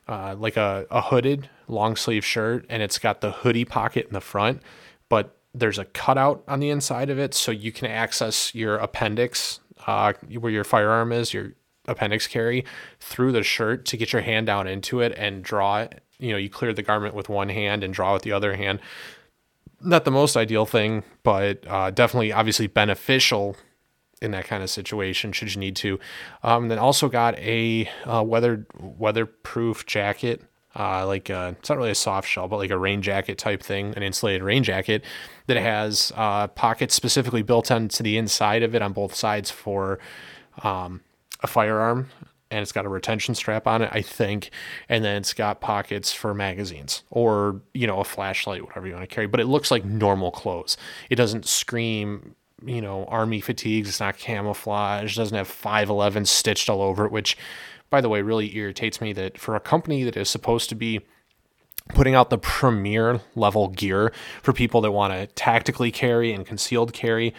uh, 0.08 0.36
like 0.38 0.56
a, 0.56 0.86
a 0.92 1.02
hooded 1.02 1.50
long 1.68 1.96
sleeve 1.96 2.24
shirt, 2.24 2.66
and 2.70 2.84
it's 2.84 3.00
got 3.00 3.22
the 3.22 3.32
hoodie 3.32 3.66
pocket 3.66 4.08
in 4.08 4.14
the 4.14 4.22
front, 4.22 4.62
but 5.10 5.38
there's 5.54 5.80
a 5.80 5.86
cutout 5.86 6.44
on 6.48 6.60
the 6.60 6.70
inside 6.70 7.10
of 7.10 7.18
it, 7.18 7.34
so 7.34 7.52
you 7.52 7.72
can 7.72 7.88
access 7.88 8.54
your 8.54 8.76
appendix, 8.78 9.60
uh, 9.88 10.14
where 10.40 10.52
your 10.52 10.64
firearm 10.64 11.12
is, 11.12 11.34
your 11.34 11.54
appendix 11.88 12.28
carry, 12.28 12.66
through 13.00 13.32
the 13.32 13.42
shirt 13.44 13.86
to 13.86 13.98
get 13.98 14.14
your 14.14 14.22
hand 14.22 14.46
down 14.46 14.68
into 14.68 15.02
it 15.02 15.14
and 15.18 15.44
draw 15.44 15.80
it. 15.80 16.02
You 16.20 16.32
know, 16.32 16.38
you 16.38 16.50
clear 16.50 16.74
the 16.74 16.84
garment 16.84 17.16
with 17.16 17.30
one 17.30 17.50
hand 17.50 17.84
and 17.84 17.94
draw 17.94 18.14
with 18.14 18.22
the 18.22 18.32
other 18.32 18.56
hand. 18.56 18.80
Not 19.82 20.06
the 20.06 20.12
most 20.12 20.38
ideal 20.38 20.66
thing, 20.66 21.04
but 21.24 21.66
uh, 21.68 21.92
definitely 21.92 22.32
obviously 22.32 22.68
beneficial 22.68 23.56
in 24.26 24.32
that 24.32 24.46
kind 24.46 24.62
of 24.64 24.70
situation 24.70 25.32
should 25.32 25.54
you 25.54 25.60
need 25.60 25.76
to. 25.78 26.00
Um, 26.44 26.68
then 26.68 26.80
also 26.80 27.08
got 27.08 27.38
a 27.40 27.90
uh, 28.06 28.24
weather 28.24 28.66
weatherproof 28.78 29.86
jacket, 29.86 30.42
uh, 30.76 31.08
like 31.08 31.30
a, 31.30 31.38
uh, 31.38 31.52
it's 31.52 31.70
not 31.70 31.78
really 31.78 31.92
a 31.92 31.96
soft 31.96 32.28
shell, 32.28 32.48
but 32.48 32.58
like 32.58 32.72
a 32.72 32.78
rain 32.78 33.02
jacket 33.02 33.38
type 33.38 33.64
thing, 33.64 33.94
an 33.96 34.04
insulated 34.04 34.44
rain 34.44 34.64
jacket 34.64 35.06
that 35.48 35.58
has 35.58 36.12
uh, 36.16 36.48
pockets 36.48 36.94
specifically 36.94 37.42
built 37.42 37.72
onto 37.72 38.04
the 38.04 38.18
inside 38.18 38.64
of 38.64 38.76
it 38.76 38.82
on 38.82 38.92
both 38.92 39.16
sides 39.16 39.50
for 39.50 40.00
um, 40.64 41.02
a 41.42 41.48
firearm 41.48 42.10
and 42.52 42.62
it's 42.62 42.72
got 42.72 42.86
a 42.86 42.90
retention 42.90 43.36
strap 43.36 43.68
on 43.68 43.82
it, 43.82 43.90
I 43.92 44.02
think, 44.02 44.52
and 44.88 45.04
then 45.04 45.18
it's 45.18 45.34
got 45.34 45.62
pockets 45.62 46.14
for 46.14 46.34
magazines 46.34 47.04
or 47.10 47.62
you 47.74 47.88
know 47.88 48.00
a 48.00 48.04
flashlight, 48.04 48.66
whatever 48.66 48.88
you 48.88 48.94
want 48.94 49.08
to 49.10 49.14
carry. 49.14 49.28
But 49.28 49.40
it 49.40 49.48
looks 49.48 49.72
like 49.72 49.84
normal 49.84 50.32
clothes. 50.32 50.78
It 51.10 51.16
doesn't 51.16 51.46
scream 51.46 52.36
you 52.64 52.82
know 52.82 53.06
army 53.06 53.42
fatigues. 53.42 53.90
It's 53.90 54.00
not 54.00 54.18
camouflage. 54.18 55.16
Doesn't 55.16 55.38
have 55.38 55.48
511 55.48 56.26
stitched 56.26 56.70
all 56.70 56.82
over 56.82 57.06
it, 57.06 57.12
which 57.12 57.38
by 57.90 58.02
the 58.02 58.10
way 58.10 58.22
really 58.22 58.56
irritates 58.56 59.02
me 59.02 59.14
that 59.14 59.38
for 59.38 59.56
a 59.56 59.60
company 59.60 60.04
that 60.04 60.18
is 60.18 60.30
supposed 60.30 60.70
to 60.70 60.76
be 60.76 61.02
putting 61.90 62.16
out 62.16 62.30
the 62.32 62.38
premier 62.38 63.22
level 63.36 63.68
gear 63.68 64.12
for 64.42 64.54
people 64.54 64.82
that 64.82 64.92
want 64.92 65.14
to 65.14 65.28
tactically 65.36 65.92
carry 65.92 66.34
and 66.34 66.46
concealed 66.46 66.94
carry 66.94 67.32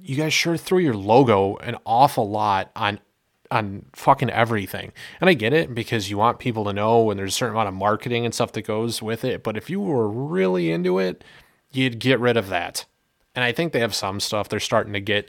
you 0.00 0.16
guys 0.16 0.32
sure 0.32 0.56
threw 0.56 0.78
your 0.78 0.94
logo 0.94 1.56
an 1.56 1.76
awful 1.84 2.28
lot 2.28 2.70
on 2.76 3.00
on 3.50 3.84
fucking 3.92 4.30
everything. 4.30 4.92
And 5.20 5.30
I 5.30 5.34
get 5.34 5.52
it 5.52 5.72
because 5.72 6.10
you 6.10 6.18
want 6.18 6.40
people 6.40 6.64
to 6.64 6.72
know 6.72 7.10
and 7.10 7.18
there's 7.18 7.32
a 7.32 7.36
certain 7.36 7.54
amount 7.54 7.68
of 7.68 7.74
marketing 7.74 8.24
and 8.24 8.34
stuff 8.34 8.50
that 8.52 8.62
goes 8.62 9.00
with 9.00 9.24
it. 9.24 9.44
But 9.44 9.56
if 9.56 9.70
you 9.70 9.80
were 9.80 10.08
really 10.08 10.72
into 10.72 10.98
it, 10.98 11.22
you'd 11.70 12.00
get 12.00 12.18
rid 12.18 12.36
of 12.36 12.48
that. 12.48 12.86
And 13.36 13.44
I 13.44 13.52
think 13.52 13.72
they 13.72 13.80
have 13.80 13.94
some 13.94 14.18
stuff 14.18 14.48
they're 14.48 14.58
starting 14.58 14.94
to 14.94 15.00
get 15.00 15.28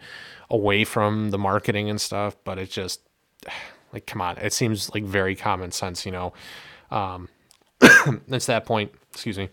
away 0.49 0.85
from 0.85 1.29
the 1.29 1.37
marketing 1.37 1.89
and 1.89 1.99
stuff, 1.99 2.35
but 2.43 2.57
it's 2.57 2.73
just 2.73 3.01
like, 3.93 4.07
come 4.07 4.21
on, 4.21 4.37
it 4.37 4.53
seems 4.53 4.93
like 4.93 5.03
very 5.03 5.35
common 5.35 5.71
sense, 5.71 6.05
you 6.05 6.11
know. 6.11 6.33
Um, 6.89 7.29
it's 7.81 8.47
that 8.47 8.65
point, 8.65 8.91
excuse 9.11 9.37
me. 9.37 9.49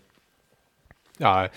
Uh, 1.21 1.49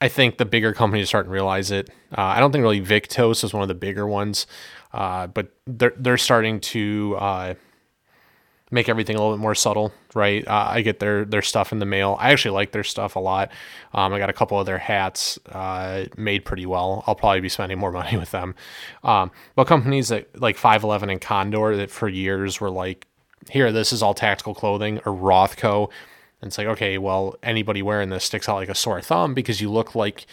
I 0.00 0.08
think 0.08 0.38
the 0.38 0.44
bigger 0.44 0.72
companies 0.72 1.04
are 1.04 1.06
starting 1.06 1.30
to 1.30 1.32
realize 1.32 1.70
it. 1.70 1.88
Uh, 2.16 2.22
I 2.22 2.40
don't 2.40 2.52
think 2.52 2.62
really 2.62 2.82
Viktos 2.82 3.44
is 3.44 3.54
one 3.54 3.62
of 3.62 3.68
the 3.68 3.74
bigger 3.74 4.06
ones, 4.06 4.46
uh, 4.92 5.26
but 5.26 5.54
they're 5.66 5.94
they're 5.96 6.18
starting 6.18 6.60
to 6.60 7.16
uh, 7.18 7.54
make 8.70 8.88
everything 8.88 9.16
a 9.16 9.18
little 9.20 9.34
bit 9.34 9.40
more 9.40 9.54
subtle, 9.54 9.92
right? 10.14 10.46
Uh, 10.46 10.66
I 10.70 10.82
get 10.82 10.98
their 10.98 11.24
their 11.24 11.42
stuff 11.42 11.72
in 11.72 11.78
the 11.78 11.86
mail. 11.86 12.16
I 12.18 12.32
actually 12.32 12.52
like 12.52 12.72
their 12.72 12.84
stuff 12.84 13.16
a 13.16 13.20
lot. 13.20 13.50
Um, 13.92 14.12
I 14.12 14.18
got 14.18 14.30
a 14.30 14.32
couple 14.34 14.58
of 14.58 14.66
their 14.66 14.78
hats 14.78 15.38
uh, 15.50 16.06
made 16.16 16.44
pretty 16.44 16.66
well. 16.66 17.04
I'll 17.06 17.14
probably 17.14 17.40
be 17.40 17.48
spending 17.48 17.78
more 17.78 17.92
money 18.00 18.16
with 18.16 18.30
them. 18.30 18.54
Um, 19.04 19.30
but 19.54 19.66
companies 19.66 20.08
that 20.08 20.40
like 20.40 20.56
511 20.56 21.10
and 21.10 21.20
Condor 21.20 21.76
that 21.76 21.90
for 21.90 22.08
years 22.08 22.60
were 22.60 22.70
like, 22.70 23.06
here, 23.50 23.70
this 23.70 23.92
is 23.92 24.02
all 24.02 24.14
tactical 24.14 24.54
clothing, 24.54 24.98
or 25.06 25.12
Rothco 25.12 25.90
and 26.40 26.50
it's 26.50 26.58
like, 26.58 26.66
okay, 26.66 26.98
well, 26.98 27.36
anybody 27.42 27.82
wearing 27.82 28.10
this 28.10 28.24
sticks 28.24 28.48
out 28.48 28.56
like 28.56 28.68
a 28.68 28.74
sore 28.74 29.00
thumb 29.00 29.34
because 29.34 29.60
you 29.60 29.70
look 29.70 29.94
like 29.94 30.26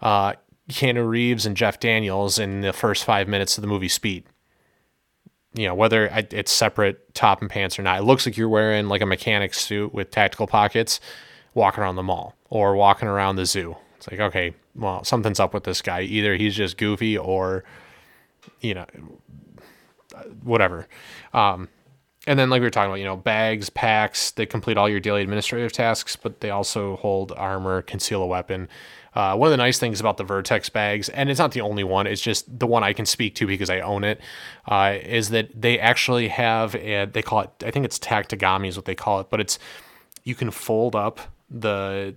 uh, 0.00 0.34
Keanu 0.70 1.08
Reeves 1.08 1.46
and 1.46 1.56
Jeff 1.56 1.80
Daniels 1.80 2.38
in 2.38 2.60
the 2.60 2.72
first 2.72 3.04
five 3.04 3.26
minutes 3.28 3.58
of 3.58 3.62
the 3.62 3.68
movie 3.68 3.88
Speed. 3.88 4.24
You 5.58 5.66
know, 5.66 5.74
whether 5.74 6.06
it's 6.06 6.52
separate 6.52 7.14
top 7.14 7.40
and 7.40 7.50
pants 7.50 7.80
or 7.80 7.82
not, 7.82 7.98
it 7.98 8.04
looks 8.04 8.24
like 8.26 8.36
you're 8.36 8.48
wearing 8.48 8.86
like 8.86 9.00
a 9.00 9.06
mechanic 9.06 9.54
suit 9.54 9.92
with 9.92 10.12
tactical 10.12 10.46
pockets 10.46 11.00
walking 11.52 11.82
around 11.82 11.96
the 11.96 12.02
mall 12.04 12.36
or 12.48 12.76
walking 12.76 13.08
around 13.08 13.34
the 13.34 13.44
zoo. 13.44 13.76
It's 13.96 14.08
like, 14.08 14.20
okay, 14.20 14.54
well, 14.76 15.02
something's 15.02 15.40
up 15.40 15.52
with 15.52 15.64
this 15.64 15.82
guy. 15.82 16.02
Either 16.02 16.36
he's 16.36 16.54
just 16.54 16.76
goofy 16.76 17.18
or, 17.18 17.64
you 18.60 18.74
know, 18.74 18.86
whatever. 20.44 20.86
Um, 21.34 21.68
and 22.28 22.38
then 22.38 22.50
like 22.50 22.60
we 22.60 22.66
were 22.66 22.70
talking 22.70 22.90
about, 22.90 23.00
you 23.00 23.04
know, 23.04 23.16
bags, 23.16 23.68
packs, 23.68 24.30
they 24.30 24.46
complete 24.46 24.76
all 24.76 24.88
your 24.88 25.00
daily 25.00 25.22
administrative 25.22 25.72
tasks, 25.72 26.14
but 26.14 26.40
they 26.40 26.50
also 26.50 26.96
hold 26.98 27.32
armor, 27.32 27.82
conceal 27.82 28.22
a 28.22 28.26
weapon. 28.26 28.68
Uh, 29.14 29.34
one 29.36 29.48
of 29.48 29.50
the 29.50 29.56
nice 29.56 29.78
things 29.78 30.00
about 30.00 30.16
the 30.16 30.24
Vertx 30.24 30.72
bags, 30.72 31.08
and 31.08 31.30
it's 31.30 31.38
not 31.38 31.52
the 31.52 31.60
only 31.60 31.84
one, 31.84 32.06
it's 32.06 32.20
just 32.20 32.58
the 32.58 32.66
one 32.66 32.84
I 32.84 32.92
can 32.92 33.06
speak 33.06 33.34
to 33.36 33.46
because 33.46 33.70
I 33.70 33.80
own 33.80 34.04
it, 34.04 34.20
uh, 34.66 34.96
is 35.02 35.30
that 35.30 35.60
they 35.60 35.78
actually 35.78 36.28
have, 36.28 36.74
a, 36.76 37.06
they 37.06 37.22
call 37.22 37.40
it, 37.40 37.50
I 37.64 37.70
think 37.70 37.84
it's 37.84 37.98
Tactigami 37.98 38.68
is 38.68 38.76
what 38.76 38.84
they 38.84 38.94
call 38.94 39.20
it, 39.20 39.28
but 39.30 39.40
it's, 39.40 39.58
you 40.24 40.34
can 40.34 40.50
fold 40.50 40.94
up 40.94 41.20
the 41.50 42.14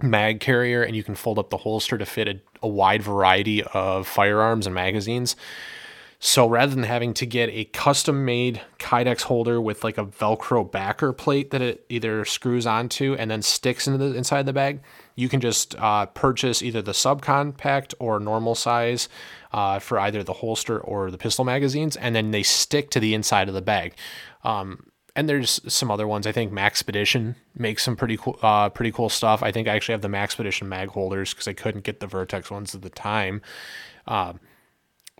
mag 0.00 0.40
carrier 0.40 0.82
and 0.82 0.96
you 0.96 1.04
can 1.04 1.14
fold 1.14 1.38
up 1.38 1.50
the 1.50 1.58
holster 1.58 1.98
to 1.98 2.06
fit 2.06 2.28
a, 2.28 2.40
a 2.62 2.68
wide 2.68 3.02
variety 3.02 3.62
of 3.62 4.06
firearms 4.06 4.66
and 4.66 4.74
magazines. 4.74 5.36
So 6.24 6.46
rather 6.46 6.72
than 6.72 6.84
having 6.84 7.14
to 7.14 7.26
get 7.26 7.48
a 7.50 7.64
custom 7.64 8.24
made 8.24 8.60
Kydex 8.78 9.22
holder 9.22 9.60
with 9.60 9.82
like 9.82 9.98
a 9.98 10.04
Velcro 10.04 10.70
backer 10.70 11.12
plate 11.12 11.50
that 11.50 11.60
it 11.60 11.84
either 11.88 12.24
screws 12.24 12.64
onto 12.64 13.14
and 13.14 13.30
then 13.30 13.42
sticks 13.42 13.88
into 13.88 13.98
the 13.98 14.16
inside 14.16 14.46
the 14.46 14.52
bag, 14.52 14.80
you 15.14 15.28
can 15.28 15.40
just 15.40 15.74
uh, 15.78 16.06
purchase 16.06 16.62
either 16.62 16.82
the 16.82 16.92
subcompact 16.92 17.94
or 17.98 18.18
normal 18.18 18.54
size 18.54 19.08
uh, 19.52 19.78
for 19.78 19.98
either 19.98 20.22
the 20.22 20.32
holster 20.32 20.78
or 20.80 21.10
the 21.10 21.18
pistol 21.18 21.44
magazines, 21.44 21.96
and 21.96 22.14
then 22.14 22.30
they 22.30 22.42
stick 22.42 22.90
to 22.90 23.00
the 23.00 23.14
inside 23.14 23.48
of 23.48 23.54
the 23.54 23.62
bag. 23.62 23.94
Um, 24.44 24.86
and 25.14 25.28
there's 25.28 25.60
some 25.72 25.90
other 25.90 26.08
ones. 26.08 26.26
I 26.26 26.32
think 26.32 26.52
Maxpedition 26.52 27.34
makes 27.56 27.82
some 27.82 27.96
pretty 27.96 28.16
cool, 28.16 28.38
uh, 28.42 28.70
pretty 28.70 28.92
cool 28.92 29.10
stuff. 29.10 29.42
I 29.42 29.52
think 29.52 29.68
I 29.68 29.76
actually 29.76 29.92
have 29.92 30.02
the 30.02 30.08
Maxpedition 30.08 30.66
mag 30.66 30.88
holders 30.88 31.34
because 31.34 31.46
I 31.46 31.52
couldn't 31.52 31.84
get 31.84 32.00
the 32.00 32.06
Vertx 32.06 32.50
ones 32.50 32.74
at 32.74 32.82
the 32.82 32.90
time. 32.90 33.42
Um, 34.06 34.40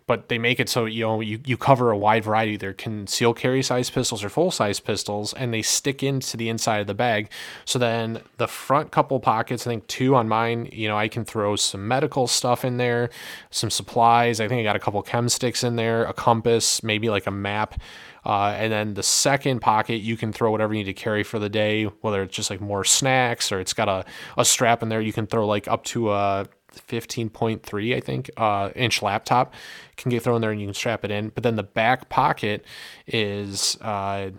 but 0.07 0.29
they 0.29 0.37
make 0.37 0.59
it 0.59 0.69
so 0.69 0.85
you 0.85 1.03
know 1.03 1.21
you, 1.21 1.39
you 1.45 1.57
cover 1.57 1.91
a 1.91 1.97
wide 1.97 2.23
variety. 2.23 2.53
Either 2.53 2.73
conceal 2.73 3.33
carry 3.33 3.63
size 3.63 3.89
pistols 3.89 4.23
or 4.23 4.29
full 4.29 4.51
size 4.51 4.79
pistols 4.79 5.33
and 5.33 5.53
they 5.53 5.61
stick 5.61 6.03
into 6.03 6.37
the 6.37 6.49
inside 6.49 6.79
of 6.79 6.87
the 6.87 6.93
bag. 6.93 7.29
So 7.65 7.79
then 7.79 8.21
the 8.37 8.47
front 8.47 8.91
couple 8.91 9.19
pockets 9.19 9.65
i 9.65 9.71
think 9.71 9.87
two 9.87 10.15
on 10.15 10.27
mine 10.27 10.69
you 10.71 10.87
know 10.87 10.97
i 10.97 11.07
can 11.07 11.25
throw 11.25 11.55
some 11.55 11.87
medical 11.87 12.27
stuff 12.27 12.65
in 12.65 12.77
there 12.77 13.09
some 13.49 13.69
supplies. 13.69 14.39
I 14.39 14.47
think 14.47 14.59
i 14.59 14.63
got 14.63 14.75
a 14.75 14.79
couple 14.79 15.01
chem 15.01 15.29
sticks 15.29 15.63
in 15.63 15.75
there 15.75 16.05
a 16.05 16.13
compass 16.13 16.83
maybe 16.83 17.09
like 17.09 17.27
a 17.27 17.31
map. 17.31 17.79
Uh, 18.25 18.55
and 18.57 18.71
then 18.71 18.93
the 18.93 19.03
second 19.03 19.59
pocket, 19.59 19.97
you 19.97 20.15
can 20.15 20.31
throw 20.31 20.49
whatever 20.49 20.73
you 20.73 20.79
need 20.79 20.85
to 20.85 20.93
carry 20.93 21.23
for 21.23 21.39
the 21.39 21.49
day, 21.49 21.83
whether 22.01 22.23
it's 22.23 22.35
just 22.35 22.49
like 22.49 22.61
more 22.61 22.83
snacks 22.83 23.51
or 23.51 23.59
it's 23.59 23.73
got 23.73 23.89
a, 23.89 24.05
a 24.37 24.45
strap 24.45 24.81
in 24.81 24.89
there. 24.89 25.01
You 25.01 25.11
can 25.13 25.27
throw 25.27 25.45
like 25.45 25.67
up 25.67 25.83
to 25.85 26.11
a 26.11 26.47
15.3 26.75 27.95
i 27.95 27.99
think 27.99 28.29
uh, 28.37 28.69
inch 28.75 29.01
laptop. 29.01 29.53
Can 29.97 30.09
get 30.09 30.23
thrown 30.23 30.41
there 30.41 30.51
and 30.51 30.59
you 30.59 30.67
can 30.67 30.73
strap 30.73 31.03
it 31.03 31.11
in. 31.11 31.29
But 31.29 31.43
then 31.43 31.55
the 31.55 31.63
back 31.63 32.09
pocket 32.09 32.65
is 33.07 33.77
uh, 33.81 34.31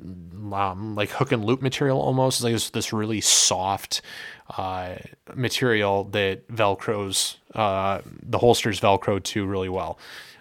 um, 0.00 0.94
like 0.94 1.10
hook 1.10 1.32
and 1.32 1.44
loop 1.44 1.62
material 1.62 2.00
almost. 2.00 2.38
It's 2.38 2.44
like 2.44 2.52
this, 2.52 2.70
this 2.70 2.92
really 2.92 3.20
soft 3.20 4.02
uh, 4.56 4.96
material 5.34 6.04
that 6.04 6.48
velcros 6.48 7.36
uh, 7.54 8.00
the 8.22 8.38
holsters 8.38 8.80
velcro 8.80 9.22
to 9.22 9.46
really 9.46 9.68
well. 9.68 9.98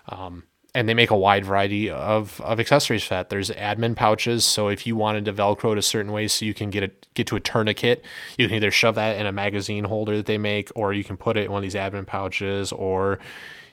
Um, 0.09 0.43
and 0.73 0.87
they 0.87 0.93
make 0.93 1.11
a 1.11 1.17
wide 1.17 1.45
variety 1.45 1.89
of, 1.89 2.39
of 2.41 2.59
accessories 2.59 3.03
for 3.03 3.15
that. 3.15 3.29
There's 3.29 3.49
admin 3.51 3.95
pouches, 3.95 4.45
so 4.45 4.69
if 4.69 4.87
you 4.87 4.95
wanted 4.95 5.25
to 5.25 5.33
Velcro 5.33 5.73
it 5.73 5.77
a 5.77 5.81
certain 5.81 6.11
way, 6.11 6.27
so 6.27 6.45
you 6.45 6.53
can 6.53 6.69
get 6.69 6.83
it 6.83 7.07
get 7.13 7.27
to 7.27 7.35
a 7.35 7.39
tourniquet, 7.41 8.05
you 8.37 8.47
can 8.47 8.55
either 8.55 8.71
shove 8.71 8.95
that 8.95 9.17
in 9.17 9.25
a 9.25 9.31
magazine 9.31 9.83
holder 9.83 10.15
that 10.15 10.27
they 10.27 10.37
make, 10.37 10.71
or 10.75 10.93
you 10.93 11.03
can 11.03 11.17
put 11.17 11.35
it 11.37 11.45
in 11.45 11.51
one 11.51 11.59
of 11.59 11.63
these 11.63 11.75
admin 11.75 12.07
pouches, 12.07 12.71
or 12.71 13.19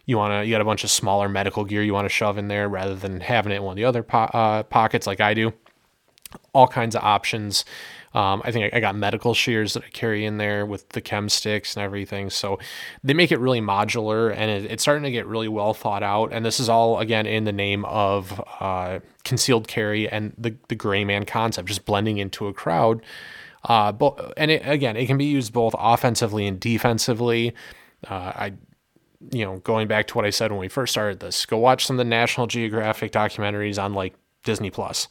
you 0.06 0.16
want 0.16 0.32
to 0.32 0.46
you 0.46 0.52
got 0.52 0.60
a 0.60 0.64
bunch 0.64 0.84
of 0.84 0.90
smaller 0.90 1.28
medical 1.28 1.64
gear 1.64 1.82
you 1.82 1.94
want 1.94 2.06
to 2.06 2.14
shove 2.14 2.38
in 2.38 2.48
there 2.48 2.68
rather 2.68 2.94
than 2.94 3.20
having 3.20 3.52
it 3.52 3.56
in 3.56 3.62
one 3.62 3.72
of 3.72 3.76
the 3.76 3.84
other 3.84 4.02
po- 4.02 4.30
uh, 4.32 4.62
pockets 4.64 5.06
like 5.06 5.20
I 5.20 5.34
do. 5.34 5.52
All 6.52 6.66
kinds 6.66 6.94
of 6.96 7.02
options. 7.04 7.64
Um, 8.14 8.40
I 8.44 8.52
think 8.52 8.72
I, 8.72 8.78
I, 8.78 8.80
got 8.80 8.94
medical 8.94 9.34
shears 9.34 9.74
that 9.74 9.84
I 9.84 9.88
carry 9.90 10.24
in 10.24 10.38
there 10.38 10.64
with 10.64 10.88
the 10.90 11.00
chem 11.00 11.28
sticks 11.28 11.76
and 11.76 11.84
everything. 11.84 12.30
So 12.30 12.58
they 13.04 13.12
make 13.12 13.30
it 13.30 13.38
really 13.38 13.60
modular 13.60 14.34
and 14.34 14.50
it, 14.50 14.70
it's 14.70 14.82
starting 14.82 15.04
to 15.04 15.10
get 15.10 15.26
really 15.26 15.48
well 15.48 15.74
thought 15.74 16.02
out. 16.02 16.32
And 16.32 16.44
this 16.44 16.58
is 16.58 16.70
all, 16.70 17.00
again, 17.00 17.26
in 17.26 17.44
the 17.44 17.52
name 17.52 17.84
of 17.84 18.42
uh, 18.60 19.00
concealed 19.24 19.68
carry 19.68 20.08
and 20.08 20.32
the, 20.38 20.56
the 20.68 20.74
gray 20.74 21.04
man 21.04 21.26
concept, 21.26 21.68
just 21.68 21.84
blending 21.84 22.16
into 22.16 22.46
a 22.46 22.54
crowd. 22.54 23.02
Uh, 23.64 23.92
but, 23.92 24.32
and 24.38 24.50
it, 24.50 24.62
again, 24.64 24.96
it 24.96 25.06
can 25.06 25.18
be 25.18 25.26
used 25.26 25.52
both 25.52 25.74
offensively 25.78 26.46
and 26.46 26.58
defensively. 26.58 27.54
Uh, 28.08 28.32
I 28.34 28.52
you 29.30 29.44
know, 29.44 29.58
going 29.58 29.88
back 29.88 30.06
to 30.08 30.14
what 30.14 30.24
I 30.24 30.30
said 30.30 30.50
when 30.50 30.60
we 30.60 30.68
first 30.68 30.92
started 30.92 31.20
this, 31.20 31.44
go 31.44 31.58
watch 31.58 31.86
some 31.86 31.94
of 31.94 31.98
the 31.98 32.08
National 32.08 32.46
Geographic 32.46 33.12
documentaries 33.12 33.82
on 33.82 33.94
like 33.94 34.14
Disney 34.44 34.70
Plus. 34.70 35.08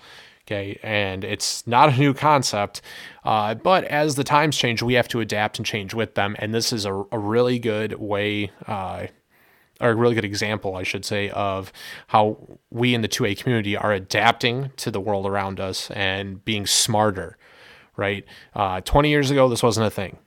Okay, 0.47 0.79
and 0.81 1.25
it's 1.25 1.67
not 1.67 1.89
a 1.89 1.97
new 1.97 2.13
concept, 2.13 2.81
uh, 3.25 3.53
but 3.53 3.83
as 3.83 4.15
the 4.15 4.23
times 4.23 4.57
change, 4.57 4.81
we 4.81 4.93
have 4.93 5.09
to 5.09 5.19
adapt 5.19 5.59
and 5.59 5.65
change 5.65 5.93
with 5.93 6.15
them. 6.15 6.37
And 6.39 6.53
this 6.53 6.71
is 6.71 6.85
a, 6.85 6.93
a 7.11 7.19
really 7.19 7.59
good 7.59 7.95
way, 7.95 8.51
uh, 8.65 9.07
or 9.81 9.89
a 9.89 9.95
really 9.95 10.15
good 10.15 10.23
example, 10.23 10.77
I 10.77 10.83
should 10.83 11.03
say, 11.03 11.29
of 11.31 11.73
how 12.07 12.37
we 12.71 12.93
in 12.93 13.01
the 13.01 13.09
2A 13.09 13.37
community 13.37 13.75
are 13.75 13.91
adapting 13.91 14.71
to 14.77 14.89
the 14.89 15.01
world 15.01 15.25
around 15.25 15.59
us 15.59 15.91
and 15.91 16.43
being 16.45 16.65
smarter, 16.65 17.37
right? 17.97 18.23
Uh, 18.55 18.79
20 18.79 19.09
years 19.09 19.29
ago, 19.29 19.49
this 19.49 19.61
wasn't 19.61 19.85
a 19.85 19.91
thing. 19.91 20.17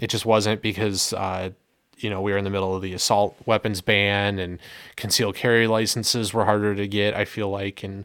It 0.00 0.08
just 0.08 0.26
wasn't 0.26 0.62
because 0.62 1.12
uh, 1.12 1.50
you 1.96 2.10
know, 2.10 2.20
we 2.20 2.32
were 2.32 2.38
in 2.38 2.44
the 2.44 2.50
middle 2.50 2.74
of 2.74 2.82
the 2.82 2.92
assault 2.92 3.36
weapons 3.46 3.80
ban 3.80 4.40
and 4.40 4.58
concealed 4.96 5.36
carry 5.36 5.68
licenses 5.68 6.34
were 6.34 6.44
harder 6.44 6.74
to 6.74 6.88
get, 6.88 7.14
I 7.14 7.24
feel 7.24 7.50
like. 7.50 7.84
And 7.84 8.04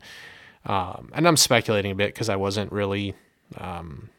um, 0.65 1.11
and 1.13 1.27
I'm 1.27 1.37
speculating 1.37 1.91
a 1.91 1.95
bit 1.95 2.13
because 2.13 2.29
I 2.29 2.35
wasn't 2.35 2.71
really, 2.71 3.13
um, 3.57 4.09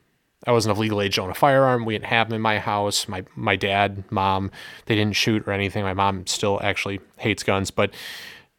I 0.47 0.53
wasn't 0.53 0.73
of 0.73 0.79
legal 0.79 1.01
age 1.01 1.17
to 1.17 1.23
own 1.23 1.31
a 1.31 1.35
firearm. 1.35 1.85
We 1.85 1.95
didn't 1.95 2.07
have 2.07 2.29
them 2.29 2.37
in 2.37 2.43
my 2.43 2.59
house. 2.59 3.09
My 3.09 3.25
my 3.35 3.57
dad, 3.57 4.05
mom, 4.11 4.51
they 4.87 4.95
didn't 4.95 5.17
shoot 5.17 5.47
or 5.47 5.53
anything. 5.53 5.83
My 5.83 5.95
mom 5.95 6.27
still 6.27 6.61
actually 6.63 7.01
hates 7.17 7.43
guns, 7.43 7.71
but 7.71 7.93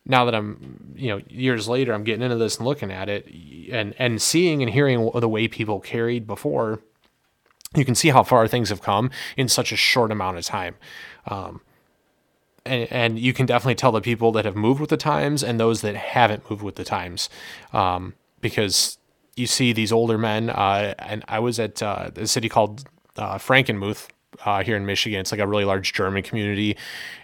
now 0.08 0.26
that 0.26 0.34
I'm, 0.34 0.94
you 0.96 1.10
know, 1.10 1.22
years 1.28 1.68
later, 1.68 1.94
I'm 1.94 2.04
getting 2.04 2.22
into 2.22 2.38
this 2.38 2.58
and 2.58 2.66
looking 2.66 2.92
at 2.92 3.10
it 3.10 3.28
and, 3.72 3.94
and 4.00 4.22
seeing 4.22 4.64
and 4.64 4.72
hearing 4.72 5.12
the 5.14 5.28
way 5.28 5.50
people 5.50 5.82
carried 5.82 6.26
before, 6.26 6.80
you 7.76 7.84
can 7.84 7.94
see 7.94 8.10
how 8.10 8.24
far 8.24 8.48
things 8.48 8.70
have 8.70 8.82
come 8.82 9.12
in 9.36 9.50
such 9.50 9.74
a 9.74 9.76
short 9.76 10.12
amount 10.12 10.38
of 10.38 10.46
time. 10.46 10.76
Um, 11.28 11.60
and, 12.68 12.92
and 12.92 13.20
you 13.20 13.34
can 13.34 13.46
definitely 13.46 13.76
tell 13.76 13.92
the 13.92 14.02
people 14.02 14.32
that 14.34 14.46
have 14.46 14.56
moved 14.56 14.80
with 14.80 14.90
the 14.90 14.98
times 14.98 15.44
and 15.44 15.60
those 15.60 15.82
that 15.82 15.96
haven't 15.96 16.50
moved 16.50 16.62
with 16.62 16.76
the 16.76 16.84
times. 16.84 17.30
Um, 17.74 18.14
because 18.42 18.98
you 19.36 19.48
see 19.48 19.74
these 19.74 19.92
older 19.92 20.18
men, 20.18 20.50
uh, 20.50 20.94
and 21.00 21.24
I 21.28 21.40
was 21.40 21.60
at 21.60 21.82
uh, 21.82 22.12
a 22.16 22.28
city 22.28 22.50
called 22.50 22.84
uh, 23.18 23.38
Frankenmuth 23.38 24.08
uh, 24.46 24.64
here 24.64 24.76
in 24.76 24.86
Michigan. 24.86 25.20
It's 25.20 25.32
like 25.32 25.42
a 25.42 25.48
really 25.48 25.66
large 25.66 25.94
German 25.94 26.24
community, 26.24 26.78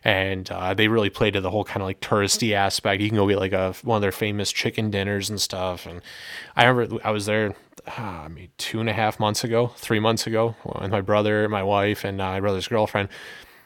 and 0.03 0.49
uh, 0.51 0.73
they 0.73 0.87
really 0.87 1.09
play 1.09 1.31
to 1.31 1.41
the 1.41 1.49
whole 1.49 1.63
kind 1.63 1.81
of 1.81 1.87
like 1.87 2.01
touristy 2.01 2.53
aspect. 2.53 3.01
You 3.01 3.09
can 3.09 3.17
go 3.17 3.27
get 3.27 3.39
like 3.39 3.53
a 3.53 3.73
one 3.83 3.97
of 3.97 4.01
their 4.01 4.11
famous 4.11 4.51
chicken 4.51 4.89
dinners 4.89 5.29
and 5.29 5.39
stuff. 5.39 5.85
And 5.85 6.01
I 6.55 6.65
remember 6.65 6.99
I 7.03 7.11
was 7.11 7.25
there, 7.25 7.55
uh, 7.97 8.29
two 8.57 8.79
and 8.79 8.89
a 8.89 8.93
half 8.93 9.19
months 9.19 9.43
ago, 9.43 9.67
three 9.75 9.99
months 9.99 10.27
ago, 10.27 10.55
with 10.63 10.91
my 10.91 11.01
brother, 11.01 11.47
my 11.49 11.63
wife, 11.63 12.03
and 12.03 12.21
uh, 12.21 12.31
my 12.31 12.39
brother's 12.39 12.67
girlfriend. 12.67 13.09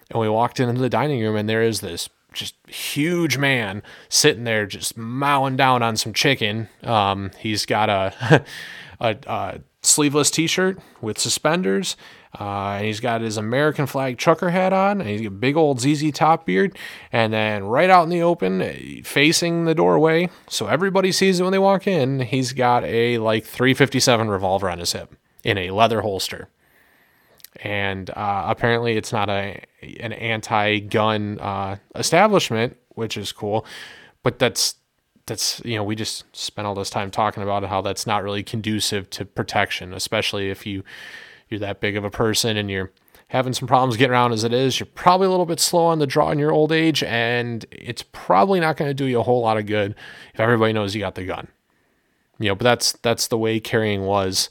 And 0.09 0.19
we 0.19 0.29
walked 0.29 0.59
into 0.59 0.79
the 0.79 0.89
dining 0.89 1.21
room, 1.21 1.35
and 1.35 1.49
there 1.49 1.63
is 1.63 1.81
this 1.81 2.09
just 2.33 2.55
huge 2.67 3.37
man 3.37 3.81
sitting 4.09 4.43
there 4.43 4.65
just 4.65 4.97
mowing 4.97 5.55
down 5.55 5.81
on 5.81 5.97
some 5.97 6.13
chicken. 6.13 6.69
Um, 6.83 7.31
he's 7.39 7.65
got 7.65 7.89
a, 7.89 8.45
a, 8.99 9.17
a 9.25 9.59
sleeveless 9.81 10.29
t-shirt 10.29 10.79
with 11.01 11.17
suspenders 11.17 11.95
uh, 12.39 12.75
and 12.77 12.85
he's 12.85 12.99
got 12.99 13.21
his 13.21 13.37
American 13.37 13.87
flag 13.87 14.17
trucker 14.17 14.49
hat 14.49 14.73
on, 14.73 15.01
and 15.01 15.09
he's 15.09 15.21
got 15.21 15.27
a 15.27 15.31
big 15.31 15.57
old 15.57 15.79
ZZ 15.79 16.11
Top 16.11 16.45
beard. 16.45 16.77
And 17.11 17.33
then 17.33 17.63
right 17.63 17.89
out 17.89 18.03
in 18.03 18.09
the 18.09 18.21
open, 18.21 19.01
facing 19.03 19.65
the 19.65 19.73
doorway, 19.73 20.29
so 20.47 20.67
everybody 20.67 21.11
sees 21.11 21.39
it 21.39 21.43
when 21.43 21.51
they 21.51 21.59
walk 21.59 21.87
in, 21.87 22.19
he's 22.19 22.53
got 22.53 22.83
a 22.83 23.17
like 23.17 23.43
357 23.45 24.29
revolver 24.29 24.69
on 24.69 24.79
his 24.79 24.93
hip 24.93 25.15
in 25.43 25.57
a 25.57 25.71
leather 25.71 26.01
holster. 26.01 26.49
And 27.63 28.09
uh, 28.11 28.45
apparently, 28.47 28.97
it's 28.97 29.11
not 29.11 29.29
a 29.29 29.61
an 29.99 30.13
anti-gun 30.13 31.39
uh, 31.39 31.77
establishment, 31.95 32.77
which 32.89 33.17
is 33.17 33.31
cool. 33.31 33.65
But 34.23 34.39
that's 34.39 34.75
that's 35.25 35.61
you 35.63 35.75
know 35.75 35.83
we 35.83 35.95
just 35.95 36.23
spent 36.35 36.67
all 36.67 36.75
this 36.75 36.89
time 36.89 37.11
talking 37.11 37.43
about 37.43 37.63
how 37.63 37.81
that's 37.81 38.07
not 38.07 38.23
really 38.23 38.43
conducive 38.43 39.09
to 39.11 39.25
protection, 39.25 39.93
especially 39.93 40.49
if 40.49 40.65
you 40.65 40.83
you're 41.49 41.59
that 41.59 41.79
big 41.79 41.95
of 41.95 42.03
a 42.03 42.11
person 42.11 42.57
and 42.57 42.69
you're 42.69 42.91
having 43.29 43.53
some 43.53 43.67
problems 43.67 43.97
getting 43.97 44.11
around 44.11 44.31
as 44.31 44.43
it 44.43 44.53
is, 44.53 44.79
you're 44.79 44.87
probably 44.87 45.27
a 45.27 45.29
little 45.29 45.45
bit 45.45 45.59
slow 45.59 45.85
on 45.85 45.99
the 45.99 46.07
draw 46.07 46.31
in 46.31 46.39
your 46.39 46.51
old 46.51 46.71
age, 46.71 47.03
and 47.03 47.65
it's 47.71 48.03
probably 48.11 48.59
not 48.59 48.77
going 48.77 48.89
to 48.89 48.93
do 48.93 49.05
you 49.05 49.19
a 49.19 49.23
whole 49.23 49.41
lot 49.41 49.57
of 49.57 49.65
good 49.65 49.95
if 50.33 50.39
everybody 50.39 50.71
knows 50.71 50.95
you 50.95 51.01
got 51.01 51.15
the 51.15 51.25
gun. 51.25 51.47
You 52.39 52.49
know, 52.49 52.55
but 52.55 52.63
that's 52.63 52.93
that's 52.93 53.27
the 53.27 53.37
way 53.37 53.59
carrying 53.59 54.03
was, 54.03 54.49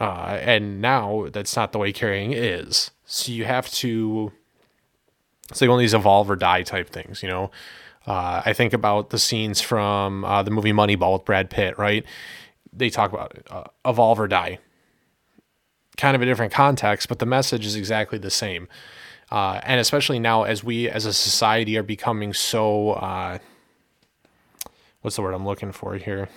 uh, 0.00 0.38
and 0.40 0.80
now 0.80 1.26
that's 1.32 1.54
not 1.56 1.72
the 1.72 1.78
way 1.78 1.92
carrying 1.92 2.32
is. 2.32 2.90
So 3.04 3.32
you 3.32 3.44
have 3.44 3.70
to. 3.72 4.32
It's 5.50 5.60
like 5.60 5.68
one 5.68 5.78
of 5.78 5.80
these 5.80 5.94
evolve 5.94 6.30
or 6.30 6.36
die 6.36 6.62
type 6.62 6.88
things, 6.90 7.22
you 7.22 7.28
know. 7.28 7.50
Uh, 8.06 8.42
I 8.44 8.52
think 8.52 8.72
about 8.72 9.10
the 9.10 9.18
scenes 9.18 9.60
from 9.60 10.24
uh, 10.24 10.42
the 10.42 10.50
movie 10.50 10.72
Moneyball 10.72 11.12
with 11.12 11.24
Brad 11.24 11.50
Pitt, 11.50 11.78
right? 11.78 12.04
They 12.72 12.90
talk 12.90 13.12
about 13.12 13.38
uh, 13.50 13.64
evolve 13.84 14.18
or 14.18 14.28
die 14.28 14.58
kind 15.96 16.16
of 16.16 16.22
a 16.22 16.24
different 16.24 16.52
context, 16.52 17.08
but 17.08 17.18
the 17.18 17.26
message 17.26 17.66
is 17.66 17.76
exactly 17.76 18.18
the 18.18 18.30
same. 18.30 18.68
Uh, 19.30 19.60
and 19.62 19.80
especially 19.80 20.18
now, 20.18 20.42
as 20.42 20.62
we 20.62 20.88
as 20.88 21.06
a 21.06 21.12
society 21.12 21.76
are 21.76 21.82
becoming 21.82 22.34
so, 22.34 22.92
uh, 22.92 23.38
what's 25.00 25.16
the 25.16 25.22
word 25.22 25.32
I'm 25.32 25.46
looking 25.46 25.72
for 25.72 25.94
here? 25.94 26.28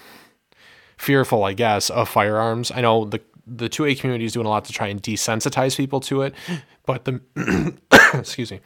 Fearful, 0.97 1.43
I 1.43 1.53
guess, 1.53 1.89
of 1.89 2.07
firearms. 2.07 2.71
I 2.71 2.81
know 2.81 3.05
the 3.05 3.21
the 3.47 3.69
2A 3.69 3.99
community 3.99 4.25
is 4.25 4.33
doing 4.33 4.45
a 4.45 4.49
lot 4.49 4.65
to 4.65 4.73
try 4.73 4.87
and 4.87 5.01
desensitize 5.01 5.77
people 5.77 5.99
to 6.01 6.21
it, 6.21 6.33
but 6.85 7.05
the 7.05 7.21
excuse 8.13 8.51
me, 8.51 8.59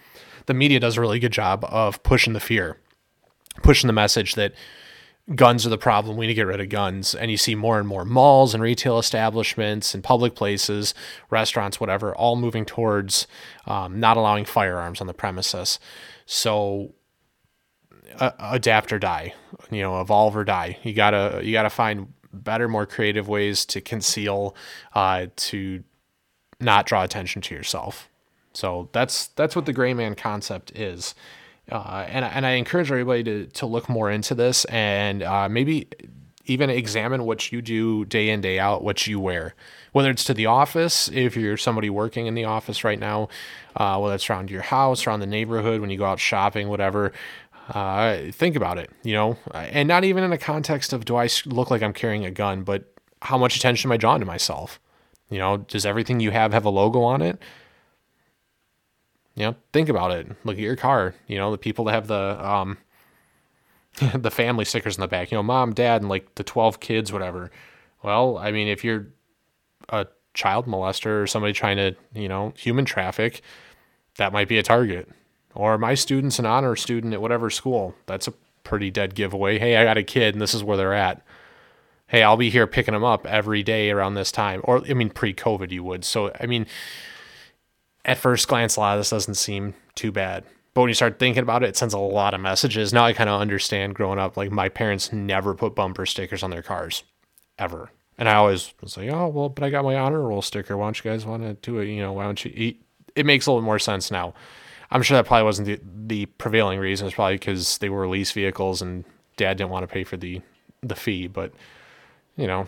the 0.46 0.54
media 0.54 0.80
does 0.80 0.98
a 0.98 1.02
really 1.02 1.20
good 1.20 1.34
job 1.34 1.66
of 1.70 2.02
pushing 2.04 2.34
the 2.34 2.40
fear, 2.40 2.78
pushing 3.62 3.88
the 3.88 3.94
message 3.94 4.36
that 4.36 4.54
guns 5.36 5.66
are 5.66 5.70
the 5.70 5.78
problem. 5.78 6.18
We 6.18 6.26
need 6.26 6.34
to 6.34 6.36
get 6.36 6.48
rid 6.48 6.60
of 6.60 6.70
guns. 6.70 7.14
And 7.14 7.30
you 7.30 7.38
see 7.38 7.56
more 7.56 7.78
and 7.78 7.88
more 7.88 8.06
malls 8.06 8.54
and 8.54 8.64
retail 8.64 8.98
establishments 8.98 9.94
and 9.94 10.04
public 10.04 10.36
places, 10.36 10.94
restaurants, 11.30 11.80
whatever, 11.80 12.16
all 12.16 12.36
moving 12.36 12.66
towards 12.66 13.28
um, 13.68 14.00
not 14.00 14.18
allowing 14.18 14.46
firearms 14.46 15.02
on 15.02 15.08
the 15.08 15.14
premises. 15.14 15.80
So 16.26 16.94
uh, 18.18 18.32
adapt 18.40 18.92
or 18.92 19.00
die, 19.00 19.34
you 19.70 19.82
know, 19.82 20.02
evolve 20.02 20.36
or 20.36 20.44
die. 20.44 20.78
You 20.84 20.94
gotta 20.94 21.42
you 21.44 21.52
gotta 21.52 21.70
find 21.70 22.14
better, 22.34 22.68
more 22.68 22.86
creative 22.86 23.28
ways 23.28 23.66
to 23.66 23.82
conceal, 23.82 24.56
uh, 24.94 25.28
to 25.36 25.84
not 26.60 26.86
draw 26.86 27.04
attention 27.04 27.42
to 27.44 27.56
yourself. 27.56 28.10
So 28.54 28.90
that's 28.92 29.28
that's 29.28 29.56
what 29.56 29.66
the 29.66 29.74
gray 29.74 29.94
man 29.94 30.16
concept 30.16 30.72
is. 30.78 31.16
Uh, 31.72 32.06
and, 32.10 32.26
and 32.26 32.46
I 32.46 32.52
encourage 32.52 32.92
everybody 32.92 33.24
to, 33.24 33.46
to 33.46 33.66
look 33.68 33.90
more 33.90 34.10
into 34.10 34.34
this 34.34 34.66
and 34.66 35.22
uh, 35.22 35.48
maybe 35.48 35.88
even 36.46 36.70
examine 36.72 37.26
what 37.26 37.52
you 37.52 37.62
do 37.62 38.06
day 38.06 38.30
in, 38.30 38.42
day 38.42 38.58
out, 38.58 38.84
what 38.84 39.06
you 39.06 39.20
wear. 39.20 39.54
Whether 39.92 40.10
it's 40.10 40.24
to 40.26 40.34
the 40.34 40.48
office, 40.48 41.08
if 41.10 41.38
you're 41.38 41.58
somebody 41.58 41.90
working 41.92 42.26
in 42.26 42.34
the 42.34 42.46
office 42.46 42.84
right 42.84 43.00
now, 43.00 43.30
uh, 43.76 44.00
whether 44.00 44.16
it's 44.16 44.30
around 44.30 44.50
your 44.50 44.64
house, 44.64 45.06
around 45.06 45.20
the 45.20 45.28
neighborhood, 45.28 45.80
when 45.80 45.92
you 45.92 45.98
go 45.98 46.06
out 46.06 46.20
shopping, 46.20 46.68
whatever, 46.68 47.14
uh, 47.70 48.32
think 48.32 48.56
about 48.56 48.78
it, 48.78 48.90
you 49.04 49.14
know, 49.14 49.38
and 49.54 49.88
not 49.88 50.04
even 50.04 50.24
in 50.24 50.34
a 50.34 50.38
context 50.38 50.92
of 50.92 51.06
do 51.06 51.16
I 51.16 51.30
look 51.46 51.70
like 51.70 51.84
I'm 51.84 51.94
carrying 51.94 52.26
a 52.26 52.32
gun, 52.32 52.64
but 52.64 52.94
how 53.22 53.38
much 53.38 53.56
attention 53.56 53.90
am 53.90 53.94
I 53.94 53.98
drawing 53.98 54.22
to 54.22 54.26
myself? 54.26 54.80
You 55.30 55.38
know, 55.38 55.58
does 55.58 55.86
everything 55.86 56.20
you 56.20 56.32
have 56.32 56.54
have 56.54 56.66
a 56.66 56.70
logo 56.70 57.02
on 57.02 57.22
it? 57.22 57.40
You 59.36 59.46
know, 59.46 59.56
think 59.72 59.88
about 59.88 60.12
it. 60.12 60.28
Look 60.44 60.56
at 60.56 60.62
your 60.62 60.76
car. 60.76 61.14
You 61.28 61.38
know, 61.38 61.52
the 61.52 61.58
people 61.58 61.86
that 61.86 61.94
have 61.94 62.08
the 62.08 62.46
um 62.46 62.78
the 64.16 64.32
family 64.32 64.66
stickers 64.66 64.98
in 64.98 65.02
the 65.02 65.08
back. 65.08 65.32
You 65.32 65.38
know, 65.38 65.44
mom, 65.44 65.74
dad, 65.74 66.02
and 66.02 66.10
like 66.10 66.36
the 66.36 66.44
twelve 66.44 66.80
kids, 66.80 67.14
whatever. 67.14 67.52
Well, 68.02 68.38
I 68.38 68.52
mean, 68.52 68.68
if 68.68 68.84
you're 68.84 69.08
a 69.90 70.08
child 70.34 70.66
molester 70.66 71.22
or 71.22 71.28
somebody 71.28 71.54
trying 71.54 71.78
to, 71.78 71.96
you 72.14 72.28
know, 72.28 72.54
human 72.58 72.86
traffic, 72.86 73.42
that 74.18 74.34
might 74.34 74.48
be 74.48 74.58
a 74.58 74.64
target. 74.64 75.10
Or 75.60 75.78
my 75.78 75.94
student's 75.94 76.40
an 76.40 76.46
honor 76.46 76.78
student 76.78 77.14
at 77.14 77.22
whatever 77.22 77.50
school. 77.50 77.94
That's 78.06 78.30
a 78.30 78.34
pretty 78.64 78.90
dead 78.92 79.14
giveaway. 79.14 79.60
Hey, 79.60 79.76
I 79.76 79.84
got 79.84 79.98
a 79.98 80.04
kid 80.04 80.34
and 80.34 80.42
this 80.42 80.54
is 80.54 80.64
where 80.64 80.78
they're 80.78 80.94
at. 80.94 81.22
Hey, 82.08 82.24
I'll 82.24 82.38
be 82.38 82.50
here 82.50 82.66
picking 82.66 82.94
them 82.94 83.04
up 83.04 83.28
every 83.28 83.62
day 83.62 83.92
around 83.92 84.14
this 84.14 84.32
time. 84.32 84.62
Or, 84.64 84.82
I 84.90 84.94
mean, 84.94 85.10
pre 85.10 85.34
COVID, 85.34 85.70
you 85.70 85.84
would. 85.84 86.06
So, 86.06 86.32
I 86.40 86.46
mean, 86.46 86.66
at 88.06 88.18
first 88.18 88.48
glance, 88.48 88.78
a 88.78 88.80
lot 88.80 88.94
of 88.94 89.02
this 89.02 89.10
doesn't 89.10 89.36
seem 89.36 89.74
too 89.96 90.14
bad. 90.14 90.46
But 90.74 90.82
when 90.82 90.88
you 90.88 90.94
start 90.94 91.20
thinking 91.20 91.44
about 91.44 91.62
it, 91.64 91.70
it 91.70 91.78
sends 91.78 91.94
a 91.94 92.00
lot 92.00 92.34
of 92.34 92.40
messages. 92.40 92.94
Now 92.94 93.04
I 93.04 93.12
kind 93.12 93.30
of 93.30 93.42
understand 93.42 93.96
growing 93.96 94.18
up, 94.18 94.38
like 94.38 94.52
my 94.52 94.70
parents 94.70 95.12
never 95.12 95.54
put 95.54 95.76
bumper 95.76 96.06
stickers 96.06 96.42
on 96.42 96.52
their 96.52 96.62
cars, 96.64 97.04
ever. 97.58 97.92
And 98.18 98.30
I 98.30 98.36
always 98.36 98.74
was 98.82 98.96
like, 98.96 99.10
oh, 99.10 99.28
well, 99.28 99.50
but 99.50 99.66
I 99.66 99.70
got 99.70 99.84
my 99.84 99.98
honor 99.98 100.22
roll 100.22 100.42
sticker. 100.42 100.78
Why 100.78 100.86
don't 100.86 101.04
you 101.04 101.12
guys 101.12 101.26
want 101.26 101.44
to 101.44 101.56
do 101.56 101.80
it? 101.80 101.88
You 101.88 102.02
know, 102.02 102.14
why 102.14 102.24
don't 102.24 102.46
you 102.46 102.54
eat? 102.56 102.82
It 103.14 103.26
makes 103.26 103.46
a 103.46 103.52
little 103.52 103.62
more 103.62 103.78
sense 103.78 104.10
now. 104.10 104.34
I'm 104.92 105.02
sure 105.04 105.18
that 105.18 105.26
probably 105.26 105.44
wasn't 105.44 105.68
the, 105.68 105.80
the 106.08 106.26
prevailing 106.26 106.80
reason. 106.80 107.08
It's 107.08 107.16
probably 107.16 107.36
because 107.36 107.78
they 107.78 107.90
were 107.90 108.08
lease 108.08 108.32
vehicles 108.32 108.82
and 108.82 109.06
dad 109.38 109.58
didn't 109.58 109.70
want 109.70 109.84
to 109.84 109.94
pay 109.94 110.04
for 110.04 110.18
the, 110.18 110.42
the 110.82 110.96
fee. 110.96 111.28
But, 111.28 111.54
you 112.36 112.48
know, 112.48 112.68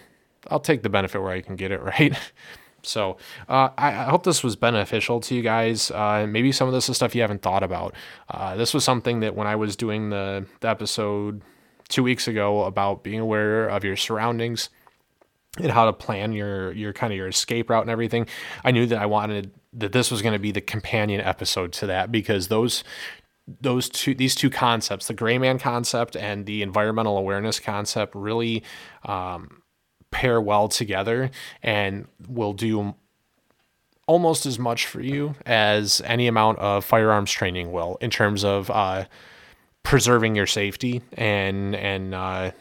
I'll 0.50 0.60
take 0.60 0.84
the 0.84 0.90
benefit 0.90 1.22
where 1.22 1.32
I 1.32 1.42
can 1.42 1.56
get 1.56 1.72
it, 1.72 1.82
right? 2.00 2.18
So 2.84 3.18
uh, 3.48 3.70
I, 3.78 3.90
I, 3.90 4.04
hope 4.06 4.24
this 4.24 4.44
was 4.44 4.56
beneficial 4.56 5.20
to 5.22 5.36
you 5.36 5.42
guys. 5.42 5.92
Uh, 5.92 6.26
maybe 6.28 6.52
some 6.52 6.68
of 6.68 6.74
this 6.74 6.90
is 6.90 6.96
stuff 6.96 7.14
you 7.14 7.22
haven't 7.22 7.42
thought 7.42 7.64
about. 7.64 7.96
Uh, 8.30 8.56
this 8.56 8.74
was 8.74 8.84
something 8.84 9.20
that 9.20 9.36
when 9.36 9.48
I 9.48 9.56
was 9.56 9.76
doing 9.76 10.10
the, 10.10 10.46
the 10.62 10.70
episode 10.70 11.44
two 11.90 12.04
weeks 12.04 12.28
ago 12.28 12.64
about 12.64 13.04
being 13.04 13.20
aware 13.20 13.68
of 13.68 13.84
your 13.84 13.96
surroundings 13.96 14.70
and 15.58 15.72
how 15.72 15.86
to 15.86 15.94
plan 15.94 16.32
your 16.32 16.72
your 16.72 16.94
kind 16.94 17.12
of 17.12 17.18
your 17.18 17.28
escape 17.28 17.70
route 17.70 17.82
and 17.82 17.92
everything, 17.92 18.28
I 18.64 18.72
knew 18.72 18.88
that 18.88 19.00
I 19.00 19.06
wanted 19.06 19.52
that 19.74 19.92
this 19.92 20.12
was 20.12 20.22
going 20.22 20.34
to 20.34 20.40
be 20.40 20.52
the 20.52 20.62
companion 20.62 21.22
episode 21.22 21.72
to 21.74 21.88
that 21.88 22.12
because 22.12 22.48
those 22.48 22.84
those 23.60 23.90
two 23.90 24.14
these 24.14 24.36
two 24.36 24.50
concepts, 24.50 25.08
the 25.08 25.14
gray 25.14 25.38
man 25.38 25.60
concept 25.60 26.16
and 26.16 26.46
the 26.46 26.62
environmental 26.62 27.18
awareness 27.18 27.60
concept, 27.60 28.16
really. 28.16 28.64
Um, 29.04 29.62
pair 30.12 30.40
well 30.40 30.68
together 30.68 31.32
and 31.64 32.06
will 32.28 32.54
do 32.54 32.94
almost 34.08 34.46
as 34.46 34.60
much 34.60 34.86
for 34.86 35.02
you 35.02 35.34
as 35.46 36.02
any 36.06 36.28
amount 36.28 36.60
of 36.60 36.84
firearms 36.84 37.32
training 37.32 37.72
will 37.72 37.98
in 38.02 38.10
terms 38.10 38.44
of 38.44 38.70
uh, 38.70 39.06
preserving 39.84 40.36
your 40.36 40.46
safety 40.46 41.02
and 41.14 41.76
and 41.76 42.14
uh, 42.14 42.52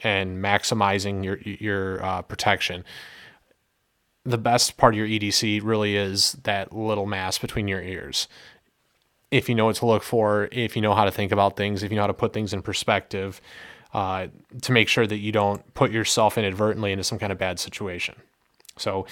and 0.00 0.42
maximizing 0.42 1.24
your 1.24 1.38
your 1.38 2.04
uh, 2.04 2.22
protection. 2.22 2.84
The 4.26 4.38
best 4.38 4.76
part 4.76 4.94
of 4.94 4.98
your 4.98 5.06
EDC 5.06 5.60
really 5.62 5.96
is 5.96 6.32
that 6.42 6.72
little 6.72 7.06
mass 7.06 7.38
between 7.38 7.68
your 7.68 7.80
ears. 7.80 8.26
if 9.30 9.48
you 9.48 9.54
know 9.54 9.66
what 9.66 9.76
to 9.76 9.86
look 9.86 10.02
for, 10.02 10.48
if 10.52 10.76
you 10.76 10.82
know 10.82 10.94
how 10.94 11.04
to 11.04 11.10
think 11.10 11.32
about 11.32 11.56
things, 11.56 11.82
if 11.82 11.90
you 11.90 11.96
know 11.96 12.02
how 12.02 12.06
to 12.06 12.14
put 12.14 12.32
things 12.32 12.52
in 12.52 12.62
perspective, 12.62 13.40
uh, 13.92 14.28
to 14.62 14.72
make 14.72 14.88
sure 14.88 15.06
that 15.06 15.18
you 15.18 15.32
don't 15.32 15.74
put 15.74 15.90
yourself 15.90 16.38
inadvertently 16.38 16.92
into 16.92 17.04
some 17.04 17.18
kind 17.18 17.32
of 17.32 17.38
bad 17.38 17.58
situation. 17.58 18.14
So, 18.76 19.06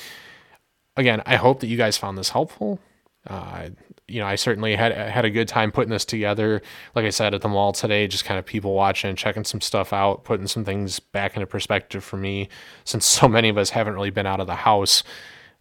again, 0.96 1.22
I 1.26 1.36
hope 1.36 1.60
that 1.60 1.66
you 1.66 1.76
guys 1.76 1.96
found 1.96 2.18
this 2.18 2.30
helpful. 2.30 2.78
Uh, 3.26 3.70
you 4.07 4.20
know, 4.20 4.26
I 4.26 4.34
certainly 4.34 4.76
had 4.76 4.92
had 4.92 5.24
a 5.24 5.30
good 5.30 5.48
time 5.48 5.72
putting 5.72 5.90
this 5.90 6.05
together. 6.05 6.61
Like 6.94 7.07
I 7.07 7.11
said 7.11 7.32
at 7.34 7.40
the 7.40 7.48
mall 7.48 7.72
today, 7.72 8.07
just 8.07 8.24
kind 8.24 8.38
of 8.38 8.44
people 8.44 8.74
watching, 8.74 9.16
checking 9.16 9.44
some 9.44 9.61
stuff 9.61 9.92
out, 9.92 10.24
putting 10.24 10.46
some 10.46 10.64
things 10.64 11.00
back 11.00 11.36
into 11.36 11.46
perspective 11.46 12.05
for 12.05 12.16
me. 12.16 12.48
Since 12.84 13.07
so 13.07 13.28
many 13.28 13.48
of 13.48 13.57
us 13.57 13.70
haven't 13.70 13.94
really 13.94 14.11
been 14.11 14.26
out 14.26 14.40
of 14.40 14.46
the 14.46 14.57
house, 14.57 15.02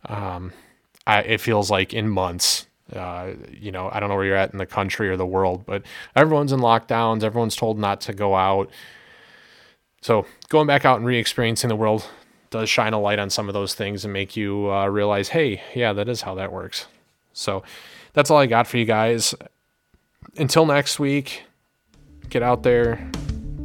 um, 0.07 0.51
I, 1.07 1.21
it 1.21 1.41
feels 1.41 1.71
like 1.71 1.93
in 1.93 2.09
months. 2.09 2.67
Uh, 2.93 3.31
you 3.49 3.71
know, 3.71 3.89
I 3.91 3.99
don't 3.99 4.09
know 4.09 4.15
where 4.15 4.25
you're 4.25 4.35
at 4.35 4.51
in 4.51 4.57
the 4.57 4.65
country 4.65 5.09
or 5.09 5.15
the 5.15 5.25
world, 5.25 5.65
but 5.65 5.83
everyone's 6.15 6.51
in 6.51 6.59
lockdowns. 6.59 7.23
Everyone's 7.23 7.55
told 7.55 7.79
not 7.79 8.01
to 8.01 8.13
go 8.13 8.35
out. 8.35 8.69
So 10.01 10.25
going 10.49 10.67
back 10.67 10.83
out 10.83 10.97
and 10.97 11.05
re-experiencing 11.05 11.69
the 11.69 11.77
world 11.77 12.05
does 12.49 12.69
shine 12.69 12.91
a 12.91 12.99
light 12.99 13.19
on 13.19 13.29
some 13.29 13.47
of 13.47 13.53
those 13.53 13.73
things 13.73 14.03
and 14.03 14.13
make 14.13 14.35
you 14.35 14.69
uh, 14.69 14.85
realize, 14.87 15.29
hey, 15.29 15.63
yeah, 15.73 15.93
that 15.93 16.09
is 16.09 16.21
how 16.21 16.35
that 16.35 16.51
works. 16.51 16.87
So 17.31 17.63
that's 18.13 18.29
all 18.31 18.37
I 18.37 18.45
got 18.45 18.67
for 18.67 18.77
you 18.77 18.85
guys. 18.85 19.35
Until 20.37 20.65
next 20.65 20.99
week, 20.99 21.43
get 22.29 22.41
out 22.41 22.63
there, 22.63 22.95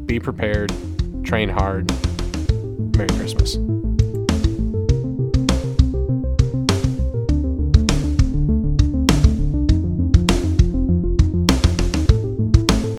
be 0.06 0.18
prepared, 0.18 0.72
train 1.24 1.48
hard. 1.48 1.90
Merry 2.96 3.08
Christmas. 3.08 3.56